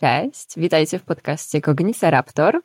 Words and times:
Cześć, 0.00 0.48
witajcie 0.56 0.98
w 0.98 1.02
podcaście 1.02 1.60
Kognisa 1.60 2.10
Raptor. 2.10 2.62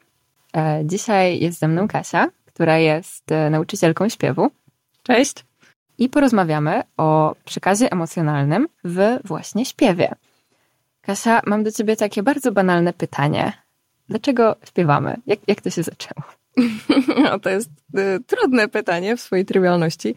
E, 0.57 0.81
dzisiaj 0.85 1.39
jest 1.39 1.59
ze 1.59 1.67
mną 1.67 1.88
Kasia, 1.88 2.27
która 2.46 2.77
jest 2.77 3.31
e, 3.31 3.50
nauczycielką 3.50 4.09
śpiewu. 4.09 4.51
Cześć. 5.04 5.46
I 5.98 6.10
porozmawiamy 6.10 6.82
o 6.98 7.36
przekazie 7.46 7.92
emocjonalnym 7.92 8.68
w 8.84 9.18
właśnie 9.24 9.66
śpiewie. 9.66 10.16
Kasia, 11.02 11.42
mam 11.46 11.63
do 11.63 11.71
ciebie 11.71 11.96
takie 11.96 12.24
bardzo 12.24 12.52
banalne 12.52 12.94
pytanie. 12.94 13.54
Dlaczego 14.10 14.56
śpiewamy? 14.65 15.15
Jak, 15.28 15.40
jak 15.47 15.62
to 15.62 15.70
się 15.70 15.83
zaczęło? 15.83 16.23
No, 17.23 17.40
to 17.40 17.49
jest 17.49 17.70
y, 17.98 18.23
trudne 18.27 18.67
pytanie 18.67 19.17
w 19.17 19.22
swojej 19.22 19.45
trywialności, 19.45 20.16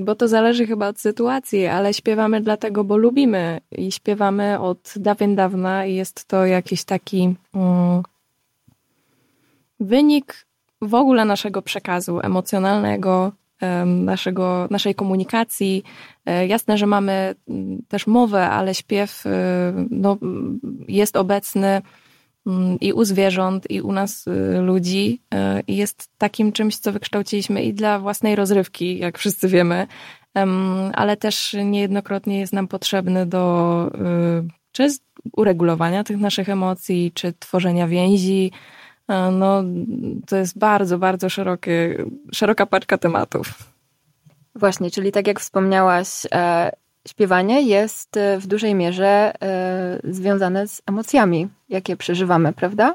bo 0.00 0.14
to 0.14 0.28
zależy 0.28 0.66
chyba 0.66 0.88
od 0.88 1.00
sytuacji, 1.00 1.66
ale 1.66 1.94
śpiewamy 1.94 2.40
dlatego, 2.40 2.84
bo 2.84 2.96
lubimy 2.96 3.60
i 3.72 3.92
śpiewamy 3.92 4.60
od 4.60 4.94
dawien 4.96 5.36
dawna 5.36 5.86
i 5.86 5.94
jest 5.94 6.24
to 6.24 6.46
jakiś 6.46 6.84
taki 6.84 7.34
um, 7.54 8.02
wynik 9.80 10.46
w 10.82 10.94
ogóle 10.94 11.24
naszego 11.24 11.62
przekazu 11.62 12.20
emocjonalnego, 12.22 13.32
um, 13.62 14.04
naszego, 14.04 14.66
naszej 14.70 14.94
komunikacji. 14.94 15.82
E, 16.26 16.46
jasne, 16.46 16.78
że 16.78 16.86
mamy 16.86 17.34
mm, 17.48 17.82
też 17.88 18.06
mowę, 18.06 18.50
ale 18.50 18.74
śpiew 18.74 19.26
y, 19.26 19.30
no, 19.90 20.16
jest 20.88 21.16
obecny 21.16 21.68
Mm, 21.68 22.07
i 22.80 22.92
u 22.92 23.04
zwierząt, 23.04 23.70
i 23.70 23.80
u 23.80 23.92
nas 23.92 24.26
y, 24.26 24.58
ludzi. 24.60 25.20
Y, 25.34 25.36
I 25.66 25.76
jest 25.76 26.10
takim 26.18 26.52
czymś, 26.52 26.76
co 26.76 26.92
wykształciliśmy 26.92 27.62
i 27.62 27.74
dla 27.74 27.98
własnej 27.98 28.36
rozrywki, 28.36 28.98
jak 28.98 29.18
wszyscy 29.18 29.48
wiemy, 29.48 29.86
ale 30.94 31.16
też 31.16 31.56
niejednokrotnie 31.64 32.40
jest 32.40 32.52
nam 32.52 32.68
potrzebny 32.68 33.26
do 33.26 33.90
y, 33.94 34.48
czy 34.72 34.88
uregulowania 35.36 36.04
tych 36.04 36.16
naszych 36.16 36.48
emocji, 36.48 37.12
czy 37.14 37.32
tworzenia 37.38 37.88
więzi. 37.88 38.52
No, 39.32 39.62
to 40.26 40.36
jest 40.36 40.58
bardzo, 40.58 40.98
bardzo 40.98 41.28
szerokie, 41.28 42.04
szeroka 42.32 42.66
paczka 42.66 42.98
tematów. 42.98 43.54
Właśnie, 44.54 44.90
czyli 44.90 45.12
tak 45.12 45.26
jak 45.26 45.40
wspomniałaś, 45.40 46.26
e, 46.32 46.70
śpiewanie 47.08 47.62
jest 47.62 48.16
e, 48.16 48.38
w 48.38 48.46
dużej 48.46 48.74
mierze 48.74 49.32
e, 49.42 50.00
związane 50.04 50.68
z 50.68 50.82
emocjami, 50.86 51.48
jakie 51.68 51.96
przeżywamy, 51.96 52.52
prawda? 52.52 52.94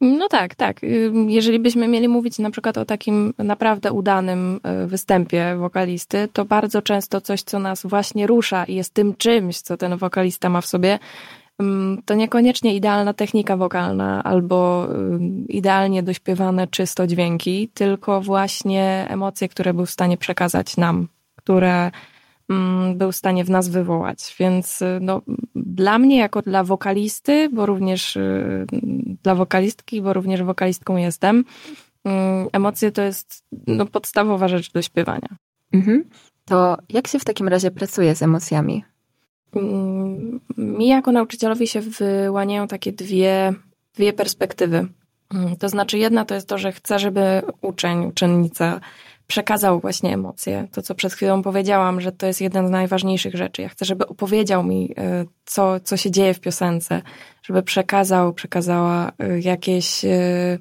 No 0.00 0.28
tak, 0.28 0.54
tak. 0.54 0.80
Jeżeli 1.26 1.58
byśmy 1.58 1.88
mieli 1.88 2.08
mówić 2.08 2.38
na 2.38 2.50
przykład 2.50 2.78
o 2.78 2.84
takim 2.84 3.34
naprawdę 3.38 3.92
udanym 3.92 4.60
e, 4.62 4.86
występie 4.86 5.56
wokalisty, 5.56 6.28
to 6.32 6.44
bardzo 6.44 6.82
często 6.82 7.20
coś, 7.20 7.42
co 7.42 7.58
nas 7.58 7.86
właśnie 7.86 8.26
rusza 8.26 8.64
i 8.64 8.74
jest 8.74 8.94
tym 8.94 9.14
czymś, 9.14 9.60
co 9.60 9.76
ten 9.76 9.96
wokalista 9.96 10.48
ma 10.48 10.60
w 10.60 10.66
sobie, 10.66 10.98
to 12.04 12.14
niekoniecznie 12.14 12.74
idealna 12.76 13.12
technika 13.14 13.56
wokalna 13.56 14.22
albo 14.22 14.88
idealnie 15.48 16.02
dośpiewane 16.02 16.66
czysto 16.66 17.06
dźwięki, 17.06 17.68
tylko 17.74 18.20
właśnie 18.20 19.06
emocje, 19.08 19.48
które 19.48 19.74
był 19.74 19.86
w 19.86 19.90
stanie 19.90 20.16
przekazać 20.16 20.76
nam, 20.76 21.08
które 21.36 21.90
był 22.94 23.12
w 23.12 23.16
stanie 23.16 23.44
w 23.44 23.50
nas 23.50 23.68
wywołać. 23.68 24.36
Więc 24.38 24.82
y, 24.82 24.98
no, 25.00 25.22
dla 25.54 25.98
mnie, 25.98 26.18
jako 26.18 26.42
dla 26.42 26.64
wokalisty, 26.64 27.48
bo 27.48 27.66
również 27.66 28.16
y, 28.16 28.66
dla 29.22 29.34
wokalistki, 29.34 30.02
bo 30.02 30.12
również 30.12 30.42
wokalistką 30.42 30.96
jestem, 30.96 31.44
mm, 32.04 32.48
emocje 32.52 32.92
to 32.92 33.02
jest 33.02 33.44
no, 33.66 33.86
podstawowa 33.86 34.48
rzecz 34.48 34.72
do 34.72 34.82
śpiewania. 34.82 35.28
Mhm. 35.72 36.04
To 36.44 36.76
jak 36.88 37.08
się 37.08 37.18
w 37.18 37.24
takim 37.24 37.48
razie 37.48 37.70
pracuje 37.70 38.14
z 38.14 38.22
emocjami? 38.22 38.84
Mm, 39.56 40.40
mi 40.58 40.88
jako 40.88 41.12
nauczycielowi 41.12 41.66
się 41.66 41.80
wyłaniają 41.80 42.68
takie 42.68 42.92
dwie, 42.92 43.54
dwie 43.94 44.12
perspektywy. 44.12 44.88
To 45.58 45.68
znaczy, 45.68 45.98
jedna 45.98 46.24
to 46.24 46.34
jest 46.34 46.48
to, 46.48 46.58
że 46.58 46.72
chcę, 46.72 46.98
żeby 46.98 47.42
uczeń, 47.60 48.06
uczennica 48.06 48.80
przekazał 49.26 49.80
właśnie 49.80 50.14
emocje. 50.14 50.68
To, 50.72 50.82
co 50.82 50.94
przed 50.94 51.12
chwilą 51.12 51.42
powiedziałam, 51.42 52.00
że 52.00 52.12
to 52.12 52.26
jest 52.26 52.40
jeden 52.40 52.68
z 52.68 52.70
najważniejszych 52.70 53.34
rzeczy. 53.34 53.62
Ja 53.62 53.68
chcę, 53.68 53.84
żeby 53.84 54.06
opowiedział 54.06 54.64
mi, 54.64 54.94
e, 54.98 55.24
co, 55.44 55.80
co 55.80 55.96
się 55.96 56.10
dzieje 56.10 56.34
w 56.34 56.40
piosence, 56.40 57.02
żeby 57.42 57.62
przekazał, 57.62 58.32
przekazała 58.32 59.12
e, 59.18 59.40
jakieś 59.40 60.04
e, 60.04 60.58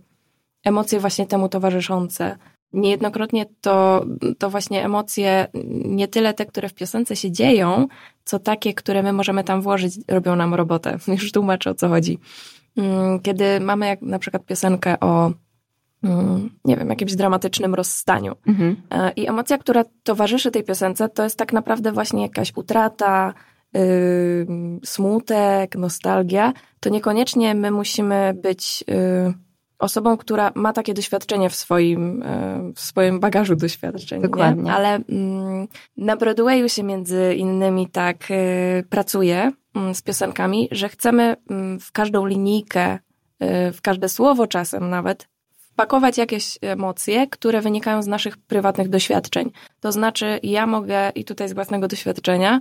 emocje 0.64 1.00
właśnie 1.00 1.28
temu 1.28 1.50
towarzyszące. 1.50 2.38
Niejednokrotnie 2.74 3.46
to, 3.62 4.06
to 4.38 4.50
właśnie 4.50 4.86
emocje, 4.86 5.48
nie 5.86 6.08
tyle 6.08 6.34
te, 6.34 6.46
które 6.46 6.70
w 6.70 6.74
piosence 6.74 7.16
się 7.16 7.32
dzieją, 7.32 7.88
co 8.24 8.40
takie, 8.40 8.74
które 8.74 9.04
my 9.04 9.14
możemy 9.14 9.44
tam 9.44 9.62
włożyć, 9.62 9.94
robią 10.08 10.36
nam 10.36 10.54
robotę. 10.54 10.98
Już 11.08 11.32
tłumaczę 11.32 11.70
o 11.70 11.74
co 11.74 11.90
chodzi. 11.90 12.20
Mm, 12.78 13.20
kiedy 13.20 13.60
mamy 13.60 13.88
jak 13.88 14.02
na 14.02 14.20
przykład 14.20 14.46
piosenkę 14.46 15.00
o 15.00 15.32
nie 16.66 16.78
wiem, 16.78 16.90
jakimś 16.90 17.16
dramatycznym 17.16 17.76
rozstaniu. 17.76 18.36
Mhm. 18.48 18.76
E, 18.92 19.12
I 19.12 19.28
emocja, 19.28 19.58
która 19.58 19.84
towarzyszy 20.04 20.52
tej 20.52 20.64
piosence, 20.64 21.10
to 21.10 21.24
jest 21.24 21.38
tak 21.38 21.54
naprawdę 21.54 21.92
właśnie 21.92 22.22
jakaś 22.22 22.52
utrata, 22.56 23.34
yy, 23.74 24.48
smutek, 24.84 25.76
nostalgia. 25.76 26.54
To 26.80 26.90
niekoniecznie 26.90 27.56
my 27.56 27.72
musimy 27.72 28.34
być 28.44 28.84
yy, 28.88 29.34
osobą, 29.80 30.18
która 30.18 30.52
ma 30.56 30.74
takie 30.74 30.94
doświadczenie 30.94 31.50
w 31.50 31.56
swoim, 31.56 32.24
yy, 32.66 32.74
w 32.74 32.80
swoim 32.80 33.20
bagażu 33.20 33.56
doświadczeń. 33.56 34.22
Dokładnie. 34.22 34.64
Nie? 34.64 34.74
Ale 34.74 35.00
na 35.98 36.18
Broadwayu 36.18 36.70
się 36.70 36.84
między 36.84 37.36
innymi 37.36 37.88
tak 37.88 38.32
y, 38.32 38.84
pracuje 38.90 39.52
mm, 39.76 39.96
z 39.96 40.02
piosenkami, 40.02 40.68
że 40.72 40.90
chcemy 40.90 41.36
mm, 41.50 41.80
w 41.80 41.92
każdą 41.92 42.26
linijkę, 42.26 42.94
y, 42.96 43.72
w 43.72 43.82
każde 43.82 44.10
słowo 44.10 44.48
czasem 44.48 44.90
nawet 44.90 45.31
wpakować 45.82 46.18
jakieś 46.18 46.58
emocje, 46.62 47.28
które 47.28 47.62
wynikają 47.62 48.04
z 48.04 48.08
naszych 48.08 48.38
prywatnych 48.38 48.90
doświadczeń. 48.90 49.52
To 49.80 49.92
znaczy, 49.92 50.40
ja 50.44 50.68
mogę, 50.68 51.10
i 51.16 51.26
tutaj 51.26 51.50
z 51.50 51.54
własnego 51.54 51.88
doświadczenia, 51.88 52.60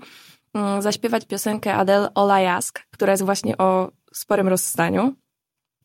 mm, 0.55 0.83
zaśpiewać 0.83 1.25
piosenkę 1.25 1.75
Adele 1.75 2.09
All 2.15 2.43
I 2.43 2.47
Ask, 2.47 2.81
która 2.91 3.13
jest 3.13 3.25
właśnie 3.25 3.59
o 3.59 3.91
sporym 4.13 4.49
rozstaniu, 4.49 5.15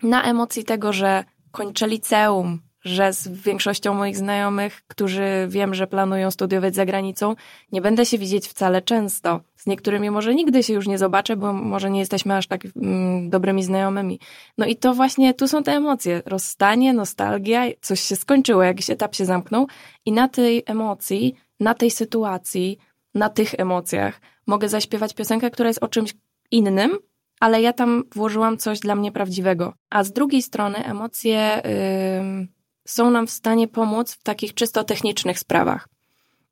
na 0.04 0.24
emocji 0.24 0.64
tego, 0.64 0.94
że 0.94 1.24
kończę 1.52 1.88
liceum, 1.88 2.62
że 2.86 3.14
z 3.14 3.28
większością 3.28 3.94
moich 3.94 4.18
znajomych, 4.18 4.82
którzy 4.88 5.24
wiem, 5.50 5.74
że 5.74 5.88
planują 5.88 6.32
studiować 6.32 6.76
za 6.76 6.86
granicą, 6.86 7.36
nie 7.72 7.82
będę 7.82 8.06
się 8.06 8.18
widzieć 8.18 8.48
wcale 8.48 8.82
często. 8.82 9.42
Z 9.56 9.66
niektórymi 9.66 10.10
może 10.12 10.36
nigdy 10.36 10.64
się 10.64 10.74
już 10.74 10.88
nie 10.88 10.98
zobaczę, 10.98 11.36
bo 11.36 11.54
może 11.54 11.90
nie 11.90 12.00
jesteśmy 12.00 12.36
aż 12.36 12.48
tak 12.48 12.62
mm, 12.76 13.30
dobrymi 13.30 13.64
znajomymi. 13.64 14.20
No 14.58 14.66
i 14.66 14.76
to 14.76 14.94
właśnie 14.94 15.34
tu 15.34 15.48
są 15.48 15.64
te 15.64 15.72
emocje. 15.72 16.22
Rozstanie, 16.26 16.94
nostalgia, 16.94 17.64
coś 17.82 18.00
się 18.00 18.16
skończyło, 18.16 18.64
jakiś 18.64 18.90
etap 18.90 19.16
się 19.16 19.26
zamknął 19.26 19.68
i 20.06 20.12
na 20.12 20.28
tej 20.28 20.64
emocji, 20.66 21.36
na 21.60 21.74
tej 21.74 21.92
sytuacji, 21.92 22.78
na 23.16 23.30
tych 23.30 23.54
emocjach 23.58 24.22
mogę 24.48 24.70
zaśpiewać 24.70 25.14
piosenkę, 25.14 25.52
która 25.52 25.68
jest 25.68 25.84
o 25.84 25.88
czymś 25.88 26.14
innym, 26.52 26.98
ale 27.40 27.62
ja 27.62 27.74
tam 27.74 28.04
włożyłam 28.16 28.58
coś 28.58 28.80
dla 28.80 28.96
mnie 28.96 29.12
prawdziwego. 29.12 29.74
A 29.90 30.04
z 30.04 30.12
drugiej 30.12 30.42
strony 30.42 30.86
emocje 30.86 31.62
yy, 31.66 32.55
są 32.86 33.12
nam 33.12 33.28
w 33.28 33.32
stanie 33.32 33.68
pomóc 33.68 34.14
w 34.14 34.24
takich 34.24 34.54
czysto 34.54 34.84
technicznych 34.84 35.40
sprawach. 35.40 35.88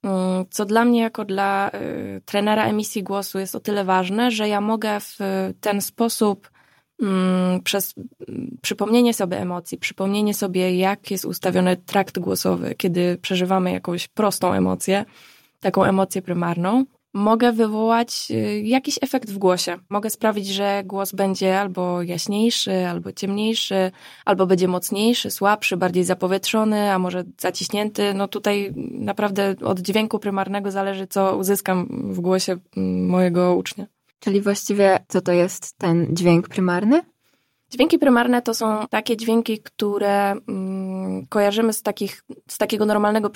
Mm, 0.03 0.45
co 0.49 0.66
dla 0.66 0.85
mnie, 0.85 1.01
jako 1.01 1.25
dla 1.25 1.71
y, 1.73 2.21
trenera 2.25 2.66
emisji 2.66 3.03
głosu, 3.03 3.39
jest 3.39 3.55
o 3.55 3.59
tyle 3.59 3.85
ważne, 3.85 4.31
że 4.31 4.47
ja 4.47 4.61
mogę 4.61 4.99
w 4.99 5.17
ten 5.61 5.81
sposób 5.81 6.51
mm, 7.01 7.61
przez 7.61 7.94
mm, 8.27 8.57
przypomnienie 8.61 9.13
sobie 9.13 9.39
emocji, 9.39 9.77
przypomnienie 9.77 10.33
sobie, 10.33 10.77
jak 10.77 11.11
jest 11.11 11.25
ustawiony 11.25 11.77
trakt 11.77 12.19
głosowy, 12.19 12.75
kiedy 12.77 13.17
przeżywamy 13.21 13.71
jakąś 13.71 14.07
prostą 14.07 14.53
emocję, 14.53 15.05
taką 15.59 15.83
emocję 15.83 16.21
prymarną, 16.21 16.85
mogę 17.13 17.51
wywołać 17.51 18.28
y, 18.31 18.62
jakiś 18.62 19.00
efekt 19.01 19.31
w 19.31 19.38
głosie. 19.38 19.78
Mogę 19.90 20.09
sprawić, 20.09 20.47
że 20.47 20.84
głos 20.85 21.12
będzie 21.12 21.59
albo 21.59 22.01
jaśniejszy, 22.01 22.88
albo 22.88 23.12
ciemniejszy, 23.12 23.92
albo 24.25 24.45
będzie 24.45 24.68
mocniejszy, 24.68 25.31
słabszy, 25.31 25.77
bardziej 25.77 26.04
zapowietrzony, 26.04 26.92
a 26.92 27.00
może 27.00 27.24
zaciśnięty. 27.42 28.13
No 28.13 28.27
tutaj 28.27 28.74
naprawdę 28.92 29.56
od 29.63 29.80
dźwięku 29.80 30.19
prymarnego 30.19 30.71
zależy, 30.71 31.07
co 31.07 31.38
uzyskam 31.38 31.88
w 32.13 32.19
głosie 32.19 32.57
mm, 32.77 33.10
mojego 33.10 33.56
ucznia. 33.56 33.86
Czyli 34.19 34.42
właściwie 34.42 35.00
co 35.07 35.21
to 35.21 35.31
jest 35.31 35.77
ten 35.77 36.16
dźwięk 36.16 36.50
prymarny? 36.50 37.01
Dźwięki 37.69 38.00
prymarne 38.00 38.42
to 38.42 38.54
są 38.54 38.88
takie 38.89 39.18
dźwięki, 39.18 39.59
które 39.59 40.31
mm, 40.31 41.25
kojarzymy 41.27 41.74
z, 41.74 41.81
takich, 41.81 42.24
z 42.48 42.57
takiego 42.57 42.86
normalnego 42.86 43.31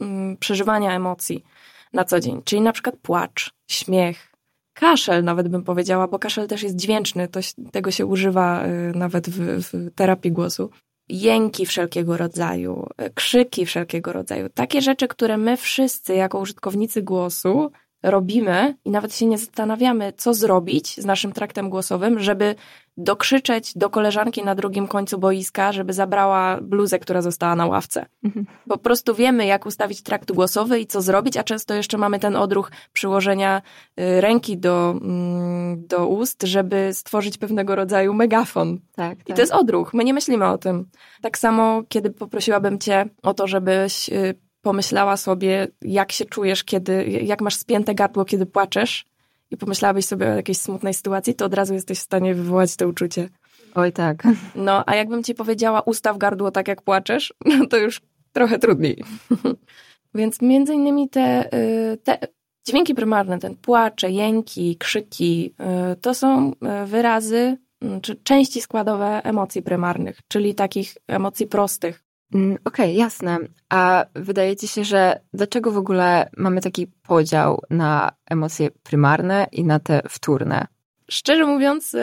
mm, 0.00 0.36
przeżywania 0.36 0.96
emocji 0.96 1.44
na 1.92 2.04
co 2.04 2.20
dzień. 2.20 2.42
Czyli 2.44 2.62
na 2.62 2.72
przykład 2.72 2.96
płacz, 2.96 3.50
śmiech, 3.70 4.32
kaszel 4.74 5.24
nawet 5.24 5.48
bym 5.48 5.62
powiedziała, 5.64 6.08
bo 6.08 6.18
kaszel 6.18 6.46
też 6.48 6.62
jest 6.62 6.76
dźwięczny, 6.76 7.28
to, 7.28 7.40
tego 7.72 7.90
się 7.90 8.06
używa 8.06 8.66
y, 8.66 8.92
nawet 8.94 9.30
w, 9.30 9.62
w 9.62 9.94
terapii 9.94 10.32
głosu. 10.32 10.70
Jęki 11.08 11.66
wszelkiego 11.66 12.16
rodzaju, 12.16 12.86
y, 13.02 13.10
krzyki 13.14 13.66
wszelkiego 13.66 14.12
rodzaju. 14.12 14.48
Takie 14.48 14.82
rzeczy, 14.82 15.08
które 15.08 15.36
my 15.36 15.56
wszyscy 15.56 16.14
jako 16.14 16.38
użytkownicy 16.38 17.02
głosu 17.02 17.70
robimy 18.02 18.74
i 18.84 18.90
nawet 18.90 19.14
się 19.14 19.26
nie 19.26 19.38
zastanawiamy, 19.38 20.12
co 20.16 20.34
zrobić 20.34 21.00
z 21.00 21.04
naszym 21.04 21.32
traktem 21.32 21.70
głosowym, 21.70 22.20
żeby 22.20 22.54
dokrzyczeć 22.98 23.72
do 23.78 23.90
koleżanki 23.90 24.44
na 24.44 24.54
drugim 24.54 24.88
końcu 24.88 25.18
boiska, 25.18 25.72
żeby 25.72 25.92
zabrała 25.92 26.58
bluzę, 26.60 26.98
która 26.98 27.22
została 27.22 27.56
na 27.56 27.66
ławce. 27.66 28.06
Mhm. 28.24 28.46
Po 28.68 28.78
prostu 28.78 29.14
wiemy, 29.14 29.46
jak 29.46 29.66
ustawić 29.66 30.02
trakt 30.02 30.32
głosowy 30.32 30.80
i 30.80 30.86
co 30.86 31.02
zrobić, 31.02 31.36
a 31.36 31.44
często 31.44 31.74
jeszcze 31.74 31.98
mamy 31.98 32.18
ten 32.18 32.36
odruch 32.36 32.70
przyłożenia 32.92 33.62
y, 34.00 34.20
ręki 34.20 34.58
do, 34.58 34.90
mm, 34.90 35.86
do 35.86 36.06
ust, 36.08 36.42
żeby 36.42 36.90
stworzyć 36.92 37.38
pewnego 37.38 37.76
rodzaju 37.76 38.14
megafon. 38.14 38.78
Tak, 38.94 39.18
I 39.20 39.24
tak. 39.24 39.36
to 39.36 39.42
jest 39.42 39.52
odruch. 39.52 39.94
My 39.94 40.04
nie 40.04 40.14
myślimy 40.14 40.46
o 40.46 40.58
tym. 40.58 40.88
Tak 41.22 41.38
samo, 41.38 41.82
kiedy 41.88 42.10
poprosiłabym 42.10 42.78
cię 42.78 43.06
o 43.22 43.34
to, 43.34 43.46
żebyś 43.46 44.08
y, 44.08 44.34
pomyślała 44.68 45.16
sobie, 45.16 45.68
jak 45.82 46.12
się 46.12 46.24
czujesz, 46.24 46.64
kiedy, 46.64 47.04
jak 47.22 47.40
masz 47.40 47.56
spięte 47.56 47.94
gardło, 47.94 48.24
kiedy 48.24 48.46
płaczesz 48.46 49.04
i 49.50 49.56
pomyślałabyś 49.56 50.04
sobie 50.04 50.26
o 50.26 50.36
jakiejś 50.36 50.58
smutnej 50.58 50.94
sytuacji, 50.94 51.34
to 51.34 51.44
od 51.44 51.54
razu 51.54 51.74
jesteś 51.74 51.98
w 51.98 52.02
stanie 52.02 52.34
wywołać 52.34 52.76
to 52.76 52.88
uczucie. 52.88 53.28
Oj 53.74 53.92
tak. 53.92 54.22
No, 54.54 54.84
a 54.86 54.94
jakbym 54.94 55.22
ci 55.22 55.34
powiedziała, 55.34 55.80
ustaw 55.80 56.18
gardło 56.18 56.50
tak 56.50 56.68
jak 56.68 56.82
płaczesz, 56.82 57.34
no 57.58 57.66
to 57.66 57.76
już 57.76 58.00
trochę 58.32 58.58
trudniej. 58.58 59.04
Więc 60.14 60.42
między 60.42 60.74
innymi 60.74 61.08
te, 61.08 61.54
y, 61.92 61.96
te 61.96 62.18
dźwięki 62.66 62.94
prymarne, 62.94 63.38
ten 63.38 63.56
płacze, 63.56 64.10
jęki, 64.10 64.76
krzyki, 64.76 65.54
y, 65.92 65.96
to 65.96 66.14
są 66.14 66.52
y, 66.52 66.86
wyrazy 66.86 67.56
czy 68.02 68.16
części 68.16 68.60
składowe 68.60 69.24
emocji 69.24 69.62
prymarnych, 69.62 70.20
czyli 70.28 70.54
takich 70.54 70.96
emocji 71.06 71.46
prostych, 71.46 72.07
okej, 72.34 72.58
okay, 72.64 72.92
jasne. 72.92 73.38
A 73.68 74.04
wydaje 74.14 74.56
ci 74.56 74.68
się, 74.68 74.84
że 74.84 75.20
dlaczego 75.34 75.72
w 75.72 75.76
ogóle 75.76 76.30
mamy 76.36 76.60
taki 76.60 76.86
podział 76.86 77.62
na 77.70 78.12
emocje 78.30 78.70
prymarne 78.70 79.46
i 79.52 79.64
na 79.64 79.78
te 79.78 80.02
wtórne? 80.08 80.66
Szczerze 81.10 81.46
mówiąc, 81.46 81.96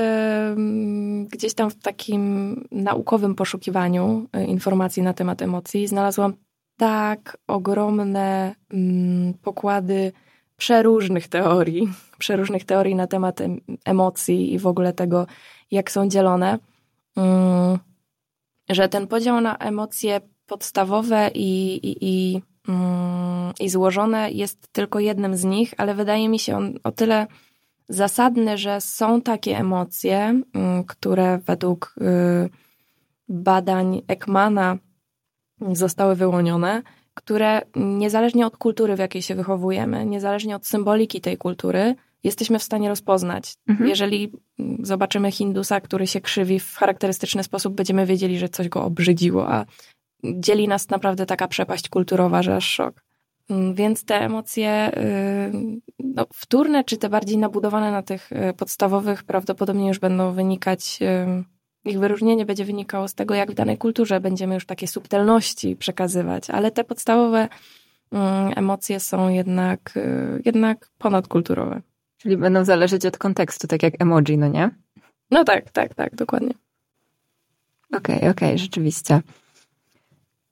gdzieś 1.30 1.54
tam 1.54 1.70
w 1.70 1.76
takim 1.76 2.56
naukowym 2.72 3.36
poszukiwaniu 3.36 4.28
e, 4.34 4.46
informacji 4.46 5.04
na 5.04 5.14
temat 5.14 5.42
emocji 5.42 5.88
znalazłam 5.88 6.34
tak 6.78 7.38
ogromne 7.48 8.56
mm, 8.74 9.34
pokłady 9.34 10.12
przeróżnych 10.58 11.28
teorii, 11.28 11.88
przeróżnych 12.18 12.66
teorii 12.66 12.96
na 12.96 13.08
temat 13.08 13.40
emocji 13.86 14.54
i 14.54 14.60
w 14.60 14.68
ogóle 14.68 14.94
tego, 14.94 15.28
jak 15.72 15.92
są 15.92 16.10
dzielone 16.10 16.60
mm, 17.18 17.80
że 18.70 18.90
ten 18.90 19.08
podział 19.08 19.42
na 19.42 19.58
emocje 19.58 20.22
podstawowe 20.46 21.32
i, 21.34 21.76
i, 21.76 21.98
i, 22.02 22.42
mm, 22.68 23.54
i 23.60 23.70
złożone 23.70 24.32
jest 24.32 24.68
tylko 24.68 25.00
jednym 25.00 25.36
z 25.36 25.44
nich, 25.44 25.74
ale 25.78 25.96
wydaje 25.96 26.30
mi 26.30 26.40
się 26.40 26.58
on 26.58 26.74
o 26.84 26.92
tyle 26.92 27.28
zasadny, 27.90 28.58
że 28.58 28.82
są 28.82 29.22
takie 29.22 29.58
emocje, 29.58 30.42
mm, 30.54 30.84
które 30.84 31.38
według 31.38 31.96
y, 32.02 32.50
badań 33.30 34.02
Ekmana 34.08 34.78
zostały 35.72 36.16
wyłonione, 36.16 36.82
które 37.14 37.62
niezależnie 37.76 38.48
od 38.48 38.58
kultury, 38.58 38.96
w 38.96 39.00
jakiej 39.00 39.22
się 39.22 39.36
wychowujemy, 39.36 40.06
niezależnie 40.06 40.56
od 40.56 40.68
symboliki 40.68 41.22
tej 41.22 41.38
kultury, 41.38 41.96
jesteśmy 42.26 42.60
w 42.60 42.64
stanie 42.64 42.90
rozpoznać. 42.90 43.54
Mhm. 43.68 43.90
Jeżeli 43.90 44.32
zobaczymy 44.80 45.32
Hindusa, 45.32 45.82
który 45.82 46.08
się 46.08 46.22
krzywi 46.22 46.60
w 46.60 46.76
charakterystyczny 46.76 47.44
sposób, 47.44 47.76
będziemy 47.76 48.06
wiedzieli, 48.06 48.40
że 48.40 48.50
coś 48.50 48.70
go 48.70 48.84
obrzydziło, 48.84 49.50
a 49.50 49.66
dzieli 50.24 50.68
nas 50.68 50.90
naprawdę 50.90 51.26
taka 51.26 51.48
przepaść 51.48 51.90
kulturowa, 51.90 52.44
że 52.44 52.56
aż 52.56 52.70
szok. 52.70 53.04
Mm, 53.50 53.74
więc 53.74 54.06
te 54.06 54.16
emocje 54.22 54.92
y, 54.98 55.82
no, 56.00 56.26
wtórne, 56.34 56.84
czy 56.84 56.98
te 56.98 57.10
bardziej 57.10 57.38
nabudowane 57.38 57.92
na 57.92 58.02
tych 58.02 58.32
y, 58.32 58.54
podstawowych, 58.54 59.24
prawdopodobnie 59.24 59.88
już 59.88 60.00
będą 60.00 60.32
wynikać, 60.34 61.00
y, 61.02 61.90
ich 61.90 62.00
wyróżnienie 62.00 62.46
będzie 62.46 62.66
wynikało 62.66 63.08
z 63.08 63.14
tego, 63.14 63.36
jak 63.36 63.52
w 63.52 63.54
danej 63.54 63.78
kulturze 63.78 64.20
będziemy 64.20 64.54
już 64.54 64.66
takie 64.66 64.88
subtelności 64.88 65.76
przekazywać, 65.76 66.50
ale 66.50 66.72
te 66.72 66.84
podstawowe 66.84 67.48
mm, 68.12 68.54
emocje 68.56 69.00
są 69.00 69.30
jednak, 69.30 69.94
jednak 70.46 70.90
ponadkulturowe. 70.98 71.82
Czyli 72.26 72.38
będą 72.38 72.66
zależeć 72.66 73.06
od 73.06 73.18
kontekstu, 73.18 73.68
tak 73.68 73.84
jak 73.84 73.94
emoji, 74.00 74.38
no 74.38 74.48
nie? 74.48 74.70
No 75.32 75.44
tak, 75.44 75.72
tak, 75.72 75.94
tak, 75.94 76.16
dokładnie. 76.16 76.54
Okej, 77.94 78.16
okay, 78.16 78.30
okej, 78.30 78.50
okay, 78.50 78.58
rzeczywiście. 78.58 79.22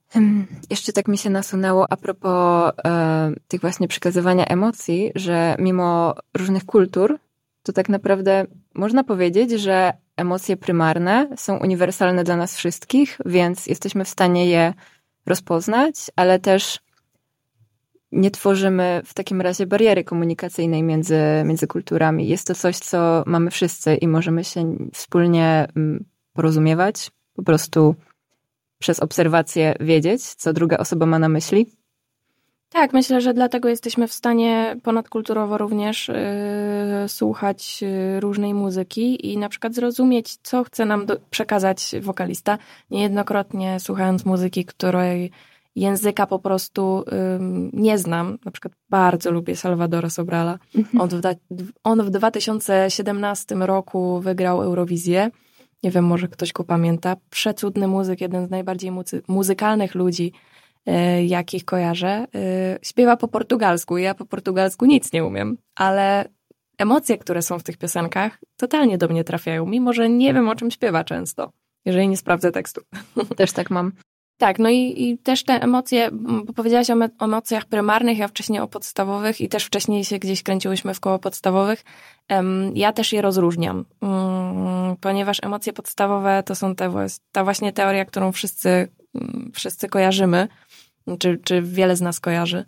Hmm, 0.08 0.46
jeszcze 0.70 0.92
tak 0.92 1.08
mi 1.08 1.18
się 1.18 1.30
nasunęło 1.30 1.92
a 1.92 1.96
propos 1.96 2.72
e, 2.84 3.32
tych 3.48 3.60
właśnie 3.60 3.88
przekazywania 3.88 4.44
emocji, 4.44 5.12
że 5.14 5.56
mimo 5.58 6.14
różnych 6.36 6.64
kultur, 6.64 7.18
to 7.62 7.72
tak 7.72 7.88
naprawdę 7.88 8.46
można 8.74 9.04
powiedzieć, 9.04 9.50
że 9.50 9.92
emocje 10.16 10.56
prymarne 10.56 11.28
są 11.36 11.56
uniwersalne 11.56 12.24
dla 12.24 12.36
nas 12.36 12.56
wszystkich, 12.56 13.18
więc 13.26 13.66
jesteśmy 13.66 14.04
w 14.04 14.08
stanie 14.08 14.46
je 14.46 14.74
rozpoznać, 15.26 15.94
ale 16.16 16.38
też 16.38 16.83
nie 18.14 18.30
tworzymy 18.30 19.02
w 19.04 19.14
takim 19.14 19.40
razie 19.40 19.66
bariery 19.66 20.04
komunikacyjnej 20.04 20.82
między, 20.82 21.18
między 21.44 21.66
kulturami. 21.66 22.28
Jest 22.28 22.46
to 22.46 22.54
coś, 22.54 22.78
co 22.78 23.22
mamy 23.26 23.50
wszyscy 23.50 23.94
i 23.94 24.08
możemy 24.08 24.44
się 24.44 24.76
wspólnie 24.92 25.68
mm, 25.76 26.04
porozumiewać, 26.32 27.10
po 27.34 27.42
prostu 27.42 27.94
przez 28.78 29.00
obserwację 29.00 29.74
wiedzieć, 29.80 30.24
co 30.24 30.52
druga 30.52 30.76
osoba 30.76 31.06
ma 31.06 31.18
na 31.18 31.28
myśli. 31.28 31.66
Tak, 32.68 32.92
myślę, 32.92 33.20
że 33.20 33.34
dlatego 33.34 33.68
jesteśmy 33.68 34.08
w 34.08 34.12
stanie 34.12 34.76
ponadkulturowo 34.82 35.58
również 35.58 36.08
yy, 36.08 37.08
słuchać 37.08 37.82
yy, 37.82 38.20
różnej 38.20 38.54
muzyki 38.54 39.32
i 39.32 39.38
na 39.38 39.48
przykład 39.48 39.74
zrozumieć, 39.74 40.36
co 40.42 40.64
chce 40.64 40.84
nam 40.84 41.06
do, 41.06 41.16
przekazać 41.30 41.94
wokalista. 42.00 42.58
Niejednokrotnie 42.90 43.80
słuchając 43.80 44.24
muzyki, 44.24 44.64
której 44.64 45.30
języka 45.76 46.26
po 46.26 46.38
prostu 46.38 47.04
ym, 47.36 47.70
nie 47.72 47.98
znam. 47.98 48.38
Na 48.44 48.50
przykład 48.50 48.74
bardzo 48.90 49.30
lubię 49.30 49.56
Salvadora 49.56 50.10
Sobrala. 50.10 50.58
Mhm. 50.74 51.00
On, 51.00 51.08
w, 51.50 51.72
on 51.84 52.02
w 52.02 52.10
2017 52.10 53.54
roku 53.54 54.20
wygrał 54.20 54.62
Eurowizję. 54.62 55.30
Nie 55.82 55.90
wiem, 55.90 56.04
może 56.04 56.28
ktoś 56.28 56.52
go 56.52 56.64
pamięta. 56.64 57.16
Przecudny 57.30 57.88
muzyk, 57.88 58.20
jeden 58.20 58.46
z 58.46 58.50
najbardziej 58.50 58.90
muzy 58.90 59.22
muzykalnych 59.28 59.94
ludzi, 59.94 60.32
y, 60.88 61.24
jakich 61.24 61.64
kojarzę. 61.64 62.26
Y, 62.34 62.78
śpiewa 62.82 63.16
po 63.16 63.28
portugalsku. 63.28 63.98
Ja 63.98 64.14
po 64.14 64.24
portugalsku 64.24 64.86
nic 64.86 65.12
nie 65.12 65.24
umiem, 65.24 65.56
ale 65.74 66.28
emocje, 66.78 67.18
które 67.18 67.42
są 67.42 67.58
w 67.58 67.62
tych 67.62 67.76
piosenkach, 67.76 68.38
totalnie 68.56 68.98
do 68.98 69.08
mnie 69.08 69.24
trafiają, 69.24 69.66
mimo 69.66 69.92
że 69.92 70.08
nie 70.08 70.34
wiem, 70.34 70.48
o 70.48 70.54
czym 70.54 70.70
śpiewa 70.70 71.04
często, 71.04 71.52
jeżeli 71.84 72.08
nie 72.08 72.16
sprawdzę 72.16 72.52
tekstu. 72.52 72.80
Też 73.36 73.52
tak 73.52 73.70
mam. 73.70 73.92
Tak, 74.38 74.58
no 74.58 74.68
i, 74.68 75.02
i 75.02 75.18
też 75.18 75.44
te 75.44 75.62
emocje, 75.62 76.08
bo 76.46 76.52
powiedziałaś 76.52 76.90
o, 76.90 76.94
o, 76.94 77.24
emocjach 77.24 77.64
prymarnych, 77.64 78.18
ja 78.18 78.28
wcześniej 78.28 78.60
o 78.60 78.68
podstawowych 78.68 79.40
i 79.40 79.48
też 79.48 79.64
wcześniej 79.64 80.04
się 80.04 80.18
gdzieś 80.18 80.42
kręciłyśmy 80.42 80.94
w 80.94 81.00
koło 81.00 81.18
podstawowych. 81.18 81.84
Ja 82.74 82.92
też 82.92 83.12
je 83.12 83.22
rozróżniam, 83.22 83.84
um, 84.00 84.96
ponieważ 85.00 85.38
emocje 85.42 85.72
podstawowe 85.72 86.42
to 86.42 86.54
są 86.54 86.74
te, 86.74 86.92
ta 87.32 87.44
właśnie 87.44 87.72
teoria, 87.72 88.04
którą 88.04 88.32
wszyscy, 88.32 88.88
um, 89.14 89.50
wszyscy 89.54 89.88
kojarzymy, 89.88 90.48
czy, 91.18 91.40
czy 91.44 91.62
wiele 91.62 91.96
z 91.96 92.00
nas 92.00 92.20
kojarzy. 92.20 92.64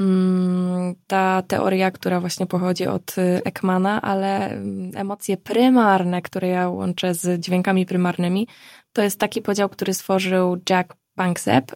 Mm, 0.00 0.94
ta 1.06 1.42
teoria, 1.42 1.90
która 1.90 2.20
właśnie 2.20 2.46
pochodzi 2.46 2.86
od 2.86 3.16
Ekmana, 3.44 4.02
ale 4.02 4.62
emocje 4.94 5.36
prymarne, 5.36 6.22
które 6.22 6.48
ja 6.48 6.68
łączę 6.68 7.14
z 7.14 7.40
dźwiękami 7.40 7.86
prymarnymi, 7.86 8.48
to 8.92 9.02
jest 9.02 9.20
taki 9.20 9.42
podział, 9.42 9.68
który 9.68 9.94
stworzył 9.94 10.56
Jack 10.70 10.96
Panksepp 11.14 11.72
y, 11.72 11.74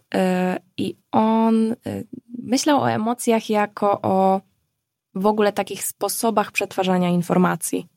i 0.77 0.95
on 1.11 1.71
y, 1.71 1.75
myślał 2.43 2.81
o 2.81 2.91
emocjach 2.91 3.49
jako 3.49 4.01
o 4.01 4.41
w 5.15 5.25
ogóle 5.25 5.53
takich 5.53 5.83
sposobach 5.83 6.51
przetwarzania 6.51 7.09
informacji. 7.09 7.87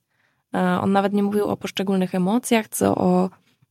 Y, 0.55 0.59
on 0.59 0.93
nawet 0.93 1.13
nie 1.13 1.23
mówił 1.23 1.45
o 1.45 1.57
poszczególnych 1.57 2.15
emocjach, 2.15 2.69
co 2.69 2.95
o 2.95 3.31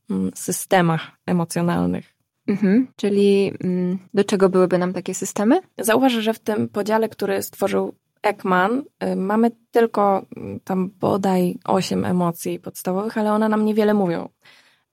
mm, 0.10 0.32
systemach 0.36 1.12
emocjonalnych. 1.26 2.14
Mhm, 2.48 2.88
czyli 2.96 3.52
mm, 3.64 4.00
do 4.14 4.24
czego 4.24 4.50
byłyby 4.50 4.78
nam 4.78 4.94
takie 4.94 5.14
systemy? 5.14 5.62
Zauważ, 5.78 6.12
że 6.12 6.34
w 6.34 6.40
tym 6.40 6.70
podziale, 6.70 7.10
który 7.10 7.44
stworzył 7.44 7.96
Ekman, 8.22 8.84
mamy 9.16 9.52
tylko 9.72 10.26
mm, 10.38 10.60
tam 10.60 10.90
bodaj 11.00 11.58
osiem 11.66 12.06
emocji 12.06 12.60
podstawowych, 12.60 13.18
ale 13.18 13.34
one 13.34 13.50
nam 13.50 13.66
niewiele 13.66 13.94
mówią. 13.94 14.30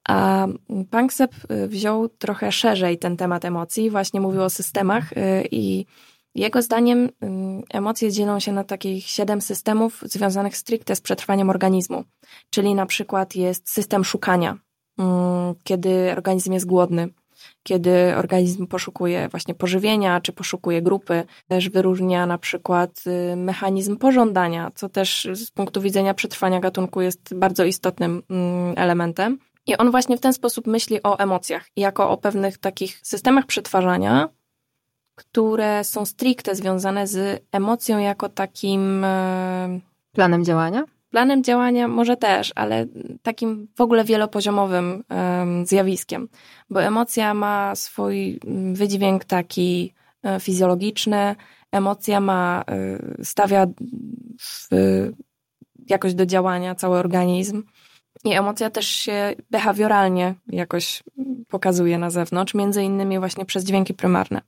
A 0.09 0.47
Panksepp 0.89 1.33
y, 1.51 1.67
wziął 1.67 2.09
trochę 2.09 2.51
szerzej 2.51 2.97
ten 2.97 3.17
temat 3.17 3.45
emocji, 3.45 3.89
właśnie 3.89 4.21
mówił 4.21 4.43
o 4.43 4.49
systemach 4.49 5.13
y, 5.13 5.47
i 5.51 5.85
jego 6.35 6.61
zdaniem 6.61 7.05
y, 7.05 7.09
emocje 7.69 8.11
dzielą 8.11 8.39
się 8.39 8.51
na 8.51 8.63
takich 8.63 9.05
siedem 9.05 9.41
systemów 9.41 10.03
związanych 10.05 10.57
stricte 10.57 10.95
z 10.95 11.01
przetrwaniem 11.01 11.49
organizmu. 11.49 12.03
Czyli 12.49 12.75
na 12.75 12.85
przykład 12.85 13.35
jest 13.35 13.69
system 13.69 14.03
szukania, 14.03 14.57
kiedy 15.63 16.11
organizm 16.17 16.53
jest 16.53 16.65
głodny. 16.65 17.09
kiedy 17.63 18.15
organizm 18.17 18.67
poszukuje 18.67 19.29
właśnie 19.29 19.53
pożywienia, 19.55 20.21
czy 20.21 20.33
poszukuje 20.33 20.81
grupy. 20.81 21.23
Też 21.47 21.69
wyróżnia 21.69 22.25
na 22.25 22.37
przykład 22.37 23.03
mechanizm 23.35 23.97
pożądania, 23.97 24.71
co 24.75 24.89
też 24.89 25.27
z 25.33 25.51
punktu 25.51 25.81
widzenia 25.81 26.13
przetrwania 26.13 26.59
gatunku 26.59 27.01
jest 27.01 27.35
bardzo 27.35 27.65
istotnym 27.65 28.23
mm, 28.29 28.73
elementem. 28.77 29.39
I 29.69 29.77
on 29.77 29.91
właśnie 29.91 30.17
w 30.17 30.21
ten 30.21 30.33
sposób 30.33 30.67
myśli 30.67 31.03
o 31.03 31.19
emocjach, 31.19 31.65
jako 31.75 32.09
o 32.09 32.17
pewnych 32.17 32.57
takich 32.57 32.99
systemach 33.03 33.45
przetwarzania, 33.45 34.29
które 35.15 35.83
są 35.83 36.05
stricte 36.05 36.55
związane 36.55 37.07
z 37.07 37.43
emocją 37.51 37.99
jako 37.99 38.29
takim 38.29 39.03
e, 39.03 39.79
planem 40.11 40.45
działania? 40.45 40.83
Planem 41.09 41.43
działania 41.43 41.87
może 41.87 42.17
też, 42.17 42.51
ale 42.55 42.85
takim 43.21 43.67
w 43.75 43.81
ogóle 43.81 44.03
wielopoziomowym 44.03 45.03
zjawiskiem, 45.63 46.29
bo 46.69 46.83
emocja 46.83 47.33
ma 47.33 47.75
swój 47.75 48.39
wydźwięk 48.73 49.25
taki 49.25 49.93
e, 50.23 50.39
fizjologiczny, 50.39 51.35
emocja 51.71 52.19
ma, 52.19 52.63
e, 52.67 53.23
stawia 53.23 53.67
w, 54.39 54.69
jakoś 55.87 56.13
do 56.13 56.25
działania 56.25 56.75
cały 56.75 56.97
organizm. 56.97 57.63
I 58.23 58.33
emocja 58.33 58.69
też 58.69 58.87
się 58.87 59.35
behawioralnie 59.51 60.35
jakoś 60.47 61.03
pokazuje 61.47 61.97
na 61.97 62.09
zewnątrz, 62.09 62.53
między 62.53 62.83
innymi 62.83 63.19
właśnie 63.19 63.45
przez 63.45 63.65
dźwięki 63.65 63.93
prymarne. 63.93 64.41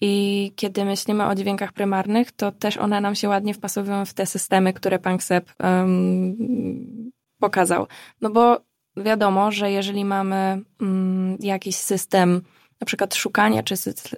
I 0.00 0.52
kiedy 0.56 0.84
myślimy 0.84 1.26
o 1.26 1.34
dźwiękach 1.34 1.72
prymarnych, 1.72 2.32
to 2.32 2.52
też 2.52 2.76
one 2.76 3.00
nam 3.00 3.14
się 3.14 3.28
ładnie 3.28 3.54
wpasowują 3.54 4.04
w 4.04 4.14
te 4.14 4.26
systemy, 4.26 4.72
które 4.72 4.98
pan 4.98 5.18
Ksep 5.18 5.52
um, 5.62 7.10
pokazał. 7.38 7.86
No 8.20 8.30
bo 8.30 8.60
wiadomo, 8.96 9.52
że 9.52 9.70
jeżeli 9.70 10.04
mamy 10.04 10.62
um, 10.80 11.36
jakiś 11.40 11.76
system, 11.76 12.42
na 12.80 12.84
przykład 12.84 13.14
szukania, 13.14 13.62
czy 13.62 13.74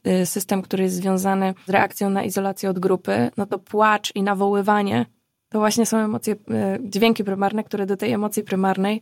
y, 0.07 0.27
system, 0.27 0.63
który 0.63 0.85
jest 0.85 0.97
związany 0.97 1.55
z 1.67 1.71
reakcją 1.71 2.11
na 2.11 2.23
izolację 2.23 2.71
od 2.71 2.79
grupy, 2.79 3.31
no 3.37 3.47
to 3.47 3.59
płacz 3.59 4.15
i 4.15 4.23
nawoływanie 4.23 5.07
to 5.51 5.59
właśnie 5.59 5.87
są 5.87 5.99
emocje, 5.99 6.35
y, 6.35 6.39
dźwięki 6.81 7.25
prymarne, 7.25 7.65
które 7.65 7.87
do 7.87 7.97
tej 7.97 8.13
emocji 8.13 8.43
prymarnej 8.43 9.01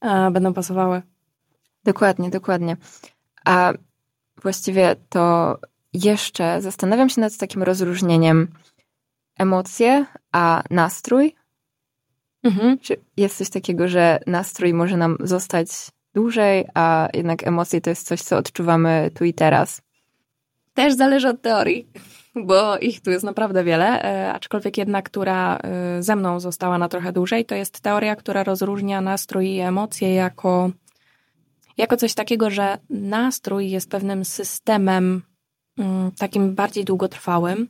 e, 0.00 0.30
będą 0.30 0.54
pasowały. 0.54 1.02
Dokładnie, 1.84 2.30
dokładnie. 2.30 2.76
A 3.44 3.72
właściwie 4.42 4.96
to 5.08 5.58
jeszcze 5.92 6.62
zastanawiam 6.62 7.08
się 7.08 7.20
nad 7.20 7.36
takim 7.36 7.62
rozróżnieniem 7.62 8.48
emocje, 9.38 10.06
a 10.32 10.62
nastrój. 10.70 11.34
Mhm. 12.42 12.78
Czy 12.78 12.96
jest 13.16 13.36
coś 13.36 13.50
takiego, 13.50 13.88
że 13.88 14.20
nastrój 14.26 14.74
może 14.74 14.96
nam 14.96 15.16
zostać 15.20 15.68
dłużej, 16.14 16.64
a 16.74 17.08
jednak 17.14 17.46
emocje 17.46 17.80
to 17.80 17.90
jest 17.90 18.06
coś, 18.06 18.22
co 18.22 18.36
odczuwamy 18.36 19.10
tu 19.14 19.24
i 19.24 19.34
teraz? 19.34 19.82
Też 20.74 20.94
zależy 20.94 21.28
od 21.28 21.42
teorii, 21.42 21.86
bo 22.34 22.78
ich 22.78 23.00
tu 23.00 23.10
jest 23.10 23.24
naprawdę 23.24 23.64
wiele, 23.64 24.02
e, 24.02 24.32
aczkolwiek 24.32 24.78
jedna, 24.78 25.02
która 25.02 25.56
e, 25.56 26.02
ze 26.02 26.16
mną 26.16 26.40
została 26.40 26.78
na 26.78 26.88
trochę 26.88 27.12
dłużej, 27.12 27.44
to 27.44 27.54
jest 27.54 27.80
teoria, 27.80 28.16
która 28.16 28.44
rozróżnia 28.44 29.00
nastrój 29.00 29.48
i 29.48 29.60
emocje 29.60 30.14
jako, 30.14 30.70
jako 31.76 31.96
coś 31.96 32.14
takiego, 32.14 32.50
że 32.50 32.78
nastrój 32.90 33.70
jest 33.70 33.90
pewnym 33.90 34.24
systemem 34.24 35.22
Mm, 35.80 36.10
takim 36.18 36.54
bardziej 36.54 36.84
długotrwałym, 36.84 37.68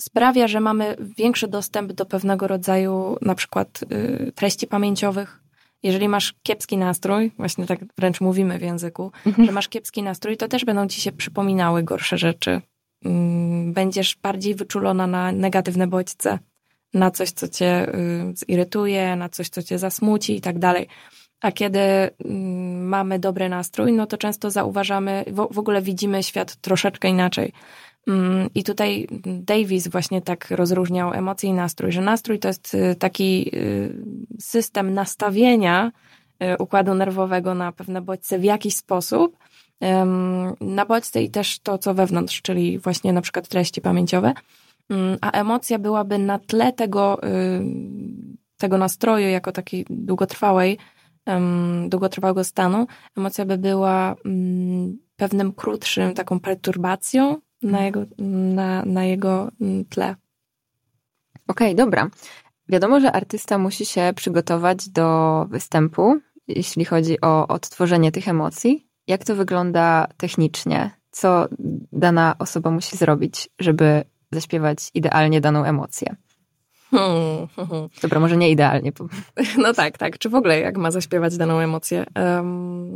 sprawia, 0.00 0.48
że 0.48 0.60
mamy 0.60 0.96
większy 1.18 1.48
dostęp 1.48 1.92
do 1.92 2.06
pewnego 2.06 2.46
rodzaju 2.48 3.16
na 3.22 3.34
przykład 3.34 3.84
y, 3.92 4.32
treści 4.34 4.66
pamięciowych. 4.66 5.40
Jeżeli 5.82 6.08
masz 6.08 6.34
kiepski 6.42 6.76
nastrój, 6.78 7.32
właśnie 7.36 7.66
tak 7.66 7.78
wręcz 7.98 8.20
mówimy 8.20 8.58
w 8.58 8.62
języku, 8.62 9.12
mhm. 9.26 9.46
że 9.46 9.52
masz 9.52 9.68
kiepski 9.68 10.02
nastrój, 10.02 10.36
to 10.36 10.48
też 10.48 10.64
będą 10.64 10.88
ci 10.88 11.00
się 11.00 11.12
przypominały 11.12 11.82
gorsze 11.82 12.18
rzeczy. 12.18 12.60
Mm, 13.04 13.72
będziesz 13.72 14.16
bardziej 14.22 14.54
wyczulona 14.54 15.06
na 15.06 15.32
negatywne 15.32 15.86
bodźce, 15.86 16.38
na 16.94 17.10
coś, 17.10 17.30
co 17.30 17.48
cię 17.48 17.94
y, 17.94 18.34
zirytuje, 18.36 19.16
na 19.16 19.28
coś, 19.28 19.48
co 19.48 19.62
cię 19.62 19.78
zasmuci 19.78 20.36
i 20.36 20.40
tak 20.40 20.58
dalej. 20.58 20.88
A 21.40 21.52
kiedy 21.52 21.78
mm, 21.80 22.88
mamy 22.88 23.18
dobry 23.18 23.48
nastrój, 23.48 23.92
no 23.92 24.06
to 24.06 24.16
często 24.16 24.50
zauważamy, 24.50 25.24
w 25.50 25.58
ogóle 25.58 25.82
widzimy 25.82 26.22
świat 26.22 26.56
troszeczkę 26.56 27.08
inaczej. 27.08 27.52
Mm, 28.08 28.48
I 28.54 28.64
tutaj 28.64 29.06
Davis 29.24 29.88
właśnie 29.88 30.22
tak 30.22 30.50
rozróżniał 30.50 31.12
emocje 31.12 31.50
i 31.50 31.52
nastrój, 31.52 31.92
że 31.92 32.00
nastrój 32.00 32.38
to 32.38 32.48
jest 32.48 32.74
y, 32.74 32.94
taki 32.98 33.50
y, 33.54 33.94
system 34.40 34.94
nastawienia 34.94 35.92
układu 36.58 36.94
nerwowego 36.94 37.54
na 37.54 37.72
pewne 37.72 38.00
bodźce 38.00 38.38
w 38.38 38.44
jakiś 38.44 38.76
sposób, 38.76 39.36
na 40.60 40.86
bodźce 40.86 41.22
i 41.22 41.30
też 41.30 41.60
to, 41.60 41.78
co 41.78 41.94
wewnątrz, 41.94 42.42
czyli 42.42 42.78
właśnie 42.78 43.12
na 43.12 43.20
przykład 43.20 43.48
treści 43.48 43.80
pamięciowe. 43.80 44.32
Mm, 44.90 45.18
a 45.20 45.30
emocja 45.30 45.78
byłaby 45.78 46.18
na 46.18 46.38
tle 46.38 46.72
tego, 46.72 47.20
tego 48.56 48.78
nastroju, 48.78 49.28
jako 49.28 49.52
takiej 49.52 49.86
długotrwałej, 49.90 50.78
długotrwałego 51.88 52.44
stanu, 52.44 52.86
emocja 53.16 53.44
by 53.44 53.58
była 53.58 54.14
um, 54.24 54.98
pewnym 55.16 55.52
krótszym, 55.52 56.14
taką 56.14 56.40
perturbacją 56.40 57.40
na 57.62 57.78
mhm. 57.78 57.84
jego, 57.84 58.04
na, 58.54 58.84
na 58.84 59.04
jego 59.04 59.50
mm, 59.60 59.84
tle. 59.84 60.16
Okej, 61.48 61.72
okay, 61.72 61.74
dobra. 61.74 62.10
Wiadomo, 62.68 63.00
że 63.00 63.12
artysta 63.12 63.58
musi 63.58 63.86
się 63.86 64.12
przygotować 64.16 64.88
do 64.88 65.46
występu, 65.50 66.20
jeśli 66.48 66.84
chodzi 66.84 67.20
o 67.20 67.48
odtworzenie 67.48 68.12
tych 68.12 68.28
emocji. 68.28 68.86
Jak 69.12 69.24
to 69.24 69.34
wygląda 69.34 70.06
technicznie? 70.16 70.90
Co 71.10 71.48
dana 71.92 72.34
osoba 72.38 72.70
musi 72.70 72.96
zrobić, 72.96 73.48
żeby 73.58 74.04
zaśpiewać 74.32 74.78
idealnie 74.94 75.40
daną 75.40 75.64
emocję? 75.64 76.16
Hmm, 76.90 77.48
hmm, 77.56 77.68
hmm. 77.70 77.88
Dobra, 78.02 78.20
może 78.20 78.36
nie 78.36 78.50
idealnie. 78.50 78.92
No 79.62 79.72
tak, 79.74 79.98
tak. 79.98 80.18
Czy 80.18 80.28
w 80.28 80.34
ogóle 80.34 80.60
jak 80.60 80.78
ma 80.78 80.90
zaśpiewać 80.90 81.36
daną 81.36 81.58
emocję? 81.58 82.04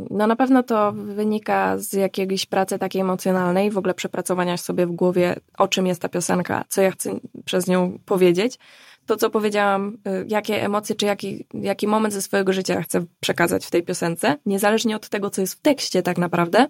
no 0.09 0.27
na 0.27 0.35
pewno 0.35 0.63
to 0.63 0.91
wynika 0.91 1.77
z 1.77 1.93
jakiejś 1.93 2.45
pracy 2.45 2.79
takiej 2.79 3.01
emocjonalnej, 3.01 3.71
w 3.71 3.77
ogóle 3.77 3.93
przepracowania 3.93 4.57
sobie 4.57 4.85
w 4.87 4.91
głowie, 4.91 5.35
o 5.57 5.67
czym 5.67 5.87
jest 5.87 6.01
ta 6.01 6.09
piosenka, 6.09 6.63
co 6.69 6.81
ja 6.81 6.91
chcę 6.91 7.11
przez 7.45 7.67
nią 7.67 7.99
powiedzieć. 8.05 8.59
To, 9.07 9.17
co 9.17 9.29
powiedziałam, 9.29 9.97
y, 10.07 10.25
jakie 10.27 10.63
emocje, 10.63 10.95
czy 10.95 11.05
jaki, 11.05 11.47
jaki 11.53 11.87
moment 11.87 12.13
ze 12.13 12.21
swojego 12.21 12.53
życia 12.53 12.81
chcę 12.81 13.05
przekazać 13.19 13.65
w 13.65 13.71
tej 13.71 13.83
piosence, 13.83 14.35
niezależnie 14.45 14.95
od 14.95 15.09
tego, 15.09 15.29
co 15.29 15.41
jest 15.41 15.53
w 15.53 15.61
tekście 15.61 16.03
tak 16.03 16.17
naprawdę. 16.17 16.67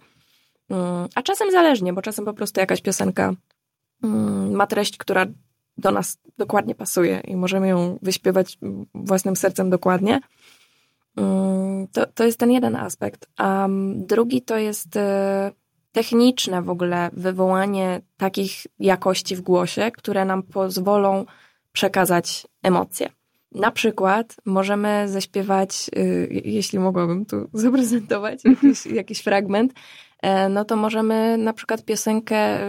A 1.16 1.22
czasem 1.22 1.52
zależnie, 1.52 1.94
bo 1.94 2.02
czasem 2.02 2.26
po 2.26 2.34
prostu 2.34 2.60
jakaś 2.60 2.82
piosenka 2.82 3.34
ma 4.52 4.68
treść, 4.68 4.98
która 4.98 5.26
do 5.78 5.92
nas 5.92 6.18
dokładnie 6.38 6.76
pasuje 6.76 7.22
i 7.28 7.36
możemy 7.36 7.68
ją 7.68 8.00
wyśpiewać 8.02 8.58
własnym 8.94 9.36
sercem 9.36 9.70
dokładnie. 9.70 10.20
Mm, 11.18 11.88
to, 11.88 12.06
to 12.06 12.24
jest 12.24 12.40
ten 12.40 12.52
jeden 12.52 12.76
aspekt. 12.76 13.30
A 13.38 13.68
drugi 13.96 14.42
to 14.42 14.58
jest 14.58 14.96
e, 14.96 15.52
techniczne 15.92 16.62
w 16.62 16.70
ogóle 16.70 17.10
wywołanie 17.14 18.02
takich 18.18 18.52
jakości 18.80 19.36
w 19.36 19.42
głosie, 19.42 19.92
które 19.92 20.26
nam 20.26 20.44
pozwolą 20.44 21.26
przekazać 21.78 22.48
emocje. 22.64 23.10
Na 23.52 23.72
przykład 23.72 24.36
możemy 24.46 25.10
zaśpiewać, 25.10 25.90
e, 25.96 26.02
jeśli 26.30 26.80
mogłabym 26.80 27.26
tu 27.26 27.50
zaprezentować 27.66 28.40
jakiś, 28.46 28.86
jakiś 28.86 29.20
fragment, 29.20 29.74
e, 30.22 30.50
no 30.50 30.66
to 30.66 30.76
możemy 30.76 31.38
na 31.38 31.54
przykład 31.54 31.86
piosenkę 31.86 32.60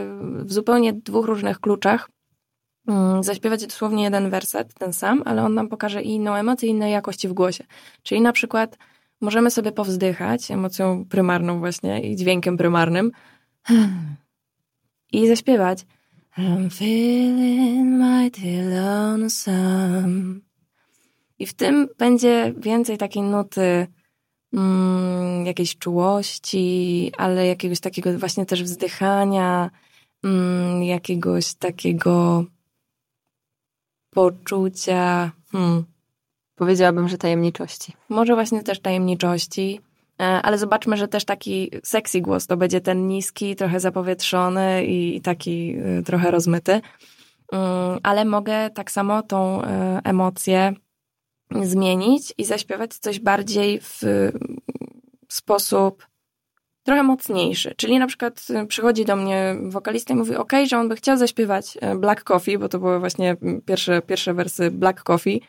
w 0.45 0.53
zupełnie 0.53 0.93
dwóch 0.93 1.27
różnych 1.27 1.61
kluczach 1.61 2.09
Mm, 2.88 3.23
zaśpiewać 3.23 3.67
dosłownie 3.67 4.05
jeden 4.05 4.31
werset, 4.31 4.75
ten 4.75 4.93
sam, 4.93 5.23
ale 5.25 5.45
on 5.45 5.55
nam 5.55 5.69
pokaże 5.69 6.03
inną 6.03 6.35
emocję, 6.35 6.69
innej 6.69 6.93
jakości 6.93 7.29
w 7.29 7.33
głosie. 7.33 7.65
Czyli 8.03 8.21
na 8.21 8.33
przykład 8.33 8.79
możemy 9.21 9.50
sobie 9.50 9.73
powzdychać 9.73 10.50
emocją 10.50 11.05
prymarną 11.05 11.59
właśnie 11.59 12.00
i 12.00 12.17
dźwiękiem 12.17 12.57
prymarnym 12.57 13.11
i 15.12 15.29
zaśpiewać 15.29 15.87
I'm 16.38 16.71
feeling 16.71 17.99
mighty 17.99 18.62
lonesome. 18.62 20.40
I 21.38 21.47
w 21.47 21.54
tym 21.54 21.88
będzie 21.99 22.54
więcej 22.57 22.99
takiej 22.99 23.23
nuty 23.23 23.87
mm, 24.52 25.47
jakiejś 25.47 25.78
czułości, 25.78 27.12
ale 27.16 27.47
jakiegoś 27.47 27.80
takiego 27.80 28.18
właśnie 28.18 28.47
też 28.47 28.62
wzdychania, 28.62 29.71
mm, 30.25 30.83
jakiegoś 30.83 31.54
takiego 31.54 32.45
poczucia, 34.11 35.30
hmm, 35.52 35.85
powiedziałabym, 36.54 37.09
że 37.09 37.18
tajemniczości. 37.18 37.92
Może 38.09 38.35
właśnie 38.35 38.62
też 38.62 38.80
tajemniczości, 38.80 39.80
ale 40.18 40.58
zobaczmy, 40.58 40.96
że 40.96 41.08
też 41.08 41.25
taki 41.25 41.70
sexy 41.82 42.20
głos 42.20 42.46
to 42.46 42.56
będzie 42.56 42.80
ten 42.80 43.06
niski, 43.06 43.56
trochę 43.56 43.80
zapowietrzony 43.80 44.84
i 44.87 45.20
taki 45.20 45.76
e, 45.76 46.02
trochę 46.02 46.30
rozmyty. 46.30 46.80
Mm, 47.52 47.98
ale 48.02 48.25
mogę 48.25 48.70
tak 48.70 48.90
samo 48.90 49.22
tą 49.22 49.62
e, 49.62 50.00
emocję 50.04 50.72
zmienić 51.62 52.34
i 52.38 52.44
zaśpiewać 52.44 52.94
coś 52.94 53.20
bardziej 53.20 53.80
w 53.80 54.02
sposób 55.28 56.06
trochę 56.82 57.02
mocniejszy. 57.02 57.75
Czyli 57.76 57.98
na 57.98 58.06
przykład 58.06 58.46
przychodzi 58.68 59.04
do 59.04 59.16
mnie 59.16 59.56
wokalista 59.62 60.14
i 60.14 60.16
mówi, 60.16 60.37
ok, 60.37 60.52
że 60.66 60.78
on 60.78 60.88
by 60.88 60.96
chciał 60.96 61.16
zaśpiewać 61.16 61.78
Black 61.96 62.25
Coffee, 62.25 62.58
bo 62.58 62.68
to 62.68 62.78
były 62.78 62.98
właśnie 62.98 63.37
pierwsze, 63.66 64.02
pierwsze 64.02 64.34
wersy 64.34 64.70
Black 64.70 65.02
Coffee, 65.02 65.40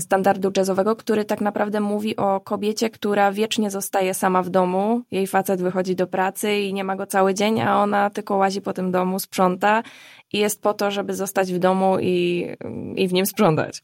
standardu 0.00 0.52
jazzowego, 0.56 0.96
który 0.96 1.24
tak 1.24 1.40
naprawdę 1.40 1.80
mówi 1.80 2.16
o 2.16 2.40
kobiecie, 2.40 2.90
która 2.90 3.32
wiecznie 3.32 3.70
zostaje 3.70 4.14
sama 4.14 4.42
w 4.42 4.50
domu. 4.50 5.02
Jej 5.10 5.26
facet 5.26 5.62
wychodzi 5.62 5.96
do 5.96 6.06
pracy 6.06 6.54
i 6.54 6.74
nie 6.74 6.84
ma 6.84 6.96
go 6.96 7.06
cały 7.06 7.34
dzień, 7.34 7.60
a 7.60 7.82
ona 7.82 8.10
tylko 8.10 8.36
łazi 8.36 8.60
po 8.60 8.72
tym 8.72 8.92
domu, 8.92 9.18
sprząta 9.18 9.82
i 10.32 10.38
jest 10.38 10.62
po 10.62 10.74
to, 10.74 10.90
żeby 10.90 11.14
zostać 11.14 11.52
w 11.52 11.58
domu 11.58 11.96
i, 12.00 12.46
i 12.96 13.08
w 13.08 13.12
nim 13.12 13.26
sprzątać. 13.26 13.82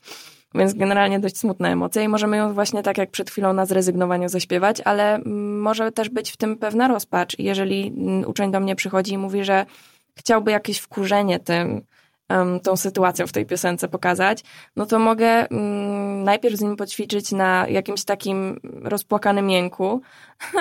Więc 0.55 0.75
generalnie 0.75 1.21
dość 1.21 1.39
smutna 1.39 1.69
emocja 1.69 2.03
i 2.03 2.09
możemy 2.09 2.37
ją 2.37 2.55
właśnie 2.55 2.83
tak 2.83 2.99
jak 2.99 3.11
przed 3.11 3.31
chwilą 3.31 3.53
na 3.53 3.67
zrezygnowaniu 3.67 4.29
zaśpiewać, 4.29 4.81
ale 4.85 5.15
mm, 5.15 5.61
może 5.61 5.93
też 5.93 6.09
być 6.09 6.31
w 6.31 6.37
tym 6.37 6.57
pewna 6.57 6.89
rozpacz. 6.89 7.39
Jeżeli 7.39 7.87
mm, 7.97 8.29
uczeń 8.29 8.53
do 8.53 8.61
mnie 8.61 8.77
przychodzi 8.77 9.13
i 9.13 9.19
mówi, 9.19 9.45
że 9.45 9.67
chciałby 10.17 10.51
jakieś 10.51 10.79
wkurzenie 10.79 11.39
tym, 11.39 11.83
um, 12.31 12.61
tą 12.61 12.77
sytuacją 12.77 13.27
w 13.27 13.33
tej 13.33 13.47
piosence 13.47 13.89
pokazać, 13.89 14.45
no 14.77 14.87
to 14.87 14.99
mogę 14.99 15.49
um, 15.49 16.25
najpierw 16.25 16.57
z 16.57 16.61
nim 16.61 16.77
poćwiczyć 16.77 17.33
na 17.33 17.69
jakimś 17.69 18.05
takim 18.05 18.61
rozpłakanym 18.83 19.51
jęku. 19.51 20.01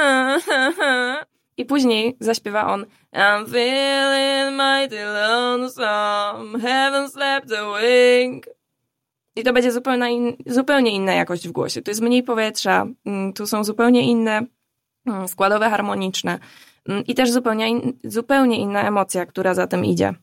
I 1.57 1.65
później 1.65 2.17
zaśpiewa 2.19 2.67
on 2.67 2.85
I'm 3.13 3.45
feeling 3.51 4.57
mighty 4.57 5.05
lonesome, 5.05 6.59
haven't 6.59 7.09
slept 7.09 7.51
a 7.51 7.79
wink. 7.79 8.45
I 9.35 9.43
to 9.43 9.53
będzie 9.53 9.71
zupełnie, 9.71 10.11
in, 10.11 10.35
zupełnie 10.45 10.91
inna 10.91 11.13
jakość 11.13 11.47
w 11.47 11.51
głosie. 11.51 11.81
Tu 11.81 11.91
jest 11.91 12.01
mniej 12.01 12.23
powietrza, 12.23 12.85
mm, 13.05 13.33
tu 13.33 13.47
są 13.47 13.63
zupełnie 13.63 14.01
inne 14.01 14.45
mm, 15.05 15.27
składowe 15.27 15.69
harmoniczne 15.69 16.39
i 17.07 17.15
też 17.15 17.31
zupełnie, 17.31 17.69
in, 17.69 17.93
zupełnie 18.03 18.59
inna 18.59 18.87
emocja, 18.87 19.25
która 19.25 19.53
za 19.53 19.67
tym 19.67 19.85
idzie. 19.85 20.13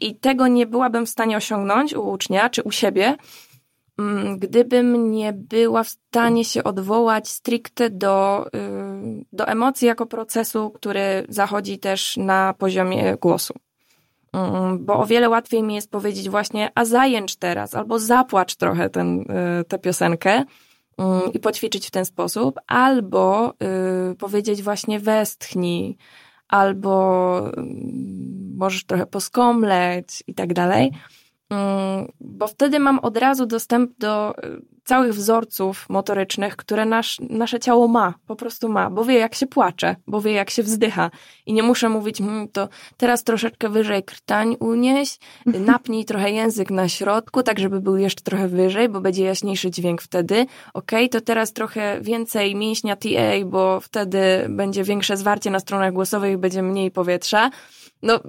I 0.00 0.16
tego 0.16 0.46
nie 0.46 0.66
byłabym 0.66 1.06
w 1.06 1.10
stanie 1.10 1.36
osiągnąć 1.36 1.94
u 1.94 2.10
ucznia 2.10 2.50
czy 2.50 2.62
u 2.62 2.70
siebie, 2.70 3.16
gdybym 4.36 5.10
nie 5.10 5.32
była 5.32 5.82
w 5.82 5.88
stanie 5.88 6.44
się 6.44 6.64
odwołać 6.64 7.28
stricte 7.28 7.90
do, 7.90 8.46
y, 8.46 9.24
do 9.32 9.46
emocji 9.46 9.86
jako 9.88 10.06
procesu, 10.06 10.70
który 10.70 11.26
zachodzi 11.28 11.78
też 11.78 12.16
na 12.16 12.54
poziomie 12.54 13.16
głosu. 13.20 13.54
Mm, 14.32 14.84
bo 14.84 14.98
o 14.98 15.06
wiele 15.06 15.28
łatwiej 15.28 15.62
mi 15.62 15.74
jest 15.74 15.90
powiedzieć 15.90 16.30
właśnie, 16.30 16.70
a 16.74 16.84
zajęcz 16.84 17.36
teraz, 17.36 17.74
albo 17.74 17.98
zapłacz 17.98 18.56
trochę 18.56 18.86
y, 18.86 18.90
tę 19.68 19.78
piosenkę 19.78 20.44
mm, 20.98 21.32
i 21.34 21.38
poćwiczyć 21.38 21.86
w 21.86 21.90
ten 21.90 22.04
sposób, 22.04 22.60
albo 22.66 23.54
y, 24.12 24.16
powiedzieć 24.16 24.62
właśnie 24.62 25.00
westchnij, 25.00 25.96
albo 26.52 27.38
mm, 27.56 28.56
możesz 28.56 28.84
trochę 28.84 29.06
poskomleć 29.06 30.22
i 30.26 30.34
tak 30.34 30.54
dalej. 30.54 30.90
Mm, 31.52 32.12
bo 32.20 32.46
wtedy 32.46 32.78
mam 32.78 32.98
od 32.98 33.16
razu 33.16 33.46
dostęp 33.46 33.90
do 33.98 34.34
y, 34.44 34.62
całych 34.84 35.14
wzorców 35.14 35.86
motorycznych, 35.88 36.56
które 36.56 36.84
nasz, 36.84 37.20
nasze 37.30 37.60
ciało 37.60 37.88
ma, 37.88 38.14
po 38.26 38.36
prostu 38.36 38.68
ma, 38.68 38.90
bo 38.90 39.04
wie 39.04 39.14
jak 39.14 39.34
się 39.34 39.46
płacze, 39.46 39.96
bo 40.06 40.20
wie 40.20 40.32
jak 40.32 40.50
się 40.50 40.62
wzdycha. 40.62 41.10
I 41.46 41.52
nie 41.52 41.62
muszę 41.62 41.88
mówić, 41.88 42.18
hmm, 42.18 42.48
to 42.48 42.68
teraz 42.96 43.24
troszeczkę 43.24 43.68
wyżej 43.68 44.02
krtań 44.02 44.56
unieś, 44.60 45.18
napnij 45.46 46.04
trochę 46.04 46.30
język 46.30 46.70
na 46.70 46.88
środku, 46.88 47.42
tak 47.42 47.58
żeby 47.58 47.80
był 47.80 47.96
jeszcze 47.96 48.22
trochę 48.22 48.48
wyżej, 48.48 48.88
bo 48.88 49.00
będzie 49.00 49.24
jaśniejszy 49.24 49.70
dźwięk 49.70 50.02
wtedy, 50.02 50.46
ok, 50.74 50.90
to 51.10 51.20
teraz 51.20 51.52
trochę 51.52 52.00
więcej 52.00 52.54
mięśnia 52.54 52.96
TA, 52.96 53.44
bo 53.46 53.80
wtedy 53.80 54.46
będzie 54.48 54.84
większe 54.84 55.16
zwarcie 55.16 55.50
na 55.50 55.60
stronach 55.60 55.92
głosowych 55.92 56.32
i 56.32 56.36
będzie 56.36 56.62
mniej 56.62 56.90
powietrza, 56.90 57.50
no 58.02 58.20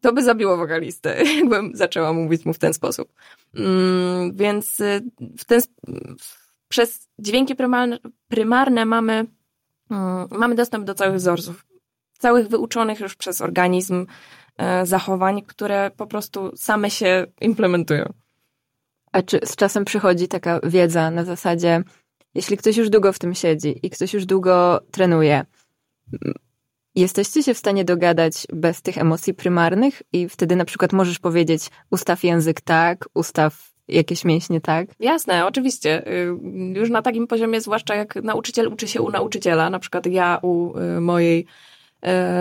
to 0.00 0.12
by 0.12 0.22
zabiło 0.22 0.56
wokalistę, 0.56 1.24
jakbym 1.40 1.70
zaczęła 1.74 2.12
mówić 2.12 2.44
mu 2.44 2.52
w 2.52 2.58
ten 2.58 2.74
sposób. 2.74 3.12
Mm, 3.54 4.36
więc 4.36 4.80
y, 4.80 5.00
w 5.38 5.44
ten, 5.44 5.60
przez 6.68 7.08
dźwięki 7.18 7.54
prymarne, 7.54 7.98
prymarne 8.28 8.84
mamy, 8.84 9.26
mm, 9.90 10.28
mamy 10.30 10.54
dostęp 10.54 10.84
do 10.84 10.94
całych 10.94 11.16
wzorców, 11.16 11.66
całych 12.18 12.48
wyuczonych 12.48 13.00
już 13.00 13.14
przez 13.14 13.40
organizm 13.40 14.06
e, 14.56 14.86
zachowań, 14.86 15.42
które 15.42 15.90
po 15.96 16.06
prostu 16.06 16.56
same 16.56 16.90
się 16.90 17.26
implementują. 17.40 18.12
A 19.12 19.22
czy 19.22 19.40
z 19.44 19.56
czasem 19.56 19.84
przychodzi 19.84 20.28
taka 20.28 20.60
wiedza 20.62 21.10
na 21.10 21.24
zasadzie, 21.24 21.82
jeśli 22.34 22.56
ktoś 22.56 22.76
już 22.76 22.90
długo 22.90 23.12
w 23.12 23.18
tym 23.18 23.34
siedzi 23.34 23.86
i 23.86 23.90
ktoś 23.90 24.14
już 24.14 24.26
długo 24.26 24.80
trenuje, 24.90 25.44
Jesteście 26.98 27.42
się 27.42 27.54
w 27.54 27.58
stanie 27.58 27.84
dogadać 27.84 28.46
bez 28.52 28.82
tych 28.82 28.98
emocji 28.98 29.34
prymarnych 29.34 30.02
i 30.12 30.28
wtedy 30.28 30.56
na 30.56 30.64
przykład 30.64 30.92
możesz 30.92 31.18
powiedzieć 31.18 31.70
ustaw 31.90 32.24
język 32.24 32.60
tak, 32.60 33.08
ustaw 33.14 33.72
jakieś 33.88 34.24
mięśnie 34.24 34.60
tak? 34.60 34.88
Jasne, 35.00 35.46
oczywiście. 35.46 36.06
Y, 36.06 36.34
już 36.74 36.90
na 36.90 37.02
takim 37.02 37.26
poziomie, 37.26 37.60
zwłaszcza 37.60 37.94
jak 37.94 38.14
nauczyciel 38.14 38.68
uczy 38.68 38.88
się 38.88 39.02
u 39.02 39.10
nauczyciela, 39.10 39.70
na 39.70 39.78
przykład 39.78 40.06
ja 40.06 40.38
u 40.42 40.78
y, 40.78 41.00
mojej 41.00 41.46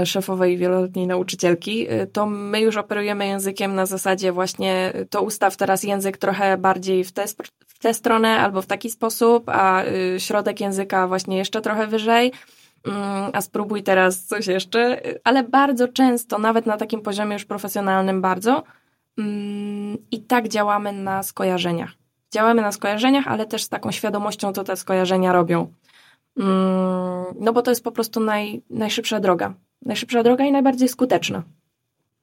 y, 0.02 0.06
szefowej 0.06 0.58
wieloletniej 0.58 1.08
nauczycielki, 1.08 1.88
to 2.14 2.26
my 2.26 2.62
już 2.62 2.78
operujemy 2.78 3.28
językiem 3.28 3.76
na 3.76 3.86
zasadzie 3.86 4.32
właśnie 4.32 4.94
to 5.10 5.22
ustaw 5.22 5.58
teraz 5.58 5.84
język 5.84 6.18
trochę 6.18 6.58
bardziej 6.58 7.04
w 7.04 7.12
tę, 7.12 7.26
w 7.68 7.80
tę 7.80 7.94
stronę 7.94 8.40
albo 8.40 8.62
w 8.62 8.66
taki 8.66 8.90
sposób, 8.90 9.50
a 9.50 9.84
środek 10.18 10.62
języka 10.62 11.08
właśnie 11.08 11.38
jeszcze 11.38 11.62
trochę 11.62 11.88
wyżej 11.88 12.32
a 13.34 13.42
spróbuj 13.42 13.84
teraz 13.84 14.26
coś 14.26 14.48
jeszcze, 14.48 15.02
ale 15.24 15.44
bardzo 15.44 15.88
często, 15.88 16.38
nawet 16.38 16.66
na 16.66 16.78
takim 16.78 17.02
poziomie 17.02 17.34
już 17.34 17.46
profesjonalnym 17.46 18.22
bardzo, 18.22 18.64
mm, 19.18 19.98
i 20.12 20.22
tak 20.22 20.48
działamy 20.48 20.92
na 20.94 21.24
skojarzeniach. 21.24 21.92
Działamy 22.34 22.62
na 22.62 22.72
skojarzeniach, 22.72 23.28
ale 23.28 23.46
też 23.46 23.64
z 23.64 23.70
taką 23.70 23.92
świadomością, 23.92 24.54
co 24.54 24.64
te 24.64 24.76
skojarzenia 24.76 25.34
robią. 25.34 25.74
Mm, 26.38 27.26
no 27.40 27.54
bo 27.54 27.62
to 27.62 27.72
jest 27.72 27.84
po 27.84 27.92
prostu 27.92 28.20
naj, 28.20 28.62
najszybsza 28.70 29.20
droga. 29.20 29.54
Najszybsza 29.86 30.24
droga 30.24 30.46
i 30.46 30.52
najbardziej 30.52 30.90
skuteczna. 30.90 31.44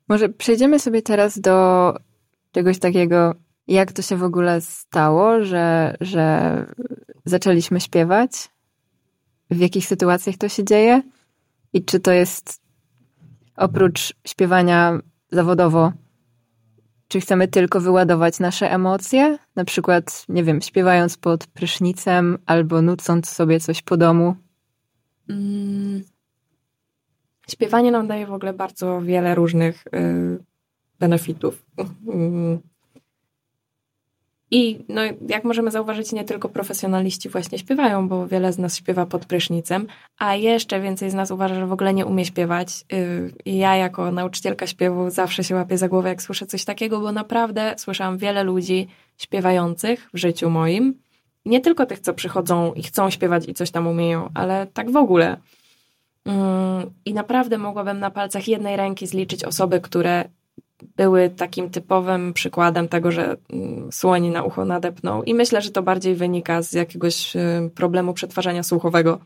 Może 0.09 0.29
przejdziemy 0.29 0.79
sobie 0.79 1.03
teraz 1.03 1.39
do 1.39 1.95
czegoś 2.53 2.79
takiego, 2.79 3.35
jak 3.69 3.93
to 3.93 4.03
się 4.03 4.17
w 4.17 4.25
ogóle 4.25 4.61
stało, 4.61 5.45
że, 5.45 5.97
że 6.01 6.67
zaczęliśmy 7.25 7.81
śpiewać, 7.81 8.31
w 9.55 9.61
jakich 9.61 9.87
sytuacjach 9.87 10.37
to 10.37 10.49
się 10.49 10.65
dzieje 10.65 11.03
i 11.73 11.85
czy 11.85 12.01
to 12.01 12.13
jest 12.13 12.61
oprócz 13.57 14.15
śpiewania 14.27 14.99
zawodowo, 15.31 15.93
czy 17.09 17.21
chcemy 17.21 17.49
tylko 17.49 17.81
wyładować 17.81 18.41
nasze 18.41 18.71
emocje, 18.71 19.39
na 19.57 19.65
przykład, 19.65 20.25
nie 20.29 20.45
wiem, 20.45 20.61
śpiewając 20.61 21.17
pod 21.17 21.47
prysznicem 21.47 22.39
albo 22.47 22.83
nucąc 22.83 23.31
sobie 23.31 23.61
coś 23.61 23.83
po 23.83 23.97
domu? 23.97 24.37
Mm. 25.29 26.03
Śpiewanie 27.51 27.91
nam 27.91 28.07
daje 28.07 28.27
w 28.27 28.33
ogóle 28.33 28.53
bardzo 28.53 29.01
wiele 29.01 29.35
różnych 29.35 29.87
y, 29.87 30.45
benefitów. 30.99 31.67
Mm. 32.07 32.59
I 34.51 34.85
no, 34.89 35.01
jak 35.29 35.45
możemy 35.45 35.71
zauważyć, 35.71 36.13
nie 36.13 36.25
tylko 36.25 36.49
profesjonaliści 36.49 37.29
właśnie 37.29 37.59
śpiewają, 37.59 38.09
bo 38.09 38.27
wiele 38.27 38.53
z 38.53 38.59
nas 38.59 38.77
śpiewa 38.77 39.07
pod 39.07 39.27
prysznicem, 39.27 39.87
a 40.19 40.35
jeszcze 40.35 40.81
więcej 40.81 41.11
z 41.11 41.15
nas 41.15 41.31
uważa, 41.31 41.55
że 41.55 41.67
w 41.67 41.73
ogóle 41.73 41.95
nie 41.95 42.07
umie 42.07 42.25
śpiewać. 42.25 42.85
Y, 42.93 43.33
I 43.45 43.57
ja 43.57 43.77
jako 43.77 44.11
nauczycielka 44.13 44.67
śpiewu 44.67 45.11
zawsze 45.11 45.45
się 45.45 45.55
łapię 45.55 45.79
za 45.79 45.89
głowę, 45.89 46.09
jak 46.09 46.23
słyszę 46.23 46.47
coś 46.47 46.65
takiego, 46.65 47.01
bo 47.01 47.13
naprawdę 47.13 47.75
słyszałam 47.79 48.19
wiele 48.19 48.43
ludzi 48.43 48.89
śpiewających 49.19 50.09
w 50.15 50.19
życiu 50.19 50.51
moim. 50.51 50.95
Nie 51.47 51.61
tylko 51.61 51.87
tych, 51.87 52.01
co 52.01 52.15
przychodzą 52.15 52.73
i 52.73 52.83
chcą 52.83 53.11
śpiewać 53.11 53.49
i 53.49 53.55
coś 53.55 53.71
tam 53.71 53.87
umieją, 53.87 54.29
ale 54.35 54.67
tak 54.67 54.91
w 54.91 54.97
ogóle. 54.97 55.37
Mm, 56.25 56.91
I 57.05 57.15
naprawdę 57.15 57.59
mogłabym 57.59 58.01
na 58.01 58.11
palcach 58.11 58.49
jednej 58.49 58.77
ręki 58.77 59.07
zliczyć 59.07 59.45
osoby, 59.45 59.81
które 59.81 60.25
były 60.97 61.31
takim 61.31 61.71
typowym 61.71 62.33
przykładem 62.33 62.89
tego, 62.89 63.11
że 63.11 63.37
mm, 63.51 63.93
słoni 63.93 64.31
na 64.31 64.43
ucho 64.43 64.65
nadepnął. 64.65 65.23
I 65.23 65.35
myślę, 65.35 65.63
że 65.63 65.71
to 65.71 65.83
bardziej 65.83 66.15
wynika 66.15 66.63
z 66.63 66.73
jakiegoś 66.73 67.37
y, 67.37 67.71
problemu 67.75 68.15
przetwarzania 68.15 68.63
słuchowego, 68.63 69.19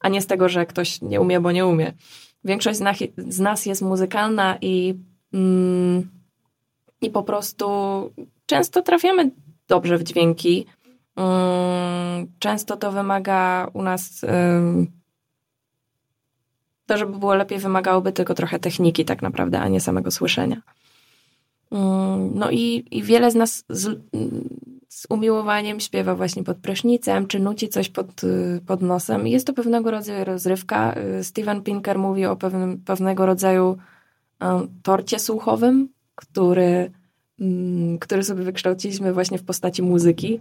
a 0.00 0.08
nie 0.08 0.22
z 0.22 0.26
tego, 0.26 0.48
że 0.48 0.66
ktoś 0.66 1.02
nie 1.02 1.20
umie, 1.20 1.40
bo 1.40 1.52
nie 1.52 1.66
umie. 1.66 1.92
Większość 2.44 2.78
z 3.28 3.40
nas 3.40 3.66
jest 3.66 3.82
muzykalna 3.82 4.58
i, 4.60 4.94
mm, 5.32 6.08
i 7.00 7.10
po 7.10 7.22
prostu 7.22 7.66
często 8.46 8.82
trafiamy 8.82 9.30
dobrze 9.68 9.98
w 9.98 10.02
dźwięki. 10.02 10.66
Mm, 11.16 12.26
często 12.38 12.76
to 12.76 12.92
wymaga 12.92 13.68
u 13.72 13.82
nas. 13.82 14.20
To, 16.86 16.98
żeby 16.98 17.18
było 17.18 17.34
lepiej, 17.34 17.58
wymagałoby 17.58 18.12
tylko 18.12 18.34
trochę 18.34 18.58
techniki, 18.58 19.04
tak 19.04 19.22
naprawdę, 19.22 19.60
a 19.60 19.68
nie 19.68 19.80
samego 19.80 20.10
słyszenia. 20.10 20.62
Mm, 21.72 22.30
no 22.34 22.50
i, 22.50 22.84
i 22.90 23.02
wiele 23.02 23.30
z 23.30 23.34
nas 23.34 23.64
z, 23.68 24.00
z 24.88 25.06
umiłowaniem 25.10 25.80
śpiewa 25.80 26.14
właśnie 26.14 26.44
pod 26.44 26.58
prysznicem, 26.58 27.26
czy 27.26 27.40
nuci 27.40 27.68
coś 27.68 27.88
pod, 27.88 28.24
y, 28.24 28.60
pod 28.66 28.82
nosem. 28.82 29.26
Jest 29.26 29.46
to 29.46 29.52
pewnego 29.52 29.90
rodzaju 29.90 30.24
rozrywka. 30.24 30.94
Y, 31.20 31.24
Steven 31.24 31.62
Pinker 31.62 31.98
mówi 31.98 32.26
o 32.26 32.36
pewnym, 32.36 32.78
pewnego 32.84 33.26
rodzaju 33.26 33.76
torcie 34.82 35.18
słuchowym, 35.18 35.88
który, 36.14 36.90
um, 37.40 37.98
który 37.98 38.24
sobie 38.24 38.42
wykształciliśmy 38.42 39.12
właśnie 39.12 39.38
w 39.38 39.44
postaci 39.44 39.82
muzyki. 39.82 40.40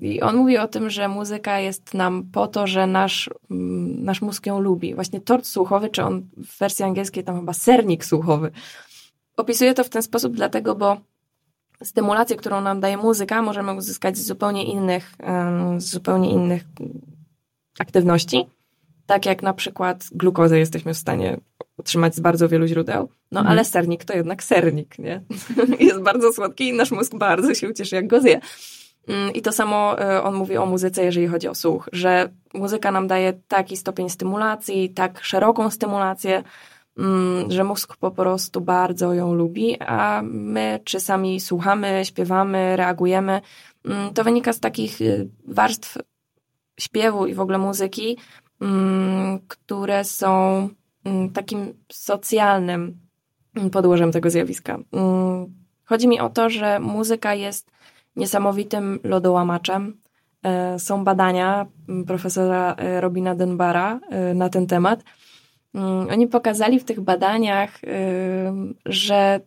I 0.00 0.20
on 0.20 0.36
mówi 0.36 0.58
o 0.58 0.68
tym, 0.68 0.90
że 0.90 1.08
muzyka 1.08 1.60
jest 1.60 1.94
nam 1.94 2.24
po 2.32 2.46
to, 2.46 2.66
że 2.66 2.86
nasz, 2.86 3.30
um, 3.50 4.04
nasz 4.04 4.22
mózg 4.22 4.46
ją 4.46 4.60
lubi. 4.60 4.94
Właśnie 4.94 5.20
tort 5.20 5.46
słuchowy, 5.46 5.88
czy 5.88 6.02
on 6.02 6.22
w 6.36 6.58
wersji 6.58 6.84
angielskiej 6.84 7.24
tam 7.24 7.36
chyba 7.40 7.52
sernik 7.52 8.04
słuchowy. 8.04 8.50
Opisuje 9.36 9.74
to 9.74 9.84
w 9.84 9.88
ten 9.88 10.02
sposób 10.02 10.32
dlatego, 10.32 10.74
bo 10.74 10.96
stymulację, 11.82 12.36
którą 12.36 12.60
nam 12.60 12.80
daje 12.80 12.96
muzyka, 12.96 13.42
możemy 13.42 13.72
uzyskać 13.74 14.18
z 14.18 14.26
zupełnie 14.26 14.64
innych, 14.64 15.12
z 15.78 15.90
zupełnie 15.90 16.30
innych 16.30 16.64
aktywności. 17.78 18.46
Tak 19.06 19.26
jak 19.26 19.42
na 19.42 19.54
przykład 19.54 20.04
glukozę 20.12 20.58
jesteśmy 20.58 20.94
w 20.94 20.98
stanie 20.98 21.40
utrzymać 21.76 22.14
z 22.14 22.20
bardzo 22.20 22.48
wielu 22.48 22.66
źródeł. 22.66 23.08
No 23.32 23.40
mhm. 23.40 23.52
ale 23.52 23.64
sernik 23.64 24.04
to 24.04 24.12
jednak 24.12 24.42
sernik, 24.42 24.98
nie? 24.98 25.22
Jest 25.86 26.00
bardzo 26.00 26.32
słodki 26.32 26.68
i 26.68 26.72
nasz 26.72 26.90
mózg 26.90 27.14
bardzo 27.14 27.54
się 27.54 27.68
ucieszy, 27.68 27.96
jak 27.96 28.06
go 28.06 28.20
zje. 28.20 28.40
Mm, 29.08 29.32
I 29.32 29.42
to 29.42 29.52
samo 29.52 30.00
e, 30.00 30.22
on 30.22 30.34
mówi 30.34 30.56
o 30.56 30.66
muzyce, 30.66 31.04
jeżeli 31.04 31.26
chodzi 31.26 31.48
o 31.48 31.54
słuch, 31.54 31.88
że 31.92 32.28
muzyka 32.54 32.90
nam 32.90 33.06
daje 33.06 33.32
taki 33.48 33.76
stopień 33.76 34.10
stymulacji, 34.10 34.90
tak 34.90 35.24
szeroką 35.24 35.70
stymulację, 35.70 36.42
że 37.48 37.64
mózg 37.64 37.96
po 37.96 38.10
prostu 38.10 38.60
bardzo 38.60 39.14
ją 39.14 39.34
lubi, 39.34 39.80
a 39.80 40.22
my 40.24 40.80
czasami 40.84 41.40
słuchamy, 41.40 42.02
śpiewamy, 42.04 42.76
reagujemy. 42.76 43.40
Mm, 43.84 44.14
to 44.14 44.24
wynika 44.24 44.52
z 44.52 44.60
takich 44.60 45.00
y, 45.00 45.28
warstw 45.48 45.98
śpiewu 46.80 47.26
i 47.26 47.34
w 47.34 47.40
ogóle 47.40 47.58
muzyki, 47.58 48.16
mm, 48.60 49.38
które 49.48 50.04
są 50.04 50.68
takim 51.34 51.74
socjalnym 51.92 52.98
podłożem 53.72 54.12
tego 54.12 54.30
zjawiska. 54.30 54.78
Chodzi 55.84 56.08
mi 56.08 56.20
o 56.20 56.28
to, 56.28 56.50
że 56.50 56.80
muzyka 56.80 57.34
jest 57.34 57.70
niesamowitym 58.16 59.00
lodołamaczem. 59.04 60.00
E, 60.42 60.78
są 60.78 61.04
badania 61.04 61.66
profesora 62.06 62.74
e, 62.74 63.00
Robina 63.00 63.34
Denbara 63.34 64.00
e, 64.10 64.34
na 64.34 64.48
ten 64.48 64.66
temat 64.66 65.00
Mm, 65.00 65.33
oni 66.10 66.26
pokazali 66.26 66.80
w 66.80 66.84
tych 66.84 67.00
badaniach, 67.00 67.80
że 68.86 69.40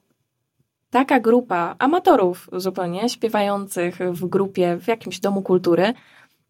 taka 0.89 1.19
grupa 1.19 1.75
amatorów 1.79 2.49
zupełnie, 2.53 3.09
śpiewających 3.09 3.97
w 4.11 4.25
grupie 4.25 4.77
w 4.77 4.87
jakimś 4.87 5.19
domu 5.19 5.41
kultury, 5.41 5.93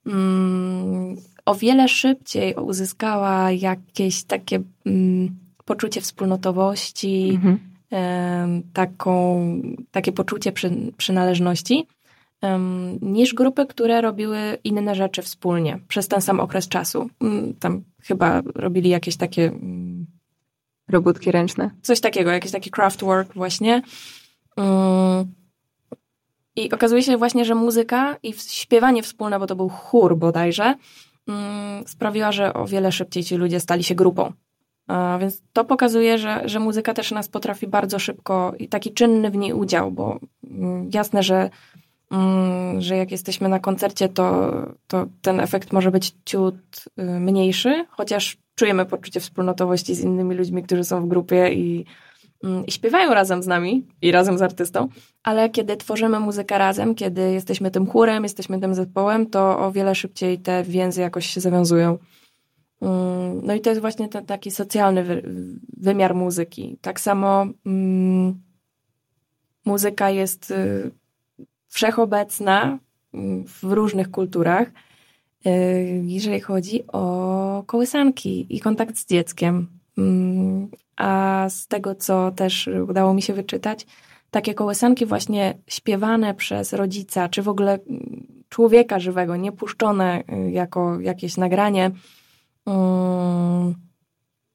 mm, 0.05 1.15
o 1.45 1.55
wiele 1.55 1.87
szybciej 1.87 2.55
uzyskała 2.55 3.51
jakieś 3.51 4.23
takie 4.23 4.61
mm, 4.85 5.29
poczucie 5.65 6.01
wspólnotowości, 6.01 7.29
mhm. 7.33 7.59
taką, 8.73 9.41
takie 9.91 10.11
poczucie 10.11 10.51
przy, 10.51 10.71
przynależności, 10.97 11.87
niż 13.01 13.33
grupy, 13.33 13.65
które 13.65 14.01
robiły 14.01 14.57
inne 14.63 14.95
rzeczy 14.95 15.21
wspólnie 15.21 15.79
przez 15.87 16.07
ten 16.07 16.21
sam 16.21 16.39
okres 16.39 16.67
czasu. 16.67 17.09
Tam 17.59 17.83
chyba 18.07 18.41
robili 18.55 18.89
jakieś 18.89 19.17
takie... 19.17 19.47
Mm, 19.47 20.07
Robótki 20.89 21.31
ręczne. 21.31 21.71
Coś 21.81 21.99
takiego, 21.99 22.31
jakieś 22.31 22.51
takie 22.51 22.69
craft 22.69 23.01
work 23.01 23.33
właśnie. 23.33 23.81
Mm. 24.57 25.25
I 26.55 26.71
okazuje 26.71 27.03
się 27.03 27.17
właśnie, 27.17 27.45
że 27.45 27.55
muzyka 27.55 28.17
i 28.23 28.33
śpiewanie 28.33 29.03
wspólne, 29.03 29.39
bo 29.39 29.47
to 29.47 29.55
był 29.55 29.69
chór 29.69 30.17
bodajże, 30.17 30.75
mm, 31.27 31.87
sprawiła, 31.87 32.31
że 32.31 32.53
o 32.53 32.65
wiele 32.65 32.91
szybciej 32.91 33.23
ci 33.23 33.35
ludzie 33.35 33.59
stali 33.59 33.83
się 33.83 33.95
grupą. 33.95 34.33
Więc 35.19 35.41
to 35.53 35.65
pokazuje, 35.65 36.17
że, 36.17 36.41
że 36.45 36.59
muzyka 36.59 36.93
też 36.93 37.11
nas 37.11 37.27
potrafi 37.27 37.67
bardzo 37.67 37.99
szybko 37.99 38.53
i 38.59 38.67
taki 38.67 38.93
czynny 38.93 39.31
w 39.31 39.35
niej 39.35 39.53
udział, 39.53 39.91
bo 39.91 40.19
jasne, 40.93 41.23
że 41.23 41.35
Mm, 41.39 41.49
że 42.77 42.97
jak 42.97 43.11
jesteśmy 43.11 43.49
na 43.49 43.59
koncercie, 43.59 44.09
to, 44.09 44.51
to 44.87 45.05
ten 45.21 45.39
efekt 45.39 45.73
może 45.73 45.91
być 45.91 46.15
ciut 46.25 46.55
y, 46.99 47.03
mniejszy, 47.03 47.85
chociaż 47.89 48.37
czujemy 48.55 48.85
poczucie 48.85 49.19
wspólnotowości 49.19 49.95
z 49.95 50.01
innymi 50.01 50.35
ludźmi, 50.35 50.63
którzy 50.63 50.83
są 50.83 51.01
w 51.05 51.07
grupie 51.07 51.53
i, 51.53 51.85
mm, 52.43 52.65
i 52.65 52.71
śpiewają 52.71 53.13
razem 53.13 53.43
z 53.43 53.47
nami 53.47 53.87
i 54.01 54.11
razem 54.11 54.37
z 54.37 54.41
artystą, 54.41 54.87
ale 55.23 55.49
kiedy 55.49 55.77
tworzymy 55.77 56.19
muzykę 56.19 56.57
razem, 56.57 56.95
kiedy 56.95 57.31
jesteśmy 57.31 57.71
tym 57.71 57.87
chórem, 57.87 58.23
jesteśmy 58.23 58.59
tym 58.59 58.75
zespołem, 58.75 59.29
to 59.29 59.59
o 59.59 59.71
wiele 59.71 59.95
szybciej 59.95 60.39
te 60.39 60.63
więzy 60.63 61.01
jakoś 61.01 61.25
się 61.25 61.41
zawiązują. 61.41 61.97
Mm, 62.81 63.41
no 63.43 63.53
i 63.53 63.61
to 63.61 63.69
jest 63.69 63.81
właśnie 63.81 64.09
ten 64.09 64.25
taki 64.25 64.51
socjalny 64.51 65.23
wymiar 65.77 66.15
muzyki. 66.15 66.77
Tak 66.81 66.99
samo 66.99 67.45
muzyka 69.65 70.09
jest 70.09 70.51
y, 70.51 70.91
wszechobecna 71.67 72.79
mm, 73.13 73.45
w 73.47 73.63
różnych 73.63 74.11
kulturach, 74.11 74.67
y, 75.47 76.01
jeżeli 76.05 76.39
chodzi 76.39 76.87
o 76.87 77.63
kołysanki 77.67 78.45
i 78.49 78.59
kontakt 78.59 78.97
z 78.97 79.05
dzieckiem. 79.05 79.67
Mm, 79.97 80.67
a 80.95 81.45
z 81.49 81.67
tego, 81.67 81.95
co 81.95 82.31
też 82.31 82.69
udało 82.89 83.13
mi 83.13 83.21
się 83.21 83.33
wyczytać, 83.33 83.85
takie 84.31 84.53
kołysanki 84.53 85.05
właśnie 85.05 85.57
śpiewane 85.67 86.33
przez 86.33 86.73
rodzica, 86.73 87.29
czy 87.29 87.41
w 87.41 87.49
ogóle 87.49 87.73
mm, 87.73 88.27
człowieka 88.49 88.99
żywego, 88.99 89.35
nie 89.35 89.51
puszczone 89.51 90.23
y, 90.47 90.51
jako 90.51 90.99
jakieś 90.99 91.37
nagranie, 91.37 91.91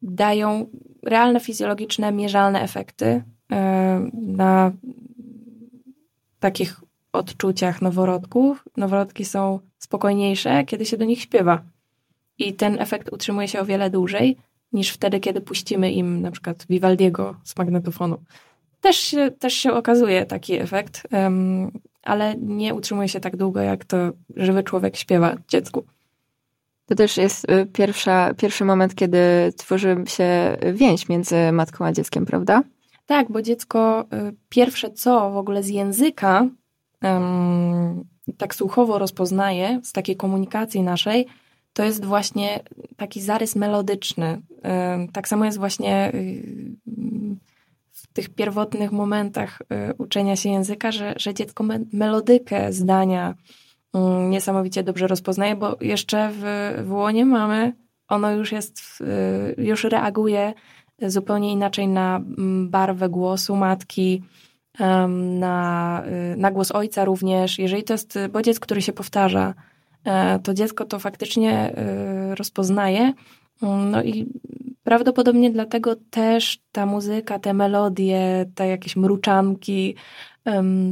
dają 0.03 0.67
realne 1.03 1.41
fizjologiczne, 1.41 2.13
mierzalne 2.13 2.63
efekty 2.63 3.07
y, 3.07 3.23
na 4.13 4.73
takich 6.39 6.81
odczuciach 7.13 7.83
noworodków. 7.83 8.65
Noworodki 8.77 9.25
są 9.25 9.61
spokojniejsze, 9.79 10.65
kiedy 10.65 10.87
się 10.87 10.97
do 10.97 11.05
nich 11.05 11.21
śpiewa. 11.21 11.63
I 12.39 12.55
ten 12.55 12.81
efekt 12.81 13.13
utrzymuje 13.13 13.49
się 13.49 13.61
o 13.61 13.65
wiele 13.65 13.91
dłużej 13.91 14.37
niż 14.73 14.91
wtedy, 14.91 15.21
kiedy 15.21 15.41
puścimy 15.41 15.93
im 15.93 16.23
na 16.23 16.31
przykład 16.31 16.67
Vivaldiego 16.71 17.37
z 17.45 17.57
magnetofonu. 17.57 18.19
Też 18.81 18.97
się, 18.97 19.31
też 19.31 19.55
się 19.55 19.73
okazuje 19.73 20.27
taki 20.27 20.55
efekt, 20.55 21.03
um, 21.13 21.71
ale 22.03 22.35
nie 22.37 22.75
utrzymuje 22.75 23.09
się 23.09 23.21
tak 23.21 23.37
długo, 23.37 23.61
jak 23.61 23.85
to 23.85 23.97
żywy 24.37 24.63
człowiek 24.63 24.97
śpiewa 24.97 25.37
dziecku. 25.49 25.85
To 26.87 26.95
też 26.95 27.17
jest 27.17 27.51
y, 27.51 27.67
pierwsza, 27.67 28.35
pierwszy 28.35 28.65
moment, 28.65 28.95
kiedy 28.95 29.19
tworzy 29.57 29.97
się 30.07 30.57
więź 30.73 31.09
między 31.09 31.53
matką 31.53 31.85
a 31.85 31.93
dzieckiem, 31.93 32.27
prawda? 32.27 32.63
Tak, 33.07 33.33
bo 33.33 33.43
dziecko 33.43 34.05
y, 34.31 34.35
pierwsze 34.49 34.91
co 34.91 35.31
w 35.31 35.37
ogóle 35.37 35.63
z 35.63 35.69
języka 35.69 36.47
tak 38.39 38.55
słuchowo 38.55 38.99
rozpoznaje 38.99 39.81
z 39.83 39.93
takiej 39.93 40.17
komunikacji 40.17 40.83
naszej, 40.83 41.27
to 41.73 41.85
jest 41.85 42.05
właśnie 42.05 42.61
taki 42.97 43.21
zarys 43.21 43.57
melodyczny. 43.57 44.43
Tak 45.13 45.29
samo 45.29 45.45
jest 45.45 45.59
właśnie 45.59 46.15
y, 46.15 46.77
w 47.93 48.07
tych 48.13 48.29
pierwotnych 48.29 48.93
momentach 48.93 49.63
y, 49.63 49.95
uczenia 49.99 50.37
się 50.37 50.49
języka, 50.49 50.93
że, 50.93 51.15
że 51.17 51.35
dziecko 51.35 51.65
melodykę 51.93 52.73
zdania 52.73 53.35
mm, 53.95 54.31
niesamowicie 54.31 54.83
dobrze 54.83 55.07
rozpoznaje, 55.07 55.57
bo 55.57 55.77
jeszcze 55.81 56.31
w, 56.33 56.43
w 56.87 56.93
łonie 56.93 57.27
mamy, 57.27 57.73
ono 58.09 58.33
już 58.33 58.53
jest, 58.53 58.81
y, 59.59 59.63
już 59.63 59.85
reaguje 59.85 60.55
zupełnie 61.03 61.53
inaczej 61.53 61.89
na 61.89 62.17
mm, 62.17 62.71
barwę 62.71 63.09
głosu 63.09 63.57
matki, 63.57 64.23
na, 65.09 66.03
y, 66.33 66.37
na 66.37 66.51
głos 66.51 66.73
ojca 66.73 67.05
również. 67.05 67.59
Jeżeli 67.59 67.85
to 67.85 67.95
jest 67.95 68.19
bodziec, 68.33 68.61
który 68.61 68.83
się 68.83 68.93
powtarza, 68.93 69.55
e, 70.05 70.39
to 70.39 70.55
dziecko 70.55 70.85
to 70.85 70.99
faktycznie 70.99 71.75
y, 72.33 72.35
rozpoznaje. 72.35 73.13
Mm, 73.63 73.91
no 73.91 74.03
i 74.03 74.27
prawdopodobnie 74.85 75.51
dlatego 75.51 75.97
też 76.11 76.59
ta 76.73 76.87
muzyka, 76.87 77.39
te 77.39 77.55
melodie, 77.55 78.47
te 78.55 78.69
jakieś 78.69 78.97
mruczanki 78.97 79.95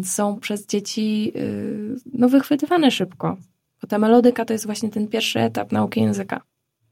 są 0.04 0.40
przez 0.40 0.66
dzieci 0.66 1.32
y, 1.36 1.96
no, 2.12 2.28
wychwytywane 2.28 2.90
szybko. 2.90 3.36
Bo 3.82 3.88
ta 3.88 3.98
melodyka 3.98 4.44
to 4.44 4.52
jest 4.52 4.66
właśnie 4.66 4.90
ten 4.90 5.08
pierwszy 5.08 5.40
etap 5.40 5.72
nauki 5.72 6.00
języka. 6.00 6.40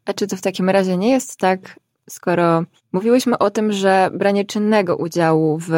A 0.04 0.12
czy 0.12 0.26
to 0.26 0.36
w 0.36 0.40
takim 0.40 0.70
razie 0.70 0.96
nie 0.96 1.10
jest 1.10 1.36
tak, 1.36 1.80
skoro 2.08 2.64
mówiłyśmy 2.92 3.38
o 3.38 3.50
tym, 3.50 3.72
że 3.72 4.10
branie 4.14 4.44
czynnego 4.44 4.96
udziału 4.96 5.58
w 5.58 5.70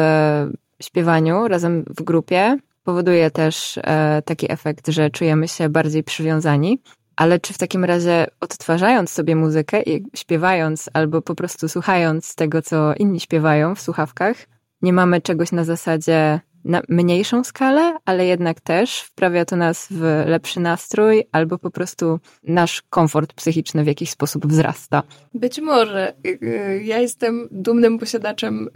śpiewaniu 0.81 1.47
razem 1.47 1.85
w 1.97 2.03
grupie 2.03 2.57
powoduje 2.83 3.31
też 3.31 3.79
e, 3.83 4.21
taki 4.25 4.51
efekt, 4.51 4.87
że 4.87 5.09
czujemy 5.09 5.47
się 5.47 5.69
bardziej 5.69 6.03
przywiązani. 6.03 6.81
Ale 7.15 7.39
czy 7.39 7.53
w 7.53 7.57
takim 7.57 7.85
razie 7.85 8.27
odtwarzając 8.39 9.09
sobie 9.09 9.35
muzykę 9.35 9.81
i 9.81 10.03
śpiewając 10.15 10.89
albo 10.93 11.21
po 11.21 11.35
prostu 11.35 11.69
słuchając 11.69 12.35
tego, 12.35 12.61
co 12.61 12.93
inni 12.93 13.19
śpiewają 13.19 13.75
w 13.75 13.81
słuchawkach, 13.81 14.37
nie 14.81 14.93
mamy 14.93 15.21
czegoś 15.21 15.51
na 15.51 15.63
zasadzie 15.63 16.39
na 16.65 16.81
mniejszą 16.89 17.43
skalę, 17.43 17.97
ale 18.05 18.25
jednak 18.25 18.61
też 18.61 19.01
wprawia 19.01 19.45
to 19.45 19.55
nas 19.55 19.87
w 19.91 20.23
lepszy 20.25 20.59
nastrój 20.59 21.23
albo 21.31 21.57
po 21.57 21.71
prostu 21.71 22.19
nasz 22.43 22.81
komfort 22.89 23.33
psychiczny 23.33 23.83
w 23.83 23.87
jakiś 23.87 24.09
sposób 24.09 24.47
wzrasta. 24.47 25.03
Być 25.33 25.61
może. 25.61 26.13
Y, 26.27 26.39
y, 26.43 26.83
ja 26.83 26.99
jestem 26.99 27.47
dumnym 27.51 27.99
posiadaczem 27.99 28.67
y, 28.67 28.71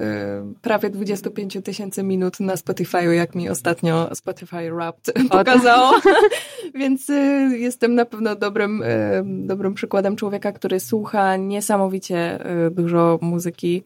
prawie 0.62 0.90
25 0.90 1.58
tysięcy 1.64 2.04
minut 2.04 2.40
na 2.40 2.56
Spotify'u, 2.56 3.12
jak 3.12 3.36
mi 3.36 3.50
ostatnio 3.50 4.16
Spotify 4.16 4.72
Wrapped 4.72 5.14
pokazało. 5.30 6.00
Więc 6.80 7.08
jestem 7.50 7.96
na 7.96 8.06
pewno 8.06 8.36
dobrym, 8.36 8.84
dobrym 9.24 9.74
przykładem 9.74 10.16
człowieka, 10.16 10.52
który 10.52 10.80
słucha 10.80 11.38
niesamowicie 11.38 12.40
dużo 12.72 13.20
muzyki 13.22 13.84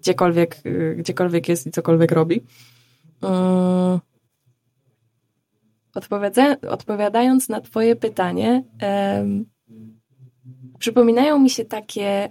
gdziekolwiek, 0.00 0.56
gdziekolwiek 0.96 1.48
jest 1.48 1.66
i 1.66 1.70
cokolwiek 1.70 2.12
robi. 2.12 2.42
Mm. 3.22 4.00
odpowiadając 6.68 7.48
na 7.48 7.60
Twoje 7.60 7.96
pytanie, 7.96 8.64
przypominają 10.82 11.38
mi 11.38 11.50
się 11.50 11.64
takie 11.64 12.30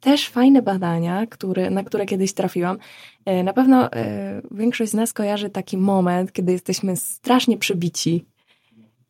też 0.00 0.28
fajne 0.28 0.62
badania, 0.62 1.26
które, 1.26 1.70
na 1.70 1.84
które 1.84 2.06
kiedyś 2.06 2.32
trafiłam. 2.32 2.78
E, 3.24 3.42
na 3.42 3.52
pewno 3.52 3.92
e, 3.92 4.42
większość 4.50 4.90
z 4.90 4.94
nas 4.94 5.12
kojarzy 5.12 5.50
taki 5.50 5.78
moment, 5.78 6.32
kiedy 6.32 6.52
jesteśmy 6.52 6.96
strasznie 6.96 7.58
przybici 7.58 8.26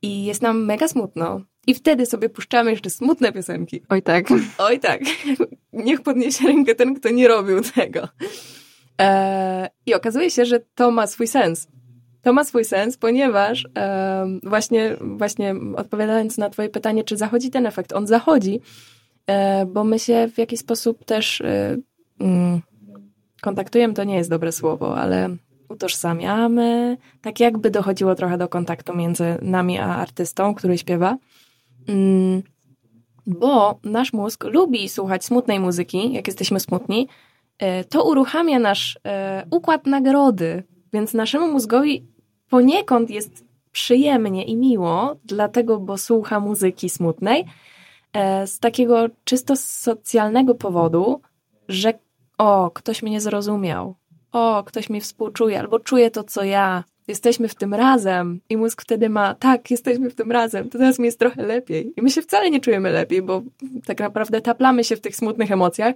i 0.03 0.25
jest 0.25 0.43
nam 0.43 0.65
mega 0.65 0.89
smutno. 0.89 1.41
I 1.69 1.75
wtedy 1.75 2.07
sobie 2.07 2.29
puszczamy 2.29 2.71
jeszcze 2.71 2.91
smutne 2.91 3.33
piosenki. 3.33 3.83
Oj 3.89 4.03
tak. 4.03 4.27
Oj 4.59 4.81
tak. 4.81 5.01
Niech 5.73 6.03
podniesie 6.03 6.47
rękę 6.47 6.75
ten, 6.75 6.95
kto 6.95 7.11
nie 7.11 7.29
robił 7.29 7.61
tego. 7.75 8.09
Eee, 8.99 9.69
I 9.87 9.95
okazuje 9.95 10.31
się, 10.31 10.45
że 10.45 10.61
to 10.75 10.91
ma 10.91 11.07
swój 11.07 11.27
sens. 11.27 11.69
To 12.23 12.33
ma 12.33 12.45
swój 12.45 12.65
sens, 12.65 12.97
ponieważ 12.97 13.67
e, 13.79 14.27
właśnie, 14.43 14.97
właśnie 15.01 15.55
odpowiadając 15.77 16.39
na 16.39 16.51
Twoje 16.51 16.69
pytanie, 16.69 17.05
czy 17.05 17.17
zachodzi 17.17 17.51
ten 17.51 17.67
efekt, 17.67 17.93
on 17.93 18.07
zachodzi, 18.07 18.61
e, 19.27 19.67
bo 19.67 19.85
my 19.85 19.99
się 19.99 20.29
w 20.35 20.39
jakiś 20.39 20.61
sposób 20.61 21.05
też 21.05 21.41
e, 21.41 21.77
mm, 22.21 22.61
kontaktujemy, 23.41 23.95
to 23.95 24.05
nie 24.05 24.17
jest 24.17 24.31
dobre 24.31 24.53
słowo, 24.53 24.99
ale 24.99 25.37
utożsamiamy, 25.69 26.97
tak 27.23 27.41
jakby 27.41 27.71
dochodziło 27.71 28.15
trochę 28.15 28.39
do 28.39 28.49
kontaktu 28.49 28.97
między 28.97 29.39
nami 29.43 29.79
a 29.79 29.97
artystą, 29.97 30.55
który 30.55 30.79
śpiewa. 30.79 31.17
Mm, 31.89 32.43
bo 33.27 33.79
nasz 33.85 34.13
mózg 34.13 34.45
lubi 34.45 34.89
słuchać 34.89 35.25
smutnej 35.25 35.61
muzyki, 35.61 36.13
jak 36.13 36.27
jesteśmy 36.27 36.61
smutni, 36.61 37.09
e, 37.59 37.85
to 37.85 38.05
uruchamia 38.05 38.59
nasz 38.59 38.99
e, 39.07 39.47
układ 39.51 39.87
nagrody, 39.87 40.63
więc 40.93 41.15
naszemu 41.15 41.53
mózgowi 41.53 42.07
poniekąd 42.51 43.11
jest 43.11 43.45
przyjemnie 43.73 44.45
i 44.45 44.57
miło, 44.57 45.17
dlatego, 45.25 45.79
bo 45.79 45.99
słucha 45.99 46.41
muzyki 46.41 46.89
smutnej, 46.89 47.45
e, 48.13 48.47
z 48.47 48.59
takiego 48.59 49.07
czysto 49.25 49.57
socjalnego 49.57 50.55
powodu, 50.55 51.21
że 51.69 51.99
o, 52.39 52.71
ktoś 52.71 53.03
mnie 53.03 53.13
nie 53.13 53.21
zrozumiał, 53.21 53.95
o, 54.33 54.63
ktoś 54.65 54.91
mi 54.91 55.01
współczuje, 55.01 55.61
albo 55.61 55.81
czuje 55.81 56.11
to, 56.11 56.25
co 56.25 56.45
ja, 56.45 56.85
jesteśmy 57.09 57.49
w 57.49 57.55
tym 57.55 57.75
razem 57.75 58.41
i 58.49 58.57
mózg 58.57 58.83
wtedy 58.83 59.09
ma, 59.09 59.35
tak, 59.35 59.71
jesteśmy 59.71 60.11
w 60.11 60.15
tym 60.15 60.33
razem, 60.33 60.69
to 60.69 60.79
teraz 60.79 60.99
mi 60.99 61.07
jest 61.07 61.19
trochę 61.19 61.43
lepiej. 61.43 61.93
I 61.97 62.03
my 62.03 62.11
się 62.11 62.23
wcale 62.23 62.51
nie 62.51 62.61
czujemy 62.61 62.91
lepiej, 62.91 63.23
bo 63.23 63.43
tak 63.87 64.01
naprawdę 64.01 64.41
taplamy 64.41 64.85
się 64.85 64.97
w 64.97 65.01
tych 65.01 65.17
smutnych 65.17 65.53
emocjach, 65.53 65.95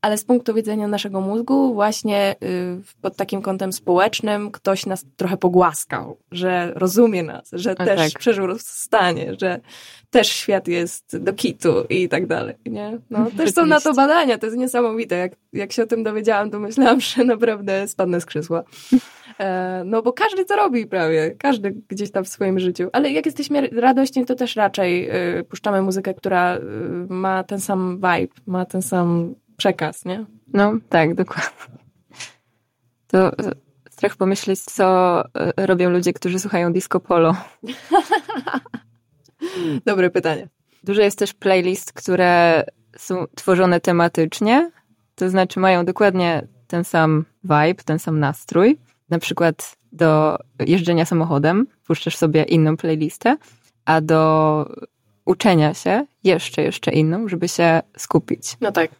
ale 0.00 0.18
z 0.18 0.24
punktu 0.24 0.54
widzenia 0.54 0.88
naszego 0.88 1.20
mózgu, 1.20 1.74
właśnie 1.74 2.36
y, 2.42 3.00
pod 3.02 3.16
takim 3.16 3.42
kątem 3.42 3.72
społecznym, 3.72 4.50
ktoś 4.50 4.86
nas 4.86 5.04
trochę 5.16 5.36
pogłaskał, 5.36 6.16
że 6.32 6.72
rozumie 6.74 7.22
nas, 7.22 7.50
że 7.52 7.74
A 7.78 7.84
też 7.84 8.12
tak. 8.12 8.20
przeżył 8.20 8.46
rozstanie, 8.46 9.34
że 9.40 9.60
też 10.10 10.28
świat 10.28 10.68
jest 10.68 11.18
do 11.18 11.32
kitu 11.32 11.84
i 11.90 12.08
tak 12.08 12.26
dalej, 12.26 12.54
nie? 12.66 12.98
No, 13.10 13.26
też 13.36 13.52
są 13.52 13.66
na 13.66 13.80
to 13.80 13.94
badania, 13.94 14.38
to 14.38 14.46
jest 14.46 14.58
niesamowite. 14.58 15.16
Jak, 15.16 15.32
jak 15.52 15.72
się 15.72 15.82
o 15.82 15.86
tym 15.86 16.02
dowiedziałam, 16.02 16.50
to 16.50 16.60
myślałam, 16.60 17.00
że 17.10 17.24
naprawdę 17.24 17.88
spadnę 17.88 18.20
z 18.20 18.26
krzesła. 18.26 18.62
E, 19.40 19.82
no 19.84 20.02
bo 20.02 20.12
każdy 20.12 20.44
to 20.44 20.56
robi 20.56 20.86
prawie, 20.86 21.34
każdy 21.38 21.74
gdzieś 21.88 22.10
tam 22.10 22.24
w 22.24 22.28
swoim 22.28 22.58
życiu. 22.58 22.88
Ale 22.92 23.10
jak 23.10 23.26
jesteśmy 23.26 23.68
radośni, 23.68 24.26
to 24.26 24.34
też 24.34 24.56
raczej 24.56 25.10
y, 25.38 25.44
puszczamy 25.44 25.82
muzykę, 25.82 26.14
która 26.14 26.56
y, 26.56 26.60
ma 27.08 27.44
ten 27.44 27.60
sam 27.60 27.96
vibe, 27.96 28.34
ma 28.46 28.64
ten 28.64 28.82
sam 28.82 29.34
przekaz, 29.56 30.04
nie? 30.04 30.24
No, 30.52 30.72
tak, 30.88 31.14
dokładnie. 31.14 31.78
To 33.06 33.32
strach 33.90 34.16
pomyśleć, 34.16 34.60
co 34.60 35.24
robią 35.56 35.90
ludzie, 35.90 36.12
którzy 36.12 36.38
słuchają 36.38 36.72
disco 36.72 37.00
polo. 37.00 37.36
Dobre 39.86 40.10
pytanie. 40.10 40.48
Dużo 40.84 41.02
jest 41.02 41.18
też 41.18 41.34
playlist, 41.34 41.92
które 41.92 42.64
są 42.96 43.26
tworzone 43.34 43.80
tematycznie, 43.80 44.70
to 45.14 45.30
znaczy 45.30 45.60
mają 45.60 45.84
dokładnie 45.84 46.46
ten 46.66 46.84
sam 46.84 47.24
vibe, 47.44 47.84
ten 47.84 47.98
sam 47.98 48.20
nastrój. 48.20 48.78
Na 49.10 49.18
przykład 49.18 49.76
do 49.92 50.38
jeżdżenia 50.66 51.04
samochodem 51.04 51.66
puszczasz 51.86 52.16
sobie 52.16 52.42
inną 52.42 52.76
playlistę, 52.76 53.36
a 53.84 54.00
do 54.00 54.64
uczenia 55.24 55.74
się 55.74 56.06
jeszcze, 56.24 56.62
jeszcze 56.62 56.90
inną, 56.92 57.28
żeby 57.28 57.48
się 57.48 57.80
skupić. 57.96 58.56
No 58.60 58.72
tak. 58.72 58.90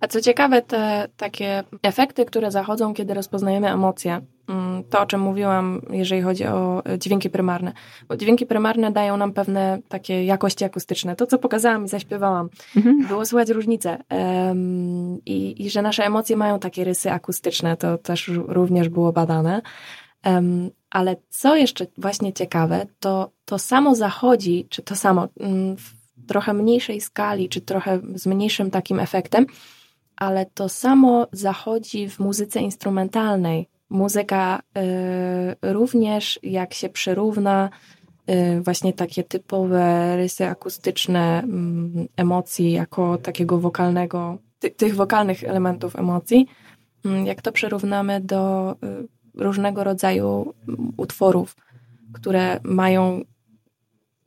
A 0.00 0.08
co 0.08 0.20
ciekawe, 0.20 0.62
te 0.62 1.08
takie 1.16 1.64
efekty, 1.82 2.24
które 2.24 2.50
zachodzą, 2.50 2.94
kiedy 2.94 3.14
rozpoznajemy 3.14 3.72
emocje, 3.72 4.20
to 4.90 5.00
o 5.00 5.06
czym 5.06 5.20
mówiłam, 5.20 5.80
jeżeli 5.90 6.22
chodzi 6.22 6.46
o 6.46 6.82
dźwięki 6.98 7.30
prymarne. 7.30 7.72
Bo 8.08 8.16
dźwięki 8.16 8.46
prymarne 8.46 8.92
dają 8.92 9.16
nam 9.16 9.32
pewne 9.32 9.78
takie 9.88 10.24
jakości 10.24 10.64
akustyczne. 10.64 11.16
To, 11.16 11.26
co 11.26 11.38
pokazałam 11.38 11.84
i 11.84 11.88
zaśpiewałam, 11.88 12.48
mhm. 12.76 13.06
było 13.06 13.26
słychać 13.26 13.50
różnice. 13.50 13.98
Um, 14.10 15.18
i, 15.26 15.64
I 15.64 15.70
że 15.70 15.82
nasze 15.82 16.04
emocje 16.04 16.36
mają 16.36 16.58
takie 16.58 16.84
rysy 16.84 17.10
akustyczne, 17.10 17.76
to 17.76 17.98
też 17.98 18.30
również 18.48 18.88
było 18.88 19.12
badane. 19.12 19.62
Um, 20.26 20.70
ale 20.90 21.16
co 21.28 21.56
jeszcze 21.56 21.86
właśnie 21.98 22.32
ciekawe, 22.32 22.86
to 23.00 23.30
to 23.44 23.58
samo 23.58 23.94
zachodzi, 23.94 24.66
czy 24.70 24.82
to 24.82 24.96
samo 24.96 25.28
mm, 25.40 25.76
w 25.76 25.98
trochę 26.28 26.54
mniejszej 26.54 27.00
skali, 27.00 27.48
czy 27.48 27.60
trochę 27.60 28.00
z 28.14 28.26
mniejszym 28.26 28.70
takim 28.70 29.00
efektem, 29.00 29.46
ale 30.16 30.46
to 30.46 30.68
samo 30.68 31.26
zachodzi 31.32 32.08
w 32.08 32.18
muzyce 32.18 32.60
instrumentalnej. 32.60 33.68
Muzyka 33.90 34.62
y, 35.62 35.72
również, 35.72 36.40
jak 36.42 36.74
się 36.74 36.88
przyrówna 36.88 37.70
y, 38.30 38.60
właśnie 38.60 38.92
takie 38.92 39.24
typowe 39.24 40.16
rysy 40.16 40.46
akustyczne 40.46 41.44
y, 41.44 42.08
emocji, 42.16 42.72
jako 42.72 43.18
takiego 43.18 43.58
wokalnego, 43.58 44.38
ty, 44.58 44.70
tych 44.70 44.94
wokalnych 44.94 45.44
elementów 45.44 45.96
emocji, 45.96 46.46
mm, 47.04 47.26
jak 47.26 47.42
to 47.42 47.52
przyrównamy 47.52 48.20
do 48.20 48.72
y, 48.72 49.08
różnego 49.34 49.84
rodzaju 49.84 50.54
utworów, 50.96 51.56
które 52.12 52.60
mają, 52.62 53.20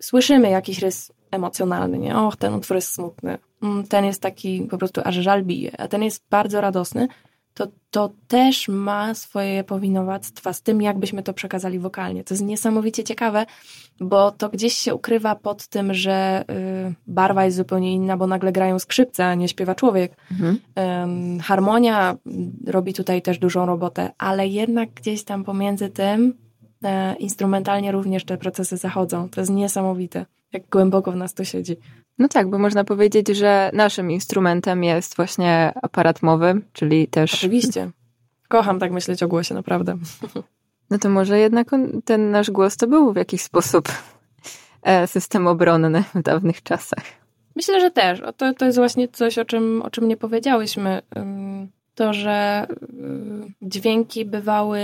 słyszymy 0.01 0.49
jakiś 0.49 0.79
rys 0.79 1.11
emocjonalny, 1.31 1.97
nie? 1.97 2.17
Och, 2.17 2.35
ten 2.35 2.53
utwór 2.53 2.75
jest 2.75 2.91
smutny, 2.91 3.37
mm, 3.63 3.87
ten 3.87 4.05
jest 4.05 4.21
taki 4.21 4.67
po 4.71 4.77
prostu 4.77 5.01
aż 5.03 5.15
żal 5.15 5.43
bije, 5.43 5.79
a 5.79 5.87
ten 5.87 6.03
jest 6.03 6.23
bardzo 6.29 6.61
radosny, 6.61 7.07
to, 7.53 7.67
to 7.91 8.11
też 8.27 8.67
ma 8.67 9.13
swoje 9.13 9.63
powinowactwa 9.63 10.53
z 10.53 10.61
tym, 10.61 10.81
jakbyśmy 10.81 11.23
to 11.23 11.33
przekazali 11.33 11.79
wokalnie. 11.79 12.23
To 12.23 12.33
jest 12.33 12.43
niesamowicie 12.43 13.03
ciekawe, 13.03 13.45
bo 13.99 14.31
to 14.31 14.49
gdzieś 14.49 14.73
się 14.73 14.95
ukrywa 14.95 15.35
pod 15.35 15.67
tym, 15.67 15.93
że 15.93 16.45
y, 16.89 16.93
barwa 17.07 17.45
jest 17.45 17.57
zupełnie 17.57 17.93
inna, 17.93 18.17
bo 18.17 18.27
nagle 18.27 18.51
grają 18.51 18.79
skrzypce, 18.79 19.25
a 19.25 19.35
nie 19.35 19.47
śpiewa 19.47 19.75
człowiek. 19.75 20.15
Mhm. 20.31 20.59
Y, 21.39 21.43
harmonia 21.43 22.15
robi 22.67 22.93
tutaj 22.93 23.21
też 23.21 23.39
dużą 23.39 23.65
robotę, 23.65 24.11
ale 24.17 24.47
jednak 24.47 24.89
gdzieś 24.93 25.23
tam 25.23 25.43
pomiędzy 25.43 25.89
tym 25.89 26.33
instrumentalnie 27.19 27.91
również 27.91 28.25
te 28.25 28.37
procesy 28.37 28.77
zachodzą. 28.77 29.29
To 29.29 29.41
jest 29.41 29.51
niesamowite 29.51 30.25
jak 30.53 30.69
głęboko 30.69 31.11
w 31.11 31.15
nas 31.15 31.33
to 31.33 31.43
siedzi. 31.43 31.75
No 32.19 32.27
tak, 32.27 32.49
bo 32.49 32.59
można 32.59 32.83
powiedzieć, 32.83 33.27
że 33.27 33.71
naszym 33.73 34.11
instrumentem 34.11 34.83
jest 34.83 35.15
właśnie 35.15 35.73
aparat 35.81 36.21
mowy, 36.21 36.61
czyli 36.73 37.07
też. 37.07 37.33
Oczywiście. 37.33 37.91
Kocham 38.47 38.79
tak 38.79 38.91
myśleć 38.91 39.23
o 39.23 39.27
głosie, 39.27 39.55
naprawdę. 39.55 39.97
No 40.89 40.99
to 40.99 41.09
może 41.09 41.39
jednak 41.39 41.73
on, 41.73 42.01
ten 42.05 42.31
nasz 42.31 42.51
głos 42.51 42.77
to 42.77 42.87
był 42.87 43.13
w 43.13 43.15
jakiś 43.15 43.41
sposób 43.41 43.89
e, 44.83 45.07
system 45.07 45.47
obronny 45.47 46.03
w 46.15 46.21
dawnych 46.21 46.63
czasach. 46.63 47.03
Myślę, 47.55 47.81
że 47.81 47.91
też. 47.91 48.21
To, 48.37 48.53
to 48.53 48.65
jest 48.65 48.77
właśnie 48.77 49.07
coś, 49.07 49.37
o 49.37 49.45
czym, 49.45 49.81
o 49.81 49.89
czym 49.89 50.07
nie 50.07 50.17
powiedziałyśmy. 50.17 51.01
To, 51.95 52.13
że 52.13 52.67
dźwięki 53.61 54.25
bywały 54.25 54.79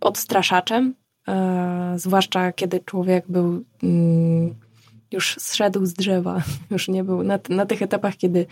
odstraszaczem, 0.00 0.94
e, 1.28 1.92
zwłaszcza 1.96 2.52
kiedy 2.52 2.80
człowiek 2.80 3.24
był 3.28 3.64
już 5.12 5.36
zszedł 5.38 5.86
z 5.86 5.94
drzewa, 5.94 6.42
już 6.70 6.88
nie 6.88 7.04
był 7.04 7.22
na, 7.22 7.38
na 7.48 7.66
tych 7.66 7.82
etapach, 7.82 8.16
kiedy 8.16 8.46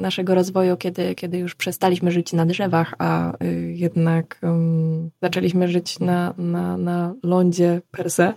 naszego 0.00 0.34
rozwoju, 0.34 0.76
kiedy, 0.76 1.14
kiedy 1.14 1.38
już 1.38 1.54
przestaliśmy 1.54 2.10
żyć 2.10 2.32
na 2.32 2.46
drzewach, 2.46 2.94
a 2.98 3.32
y, 3.44 3.72
jednak 3.76 4.40
zaczęliśmy 5.22 5.68
żyć 5.68 6.00
na, 6.00 6.34
na, 6.38 6.76
na 6.76 7.14
lądzie 7.22 7.80
per 7.90 8.10
se, 8.10 8.32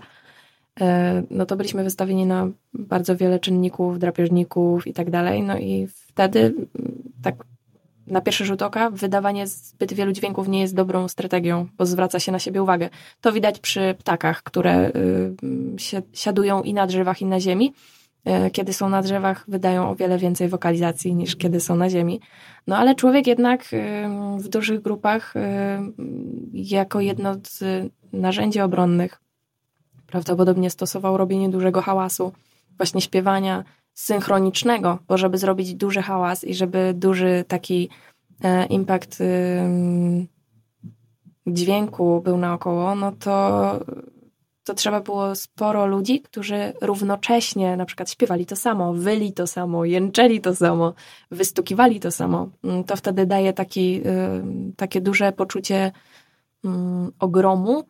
e, 0.81 1.23
no 1.29 1.45
to 1.45 1.55
byliśmy 1.55 1.84
wystawieni 1.84 2.25
na 2.25 2.47
bardzo 2.73 3.15
wiele 3.15 3.39
czynników, 3.39 3.99
drapieżników 3.99 4.88
i 4.88 4.93
tak 4.93 5.10
dalej. 5.10 5.43
No 5.43 5.57
i 5.57 5.88
wtedy 5.88 6.53
tak 7.23 7.36
na 8.12 8.21
pierwszy 8.21 8.45
rzut 8.45 8.62
oka 8.62 8.89
wydawanie 8.89 9.47
zbyt 9.47 9.93
wielu 9.93 10.12
dźwięków 10.12 10.47
nie 10.47 10.62
jest 10.62 10.76
dobrą 10.76 11.08
strategią, 11.08 11.67
bo 11.78 11.86
zwraca 11.86 12.19
się 12.19 12.32
na 12.32 12.39
siebie 12.39 12.63
uwagę. 12.63 12.89
To 13.21 13.32
widać 13.32 13.60
przy 13.60 13.95
ptakach, 14.00 14.43
które 14.43 14.89
y, 14.89 15.36
siadują 16.13 16.62
i 16.62 16.74
na 16.74 16.88
drzewach, 16.88 17.21
i 17.21 17.26
na 17.26 17.39
ziemi. 17.39 17.74
Y, 18.47 18.52
kiedy 18.52 18.74
są 18.74 18.89
na 18.89 19.02
drzewach, 19.02 19.45
wydają 19.47 19.89
o 19.89 19.95
wiele 19.95 20.17
więcej 20.17 20.50
wokalizacji 20.50 21.15
niż 21.15 21.36
kiedy 21.36 21.60
są 21.60 21.76
na 21.76 21.89
ziemi. 21.89 22.21
No 22.67 22.78
ale 22.78 22.95
człowiek 22.95 23.28
jednak 23.28 23.74
y, 23.74 23.78
w 24.38 24.47
dużych 24.47 24.82
grupach, 24.82 25.34
jako 26.54 27.00
jedno 27.00 27.36
z 27.43 27.89
narzędzi 28.13 28.60
obronnych, 28.60 29.21
prawdopodobnie 30.08 30.69
stosował 30.69 31.17
robienie 31.17 31.50
dużego 31.50 31.82
hałasu, 31.82 32.32
właśnie 32.78 33.02
śpiewania, 33.02 33.63
synchronicznego, 33.93 34.99
bo 35.08 35.17
żeby 35.17 35.38
zrobić 35.38 35.75
duży 35.75 36.01
hałas 36.01 36.43
i 36.43 36.54
żeby 36.54 36.93
duży 36.95 37.45
taki 37.47 37.89
e, 38.43 38.65
impact 38.65 39.23
dźwięku 41.47 42.21
był 42.21 42.38
naokoło, 42.38 42.95
no 42.95 43.12
to, 43.12 43.80
to 44.63 44.73
trzeba 44.73 44.99
było 44.99 45.36
sporo 45.36 45.86
ludzi, 45.86 46.21
którzy 46.21 46.73
równocześnie 46.82 47.77
na 47.77 47.86
przykład 47.86 48.10
śpiewali 48.12 48.45
to 48.45 48.56
samo, 48.56 48.93
wyli 48.93 49.34
to 49.34 49.47
samo, 49.47 49.86
jęczeli 49.86 50.41
to 50.41 50.56
samo, 50.56 50.93
wystukiwali 51.32 51.99
to 51.99 52.12
samo. 52.12 52.49
Mm, 52.63 52.84
to 52.84 52.95
wtedy 52.95 53.25
daje 53.25 53.54
taki, 53.54 54.01
takie 54.77 55.01
duże 55.01 55.32
poczucie 55.32 55.91
ogromu, 57.19 57.84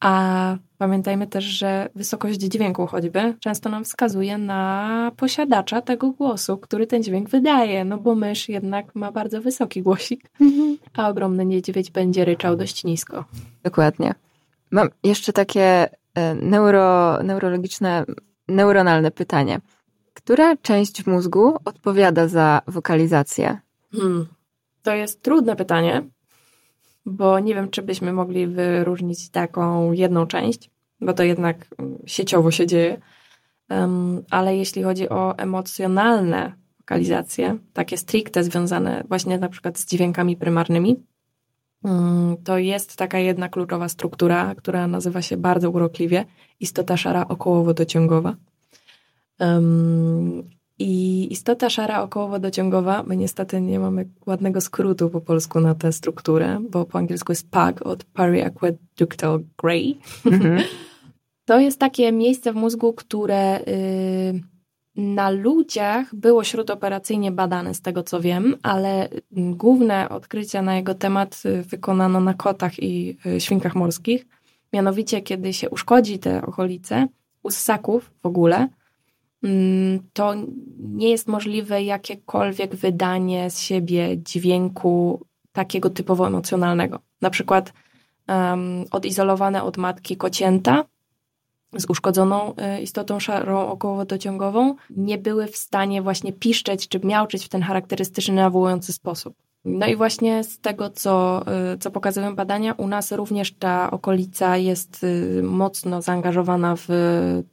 a 0.00 0.56
Pamiętajmy 0.78 1.26
też, 1.26 1.44
że 1.44 1.88
wysokość 1.94 2.38
dźwięku 2.38 2.86
choćby 2.86 3.34
często 3.40 3.68
nam 3.68 3.84
wskazuje 3.84 4.38
na 4.38 5.12
posiadacza 5.16 5.82
tego 5.82 6.10
głosu, 6.10 6.58
który 6.58 6.86
ten 6.86 7.02
dźwięk 7.02 7.28
wydaje, 7.28 7.84
no 7.84 7.98
bo 7.98 8.14
mysz 8.14 8.48
jednak 8.48 8.94
ma 8.94 9.12
bardzo 9.12 9.40
wysoki 9.40 9.82
głosik, 9.82 10.30
mhm. 10.40 10.76
a 10.96 11.08
ogromny 11.08 11.44
niedźwiedź 11.44 11.90
będzie 11.90 12.24
ryczał 12.24 12.56
dość 12.56 12.84
nisko. 12.84 13.24
Dokładnie. 13.62 14.14
Mam 14.70 14.88
jeszcze 15.04 15.32
takie 15.32 15.88
e, 16.14 16.34
neuro, 16.34 17.18
neurologiczne, 17.22 18.04
neuronalne 18.48 19.10
pytanie. 19.10 19.60
Która 20.14 20.56
część 20.56 21.06
mózgu 21.06 21.56
odpowiada 21.64 22.28
za 22.28 22.62
wokalizację? 22.66 23.58
Hmm. 23.92 24.26
To 24.82 24.94
jest 24.94 25.22
trudne 25.22 25.56
pytanie, 25.56 26.02
bo 27.08 27.40
nie 27.40 27.54
wiem, 27.54 27.70
czy 27.70 27.82
byśmy 27.82 28.12
mogli 28.12 28.46
wyróżnić 28.46 29.30
taką 29.30 29.92
jedną 29.92 30.26
część, 30.26 30.70
bo 31.00 31.12
to 31.12 31.22
jednak 31.22 31.74
sieciowo 32.06 32.50
się 32.50 32.66
dzieje. 32.66 33.00
Ale 34.30 34.56
jeśli 34.56 34.82
chodzi 34.82 35.08
o 35.08 35.38
emocjonalne 35.38 36.52
lokalizacje, 36.78 37.58
takie 37.72 37.96
stricte 37.96 38.44
związane 38.44 39.04
właśnie 39.08 39.38
na 39.38 39.48
przykład 39.48 39.78
z 39.78 39.86
dźwiękami 39.86 40.36
prymarnymi, 40.36 40.96
um, 41.82 42.36
to 42.44 42.58
jest 42.58 42.96
taka 42.96 43.18
jedna 43.18 43.48
kluczowa 43.48 43.88
struktura, 43.88 44.54
która 44.54 44.86
nazywa 44.86 45.22
się 45.22 45.36
bardzo 45.36 45.70
urokliwie 45.70 46.24
istota 46.60 46.96
szara 46.96 47.28
okołowodociągowa. 47.28 48.36
Um, 49.40 50.57
i 50.78 51.26
istota 51.32 51.70
szara 51.70 52.02
okołowodociągowa, 52.02 53.02
my 53.02 53.16
niestety 53.16 53.60
nie 53.60 53.78
mamy 53.78 54.08
ładnego 54.26 54.60
skrótu 54.60 55.10
po 55.10 55.20
polsku 55.20 55.60
na 55.60 55.74
tę 55.74 55.92
strukturę, 55.92 56.60
bo 56.70 56.84
po 56.84 56.98
angielsku 56.98 57.32
jest 57.32 57.50
PAG 57.50 57.82
od 57.82 58.04
Aqueductal 58.46 59.40
Gray. 59.62 59.98
Mm-hmm. 60.24 60.62
To 61.44 61.60
jest 61.60 61.78
takie 61.78 62.12
miejsce 62.12 62.52
w 62.52 62.56
mózgu, 62.56 62.92
które 62.92 63.60
y, 63.60 64.42
na 64.96 65.30
ludziach 65.30 66.14
było 66.14 66.44
śródoperacyjnie 66.44 67.32
badane, 67.32 67.74
z 67.74 67.80
tego 67.80 68.02
co 68.02 68.20
wiem, 68.20 68.56
ale 68.62 69.08
główne 69.32 70.08
odkrycia 70.08 70.62
na 70.62 70.76
jego 70.76 70.94
temat 70.94 71.42
y, 71.46 71.62
wykonano 71.62 72.20
na 72.20 72.34
kotach 72.34 72.82
i 72.82 73.16
y, 73.26 73.40
świnkach 73.40 73.74
morskich. 73.74 74.26
Mianowicie, 74.72 75.22
kiedy 75.22 75.52
się 75.52 75.70
uszkodzi 75.70 76.18
te 76.18 76.42
okolice, 76.42 77.08
u 77.42 77.50
ssaków 77.50 78.10
w 78.22 78.26
ogóle, 78.26 78.68
to 80.12 80.34
nie 80.78 81.10
jest 81.10 81.28
możliwe 81.28 81.82
jakiekolwiek 81.82 82.74
wydanie 82.74 83.50
z 83.50 83.60
siebie 83.60 84.18
dźwięku 84.22 85.26
takiego 85.52 85.90
typowo 85.90 86.26
emocjonalnego. 86.26 86.98
Na 87.20 87.30
przykład 87.30 87.72
um, 88.28 88.84
odizolowane 88.90 89.62
od 89.62 89.76
matki 89.76 90.16
kocięta 90.16 90.84
z 91.76 91.86
uszkodzoną 91.88 92.54
e, 92.56 92.82
istotą 92.82 93.20
szarą 93.20 93.68
okołowodociągową 93.68 94.74
nie 94.90 95.18
były 95.18 95.46
w 95.46 95.56
stanie 95.56 96.02
właśnie 96.02 96.32
piszczeć 96.32 96.88
czy 96.88 97.00
miauczyć 97.04 97.44
w 97.44 97.48
ten 97.48 97.62
charakterystyczny, 97.62 98.34
nawołujący 98.34 98.92
sposób. 98.92 99.34
No 99.64 99.86
i 99.86 99.96
właśnie 99.96 100.44
z 100.44 100.60
tego, 100.60 100.90
co, 100.90 101.42
y, 101.74 101.78
co 101.78 101.90
pokazują 101.90 102.36
badania, 102.36 102.72
u 102.72 102.86
nas 102.86 103.12
również 103.12 103.52
ta 103.52 103.90
okolica 103.90 104.56
jest 104.56 105.04
y, 105.04 105.42
mocno 105.42 106.02
zaangażowana 106.02 106.74
w 106.76 106.88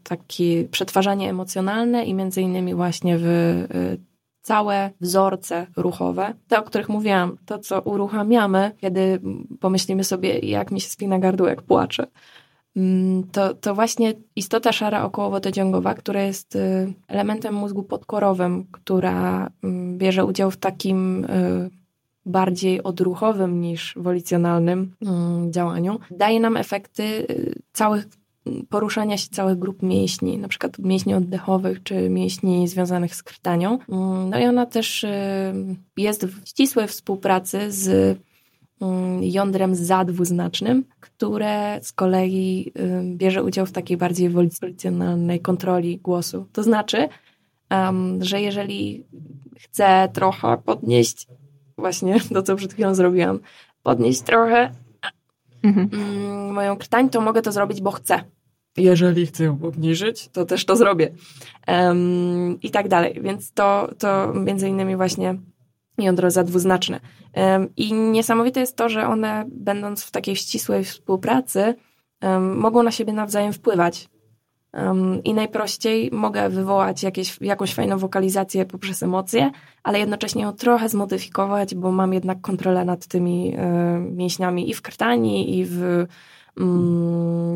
takie 0.04 0.64
przetwarzanie 0.64 1.30
emocjonalne 1.30 2.06
i 2.06 2.14
między 2.14 2.42
innymi 2.42 2.76
właśnie 2.76 3.18
w 3.18 3.26
y, 3.26 3.98
całe 4.42 4.90
wzorce 5.02 5.68
ruchowe, 5.78 6.34
te, 6.48 6.60
o 6.60 6.64
których 6.64 6.90
mówiłam, 6.90 7.38
to, 7.46 7.60
co 7.60 7.82
uruchamiamy, 7.82 8.72
kiedy 8.78 9.22
pomyślimy 9.60 10.04
sobie, 10.04 10.40
jak 10.40 10.72
mi 10.72 10.82
się 10.82 10.90
spina 10.90 11.20
gardło, 11.20 11.48
jak 11.48 11.62
płaczę. 11.62 12.08
Mm, 12.76 13.24
to, 13.24 13.54
to 13.54 13.76
właśnie 13.76 14.14
istota 14.36 14.72
szara 14.72 15.04
okołowodociągowa, 15.04 15.94
która 15.94 16.22
jest 16.22 16.58
elementem 17.08 17.54
mózgu 17.54 17.84
podkorowym, 17.84 18.66
która 18.72 19.50
mm, 19.64 19.98
bierze 19.98 20.26
udział 20.26 20.52
w 20.52 20.58
takim 20.58 21.28
bardziej 22.26 22.84
odruchowym 22.84 23.62
niż 23.62 23.94
wolicjonalnym 23.98 24.96
mm, 25.02 25.54
działaniu, 25.54 26.00
daje 26.12 26.40
nam 26.40 26.58
efekty 26.58 27.04
y, 27.04 27.62
całych 27.74 28.08
poruszania 28.70 29.18
się 29.18 29.30
całych 29.30 29.60
grup 29.60 29.84
mięśni, 29.84 30.38
na 30.38 30.48
przykład 30.48 30.80
mięśni 30.80 31.14
oddechowych 31.14 31.84
czy 31.84 32.10
mięśni 32.10 32.68
związanych 32.68 33.16
z 33.16 33.24
krtanią. 33.24 33.80
Mm, 33.90 34.30
no 34.30 34.40
i 34.40 34.46
ona 34.46 34.66
też 34.66 35.04
y, 35.04 35.08
jest 35.98 36.26
w 36.26 36.48
ścisłej 36.48 36.88
współpracy 36.88 37.72
z 37.72 38.18
mm, 38.82 39.24
jądrem 39.24 39.76
zadwuznacznym, 39.76 40.86
które 41.00 41.80
z 41.82 41.92
kolei 41.92 42.72
y, 42.80 43.16
bierze 43.18 43.44
udział 43.44 43.66
w 43.66 43.72
takiej 43.72 43.98
bardziej 43.98 44.30
wolicjonalnej 44.30 45.40
kontroli 45.40 45.98
głosu. 45.98 46.46
To 46.54 46.64
znaczy, 46.64 47.10
że 48.20 48.42
jeżeli 48.42 49.06
chcę 49.58 50.10
trochę 50.14 50.58
podnieść 50.66 51.28
właśnie 51.78 52.20
to, 52.34 52.44
co 52.44 52.56
przed 52.56 52.74
chwilą 52.74 52.96
zrobiłam, 52.96 53.40
podnieść 53.84 54.22
trochę 54.22 54.72
mhm. 55.64 55.90
Mm, 55.94 56.54
moją 56.54 56.78
krtań, 56.78 57.10
to 57.10 57.22
mogę 57.22 57.42
to 57.42 57.52
zrobić, 57.52 57.82
bo 57.82 57.92
chcę. 57.92 58.24
Jeżeli 58.78 59.26
chcę 59.26 59.44
ją 59.44 59.60
obniżyć, 59.64 60.28
to 60.28 60.46
też 60.46 60.66
to 60.66 60.76
zrobię. 60.76 61.12
Um, 61.68 62.60
I 62.62 62.72
tak 62.72 62.88
dalej. 62.88 63.20
Więc 63.22 63.52
to, 63.52 63.90
to 63.98 64.34
między 64.34 64.70
innymi 64.70 64.96
właśnie 64.96 65.36
jądro 65.98 66.32
zadwuznaczne. 66.32 67.00
Um, 67.34 67.70
I 67.78 67.94
niesamowite 67.94 68.60
jest 68.60 68.76
to, 68.76 68.90
że 68.90 69.08
one, 69.08 69.46
będąc 69.48 70.04
w 70.04 70.12
takiej 70.12 70.36
ścisłej 70.36 70.84
współpracy, 70.84 71.76
um, 72.22 72.58
mogą 72.58 72.84
na 72.84 72.92
siebie 72.92 73.14
nawzajem 73.14 73.54
wpływać. 73.54 74.10
Um, 74.76 75.24
I 75.24 75.34
najprościej 75.34 76.10
mogę 76.12 76.50
wywołać 76.50 77.04
jakieś, 77.04 77.42
jakąś 77.42 77.74
fajną 77.74 77.98
wokalizację 77.98 78.66
poprzez 78.66 79.04
emocje, 79.04 79.52
ale 79.84 80.00
jednocześnie 80.00 80.44
ją 80.44 80.54
trochę 80.54 80.90
zmodyfikować, 80.90 81.76
bo 81.76 81.92
mam 81.92 82.14
jednak 82.14 82.42
kontrolę 82.42 82.86
nad 82.86 83.08
tymi 83.08 83.56
y, 83.56 83.60
mięśniami 84.00 84.70
i 84.70 84.74
w 84.74 84.82
krtani, 84.82 85.58
i 85.60 85.66
w, 85.66 85.84
y, 85.84 86.08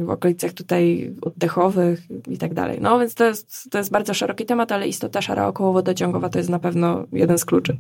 w 0.06 0.10
okolicach 0.10 0.54
tutaj 0.54 1.16
oddechowych 1.22 2.02
i 2.28 2.38
tak 2.38 2.54
dalej. 2.54 2.78
No 2.82 3.00
więc 3.00 3.16
to 3.16 3.26
jest, 3.26 3.70
to 3.72 3.78
jest 3.78 3.92
bardzo 3.92 4.14
szeroki 4.14 4.46
temat, 4.46 4.72
ale 4.72 4.88
istota 4.88 5.22
szara 5.22 5.48
okołowodociągowa 5.48 6.30
to 6.30 6.38
jest 6.38 6.50
na 6.50 6.60
pewno 6.60 7.06
jeden 7.12 7.38
z 7.38 7.46
kluczy. 7.46 7.78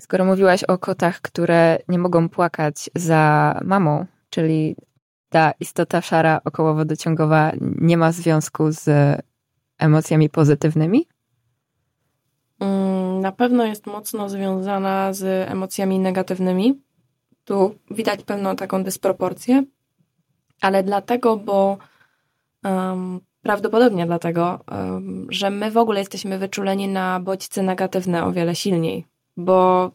Skoro 0.00 0.24
mówiłaś 0.24 0.64
o 0.64 0.78
kotach, 0.78 1.20
które 1.20 1.78
nie 1.88 1.98
mogą 1.98 2.28
płakać 2.28 2.90
za 2.94 3.54
mamą, 3.64 4.06
czyli 4.30 4.76
ta 5.28 5.52
istota 5.60 6.00
szara 6.00 6.40
okołowodociągowa 6.44 7.52
nie 7.60 7.96
ma 7.96 8.12
związku 8.12 8.72
z 8.72 8.88
emocjami 9.78 10.30
pozytywnymi? 10.30 11.06
Mm, 12.60 13.20
na 13.20 13.32
pewno 13.32 13.64
jest 13.64 13.86
mocno 13.86 14.28
związana 14.28 15.12
z 15.12 15.50
emocjami 15.50 15.98
negatywnymi. 15.98 16.80
Tu 17.44 17.74
widać 17.90 18.22
pewną 18.22 18.56
taką 18.56 18.84
dysproporcję, 18.84 19.64
ale 20.60 20.82
dlatego, 20.82 21.36
bo 21.36 21.78
um, 22.64 23.20
Prawdopodobnie 23.46 24.06
dlatego, 24.06 24.60
że 25.28 25.50
my 25.50 25.70
w 25.70 25.76
ogóle 25.76 26.00
jesteśmy 26.00 26.38
wyczuleni 26.38 26.88
na 26.88 27.20
bodźce 27.20 27.62
negatywne 27.62 28.24
o 28.24 28.32
wiele 28.32 28.54
silniej, 28.54 29.04
bo 29.36 29.90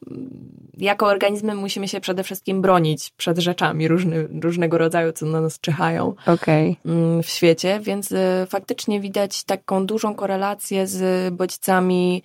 jako 0.81 1.05
organizmy 1.05 1.55
musimy 1.55 1.87
się 1.87 2.01
przede 2.01 2.23
wszystkim 2.23 2.61
bronić 2.61 3.11
przed 3.17 3.37
rzeczami 3.37 3.87
różny, 3.87 4.27
różnego 4.41 4.77
rodzaju, 4.77 5.11
co 5.11 5.25
na 5.25 5.41
nas 5.41 5.59
czyhają 5.59 6.13
okay. 6.25 6.75
w 7.23 7.29
świecie, 7.29 7.79
więc 7.79 8.11
y, 8.11 8.17
faktycznie 8.49 8.99
widać 8.99 9.43
taką 9.43 9.85
dużą 9.85 10.15
korelację 10.15 10.87
z 10.87 11.33
bodźcami 11.33 12.23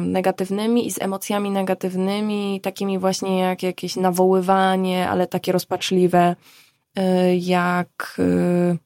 negatywnymi 0.00 0.86
i 0.86 0.90
z 0.90 1.02
emocjami 1.02 1.50
negatywnymi, 1.50 2.60
takimi 2.60 2.98
właśnie 2.98 3.38
jak 3.38 3.62
jakieś 3.62 3.96
nawoływanie, 3.96 5.08
ale 5.08 5.26
takie 5.26 5.52
rozpaczliwe, 5.52 6.36
y, 6.98 7.02
jak 7.36 8.16
y, 8.18 8.78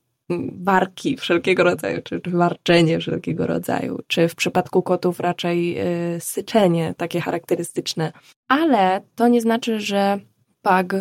warki 0.52 1.16
wszelkiego 1.16 1.64
rodzaju, 1.64 2.02
czy, 2.02 2.20
warczenie 2.26 2.98
wszelkiego 2.98 3.46
rodzaju, 3.46 3.98
czy 4.06 4.28
w 4.28 4.34
przypadku 4.34 4.82
kotów 4.82 5.20
raczej 5.20 5.78
y, 6.16 6.20
syczenie 6.20 6.94
takie 6.96 7.20
charakterystyczne. 7.20 8.12
Ale 8.48 9.00
to 9.14 9.28
nie 9.28 9.40
znaczy, 9.40 9.80
że 9.80 10.18
pag 10.62 10.94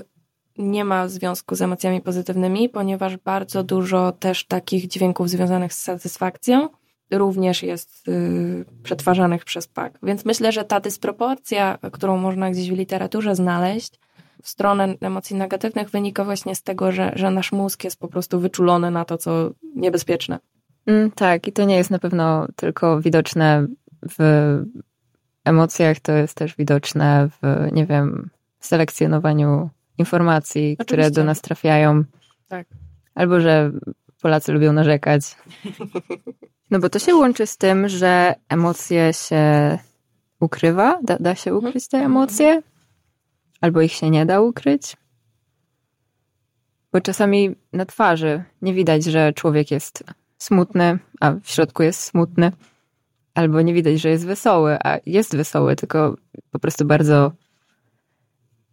nie 0.57 0.85
ma 0.85 1.07
związku 1.07 1.55
z 1.55 1.61
emocjami 1.61 2.01
pozytywnymi, 2.01 2.69
ponieważ 2.69 3.17
bardzo 3.17 3.63
dużo 3.63 4.11
też 4.11 4.45
takich 4.45 4.87
dźwięków 4.87 5.29
związanych 5.29 5.73
z 5.73 5.83
satysfakcją 5.83 6.69
również 7.11 7.63
jest 7.63 8.07
y, 8.07 8.65
przetwarzanych 8.83 9.45
przez 9.45 9.67
pag. 9.67 9.99
Więc 10.03 10.25
myślę, 10.25 10.51
że 10.51 10.63
ta 10.63 10.79
dysproporcja, 10.79 11.77
którą 11.91 12.17
można 12.17 12.51
gdzieś 12.51 12.69
w 12.69 12.77
literaturze 12.77 13.35
znaleźć, 13.35 13.99
w 14.43 14.49
stronę 14.49 14.95
emocji 15.01 15.35
negatywnych 15.35 15.89
wynika 15.89 16.25
właśnie 16.25 16.55
z 16.55 16.63
tego, 16.63 16.91
że, 16.91 17.11
że 17.15 17.31
nasz 17.31 17.51
mózg 17.51 17.83
jest 17.83 17.99
po 17.99 18.07
prostu 18.07 18.39
wyczulony 18.39 18.91
na 18.91 19.05
to, 19.05 19.17
co 19.17 19.51
niebezpieczne. 19.75 20.39
Mm, 20.85 21.11
tak, 21.11 21.47
i 21.47 21.51
to 21.51 21.63
nie 21.63 21.75
jest 21.75 21.89
na 21.89 21.99
pewno 21.99 22.47
tylko 22.55 23.01
widoczne 23.01 23.67
w 24.19 24.57
emocjach, 25.45 25.99
to 25.99 26.11
jest 26.11 26.35
też 26.35 26.55
widoczne 26.55 27.29
w, 27.29 27.67
nie 27.71 27.85
wiem, 27.85 28.29
selekcjonowaniu 28.59 29.69
informacji, 29.97 30.61
Oczywiście. 30.61 30.85
które 30.85 31.11
do 31.11 31.23
nas 31.23 31.41
trafiają. 31.41 32.03
Tak. 32.47 32.67
Albo, 33.15 33.39
że 33.39 33.71
Polacy 34.21 34.53
lubią 34.53 34.73
narzekać. 34.73 35.21
No 36.71 36.79
bo 36.79 36.89
to 36.89 36.99
się 36.99 37.15
łączy 37.15 37.47
z 37.47 37.57
tym, 37.57 37.89
że 37.89 38.35
emocje 38.49 39.13
się 39.13 39.77
ukrywa, 40.39 40.99
da, 41.03 41.17
da 41.19 41.35
się 41.35 41.55
ukryć 41.55 41.87
te 41.87 41.97
emocje, 41.97 42.61
albo 43.61 43.81
ich 43.81 43.91
się 43.91 44.09
nie 44.09 44.25
da 44.25 44.41
ukryć. 44.41 44.97
Bo 46.91 47.01
czasami 47.01 47.55
na 47.73 47.85
twarzy 47.85 48.43
nie 48.61 48.73
widać, 48.73 49.03
że 49.03 49.33
człowiek 49.33 49.71
jest 49.71 50.03
smutny, 50.37 50.99
a 51.19 51.31
w 51.31 51.49
środku 51.49 51.83
jest 51.83 52.03
smutny. 52.03 52.51
Albo 53.33 53.61
nie 53.61 53.73
widać, 53.73 53.99
że 53.99 54.09
jest 54.09 54.25
wesoły, 54.25 54.77
a 54.83 54.97
jest 55.05 55.35
wesoły, 55.35 55.75
tylko 55.75 56.15
po 56.51 56.59
prostu 56.59 56.85
bardzo 56.85 57.31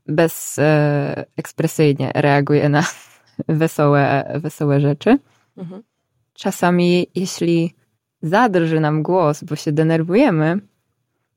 bezekspresyjnie 0.07 2.11
reaguje 2.14 2.68
na 2.68 2.85
wesołe, 3.49 4.32
wesołe 4.35 4.80
rzeczy. 4.80 5.18
Mhm. 5.57 5.82
Czasami, 6.32 7.07
jeśli 7.14 7.74
zadrży 8.22 8.80
nam 8.80 9.03
głos, 9.03 9.45
bo 9.45 9.57
się 9.57 9.72
denerwujemy, 9.72 10.61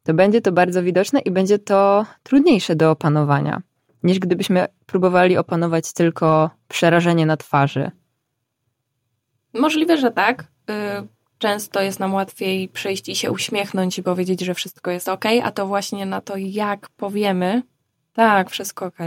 to 0.07 0.13
będzie 0.13 0.41
to 0.41 0.51
bardzo 0.51 0.83
widoczne 0.83 1.19
i 1.19 1.31
będzie 1.31 1.59
to 1.59 2.05
trudniejsze 2.23 2.75
do 2.75 2.91
opanowania, 2.91 3.61
niż 4.03 4.19
gdybyśmy 4.19 4.67
próbowali 4.85 5.37
opanować 5.37 5.93
tylko 5.93 6.49
przerażenie 6.67 7.25
na 7.25 7.37
twarzy. 7.37 7.91
Możliwe, 9.53 9.97
że 9.97 10.11
tak. 10.11 10.43
Y, 10.43 11.07
często 11.37 11.81
jest 11.81 11.99
nam 11.99 12.13
łatwiej 12.13 12.69
przyjść 12.69 13.09
i 13.09 13.15
się 13.15 13.31
uśmiechnąć 13.31 13.97
i 13.97 14.03
powiedzieć, 14.03 14.41
że 14.41 14.53
wszystko 14.53 14.91
jest 14.91 15.09
ok, 15.09 15.25
a 15.43 15.51
to 15.51 15.67
właśnie 15.67 16.05
na 16.05 16.21
to, 16.21 16.37
jak 16.37 16.89
powiemy, 16.89 17.61
tak, 18.13 18.49
wszystko 18.49 18.85
ok. 18.85 18.97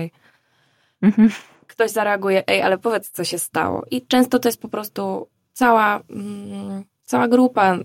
Mhm. 1.02 1.30
Ktoś 1.66 1.90
zareaguje, 1.90 2.42
ej, 2.46 2.62
ale 2.62 2.78
powiedz, 2.78 3.10
co 3.10 3.24
się 3.24 3.38
stało. 3.38 3.84
I 3.90 4.06
często 4.06 4.38
to 4.38 4.48
jest 4.48 4.60
po 4.62 4.68
prostu 4.68 5.28
cała, 5.52 6.00
mm, 6.10 6.84
cała 7.04 7.28
grupa 7.28 7.78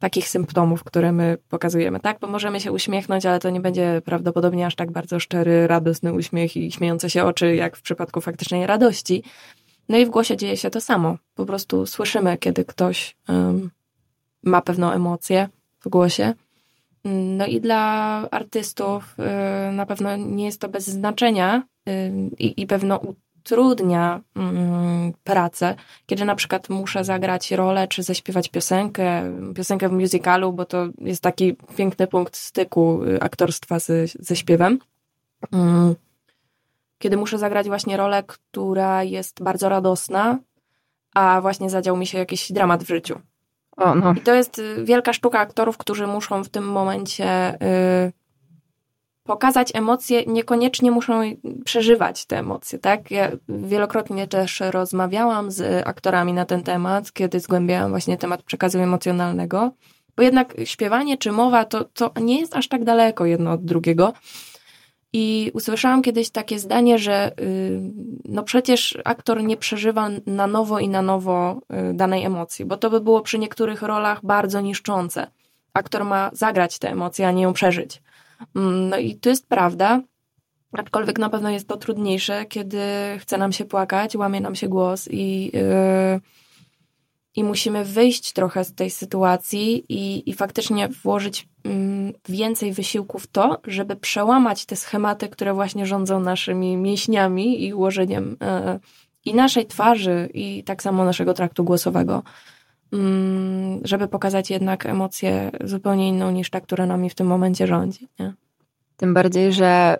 takich 0.00 0.28
symptomów, 0.28 0.84
które 0.84 1.12
my 1.12 1.38
pokazujemy, 1.48 2.00
tak? 2.00 2.18
Bo 2.20 2.26
możemy 2.26 2.60
się 2.60 2.72
uśmiechnąć, 2.72 3.26
ale 3.26 3.38
to 3.38 3.50
nie 3.50 3.60
będzie 3.60 4.02
prawdopodobnie 4.04 4.66
aż 4.66 4.74
tak 4.74 4.90
bardzo 4.90 5.20
szczery, 5.20 5.66
radosny 5.66 6.12
uśmiech 6.12 6.56
i 6.56 6.72
śmiejące 6.72 7.10
się 7.10 7.24
oczy, 7.24 7.54
jak 7.54 7.76
w 7.76 7.82
przypadku 7.82 8.20
faktycznej 8.20 8.66
radości. 8.66 9.22
No 9.88 9.98
i 9.98 10.06
w 10.06 10.10
głosie 10.10 10.36
dzieje 10.36 10.56
się 10.56 10.70
to 10.70 10.80
samo. 10.80 11.16
Po 11.34 11.46
prostu 11.46 11.86
słyszymy, 11.86 12.38
kiedy 12.38 12.64
ktoś 12.64 13.16
um, 13.28 13.70
ma 14.42 14.62
pewną 14.62 14.90
emocję 14.90 15.48
w 15.80 15.88
głosie. 15.88 16.34
No 17.04 17.46
i 17.46 17.60
dla 17.60 17.80
artystów 18.30 19.16
y, 19.18 19.72
na 19.72 19.86
pewno 19.86 20.16
nie 20.16 20.44
jest 20.44 20.60
to 20.60 20.68
bez 20.68 20.86
znaczenia 20.86 21.62
y, 21.88 22.12
i 22.38 22.66
pewno 22.66 23.00
utrudnia 23.40 24.20
mm, 24.36 25.12
pracę, 25.24 25.74
kiedy 26.06 26.24
na 26.24 26.34
przykład 26.34 26.68
muszę 26.68 27.04
zagrać 27.04 27.50
rolę, 27.50 27.88
czy 27.88 28.02
zaśpiewać 28.02 28.48
piosenkę, 28.48 29.22
piosenkę 29.54 29.88
w 29.88 29.92
musicalu, 29.92 30.52
bo 30.52 30.64
to 30.64 30.86
jest 30.98 31.22
taki 31.22 31.56
piękny 31.76 32.06
punkt 32.06 32.36
styku 32.36 33.04
y, 33.04 33.20
aktorstwa 33.20 33.78
z, 33.78 34.12
ze 34.20 34.36
śpiewem. 34.36 34.78
Mm. 35.52 35.94
Kiedy 36.98 37.16
muszę 37.16 37.38
zagrać 37.38 37.68
właśnie 37.68 37.96
rolę, 37.96 38.22
która 38.26 39.02
jest 39.02 39.42
bardzo 39.42 39.68
radosna, 39.68 40.38
a 41.14 41.40
właśnie 41.40 41.70
zadział 41.70 41.96
mi 41.96 42.06
się 42.06 42.18
jakiś 42.18 42.52
dramat 42.52 42.84
w 42.84 42.88
życiu. 42.88 43.20
O, 43.76 43.94
no. 43.94 44.14
I 44.16 44.20
to 44.20 44.34
jest 44.34 44.58
y, 44.58 44.84
wielka 44.84 45.12
sztuka 45.12 45.40
aktorów, 45.40 45.78
którzy 45.78 46.06
muszą 46.06 46.44
w 46.44 46.48
tym 46.48 46.64
momencie 46.64 47.54
y, 47.54 48.12
pokazać 49.24 49.70
emocje, 49.74 50.24
niekoniecznie 50.26 50.90
muszą 50.90 51.20
przeżywać 51.64 52.26
te 52.26 52.38
emocje, 52.38 52.78
tak? 52.78 53.10
Ja 53.10 53.30
wielokrotnie 53.48 54.28
też 54.28 54.60
rozmawiałam 54.70 55.50
z 55.50 55.86
aktorami 55.86 56.32
na 56.32 56.44
ten 56.44 56.62
temat, 56.62 57.12
kiedy 57.12 57.40
zgłębiałam 57.40 57.90
właśnie 57.90 58.16
temat 58.16 58.42
przekazu 58.42 58.78
emocjonalnego, 58.78 59.70
bo 60.16 60.22
jednak 60.22 60.54
śpiewanie 60.64 61.18
czy 61.18 61.32
mowa 61.32 61.64
to, 61.64 61.84
to 61.84 62.10
nie 62.20 62.40
jest 62.40 62.56
aż 62.56 62.68
tak 62.68 62.84
daleko 62.84 63.26
jedno 63.26 63.52
od 63.52 63.64
drugiego. 63.64 64.12
I 65.12 65.50
usłyszałam 65.54 66.02
kiedyś 66.02 66.30
takie 66.30 66.58
zdanie, 66.58 66.98
że 66.98 67.32
y, 67.40 67.80
no 68.24 68.42
przecież 68.42 68.98
aktor 69.04 69.42
nie 69.42 69.56
przeżywa 69.56 70.08
na 70.26 70.46
nowo 70.46 70.78
i 70.78 70.88
na 70.88 71.02
nowo 71.02 71.60
y, 71.90 71.94
danej 71.94 72.24
emocji, 72.24 72.64
bo 72.64 72.76
to 72.76 72.90
by 72.90 73.00
było 73.00 73.20
przy 73.20 73.38
niektórych 73.38 73.82
rolach 73.82 74.24
bardzo 74.24 74.60
niszczące. 74.60 75.26
Aktor 75.74 76.04
ma 76.04 76.30
zagrać 76.32 76.78
te 76.78 76.90
emocje, 76.90 77.28
a 77.28 77.30
nie 77.30 77.42
ją 77.42 77.52
przeżyć. 77.52 78.02
Mm, 78.56 78.88
no 78.88 78.98
i 78.98 79.14
to 79.14 79.28
jest 79.28 79.48
prawda, 79.48 80.02
aczkolwiek 80.72 81.18
na 81.18 81.30
pewno 81.30 81.50
jest 81.50 81.68
to 81.68 81.76
trudniejsze, 81.76 82.46
kiedy 82.46 82.80
chce 83.18 83.38
nam 83.38 83.52
się 83.52 83.64
płakać, 83.64 84.16
łamie 84.16 84.40
nam 84.40 84.54
się 84.54 84.68
głos 84.68 85.08
i, 85.10 85.44
yy, 85.44 86.20
i 87.36 87.44
musimy 87.44 87.84
wyjść 87.84 88.32
trochę 88.32 88.64
z 88.64 88.74
tej 88.74 88.90
sytuacji 88.90 89.84
i, 89.88 90.30
i 90.30 90.32
faktycznie 90.32 90.88
włożyć 90.88 91.48
yy, 91.64 91.72
więcej 92.28 92.72
wysiłku 92.72 93.18
w 93.18 93.26
to, 93.26 93.60
żeby 93.64 93.96
przełamać 93.96 94.66
te 94.66 94.76
schematy, 94.76 95.28
które 95.28 95.54
właśnie 95.54 95.86
rządzą 95.86 96.20
naszymi 96.20 96.76
mięśniami 96.76 97.64
i 97.64 97.74
ułożeniem 97.74 98.36
yy, 98.40 98.80
i 99.24 99.34
naszej 99.34 99.66
twarzy, 99.66 100.28
i 100.34 100.64
tak 100.64 100.82
samo 100.82 101.04
naszego 101.04 101.34
traktu 101.34 101.64
głosowego. 101.64 102.22
Mm, 102.92 103.80
żeby 103.84 104.08
pokazać 104.08 104.50
jednak 104.50 104.86
emocję 104.86 105.50
zupełnie 105.64 106.08
inną 106.08 106.30
niż 106.30 106.50
ta, 106.50 106.60
która 106.60 106.86
nami 106.86 107.10
w 107.10 107.14
tym 107.14 107.26
momencie 107.26 107.66
rządzi. 107.66 108.08
Nie? 108.18 108.32
Tym 108.96 109.14
bardziej, 109.14 109.52
że 109.52 109.98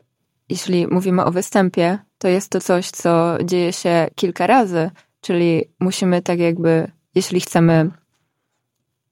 jeśli 0.49 0.86
mówimy 0.86 1.24
o 1.24 1.30
występie, 1.30 1.99
to 2.18 2.28
jest 2.28 2.51
to 2.51 2.61
coś, 2.61 2.91
co 2.91 3.38
dzieje 3.45 3.72
się 3.72 4.09
kilka 4.14 4.47
razy, 4.47 4.91
czyli 5.20 5.64
musimy 5.80 6.22
tak 6.22 6.38
jakby, 6.38 6.91
jeśli 7.14 7.41
chcemy 7.41 7.91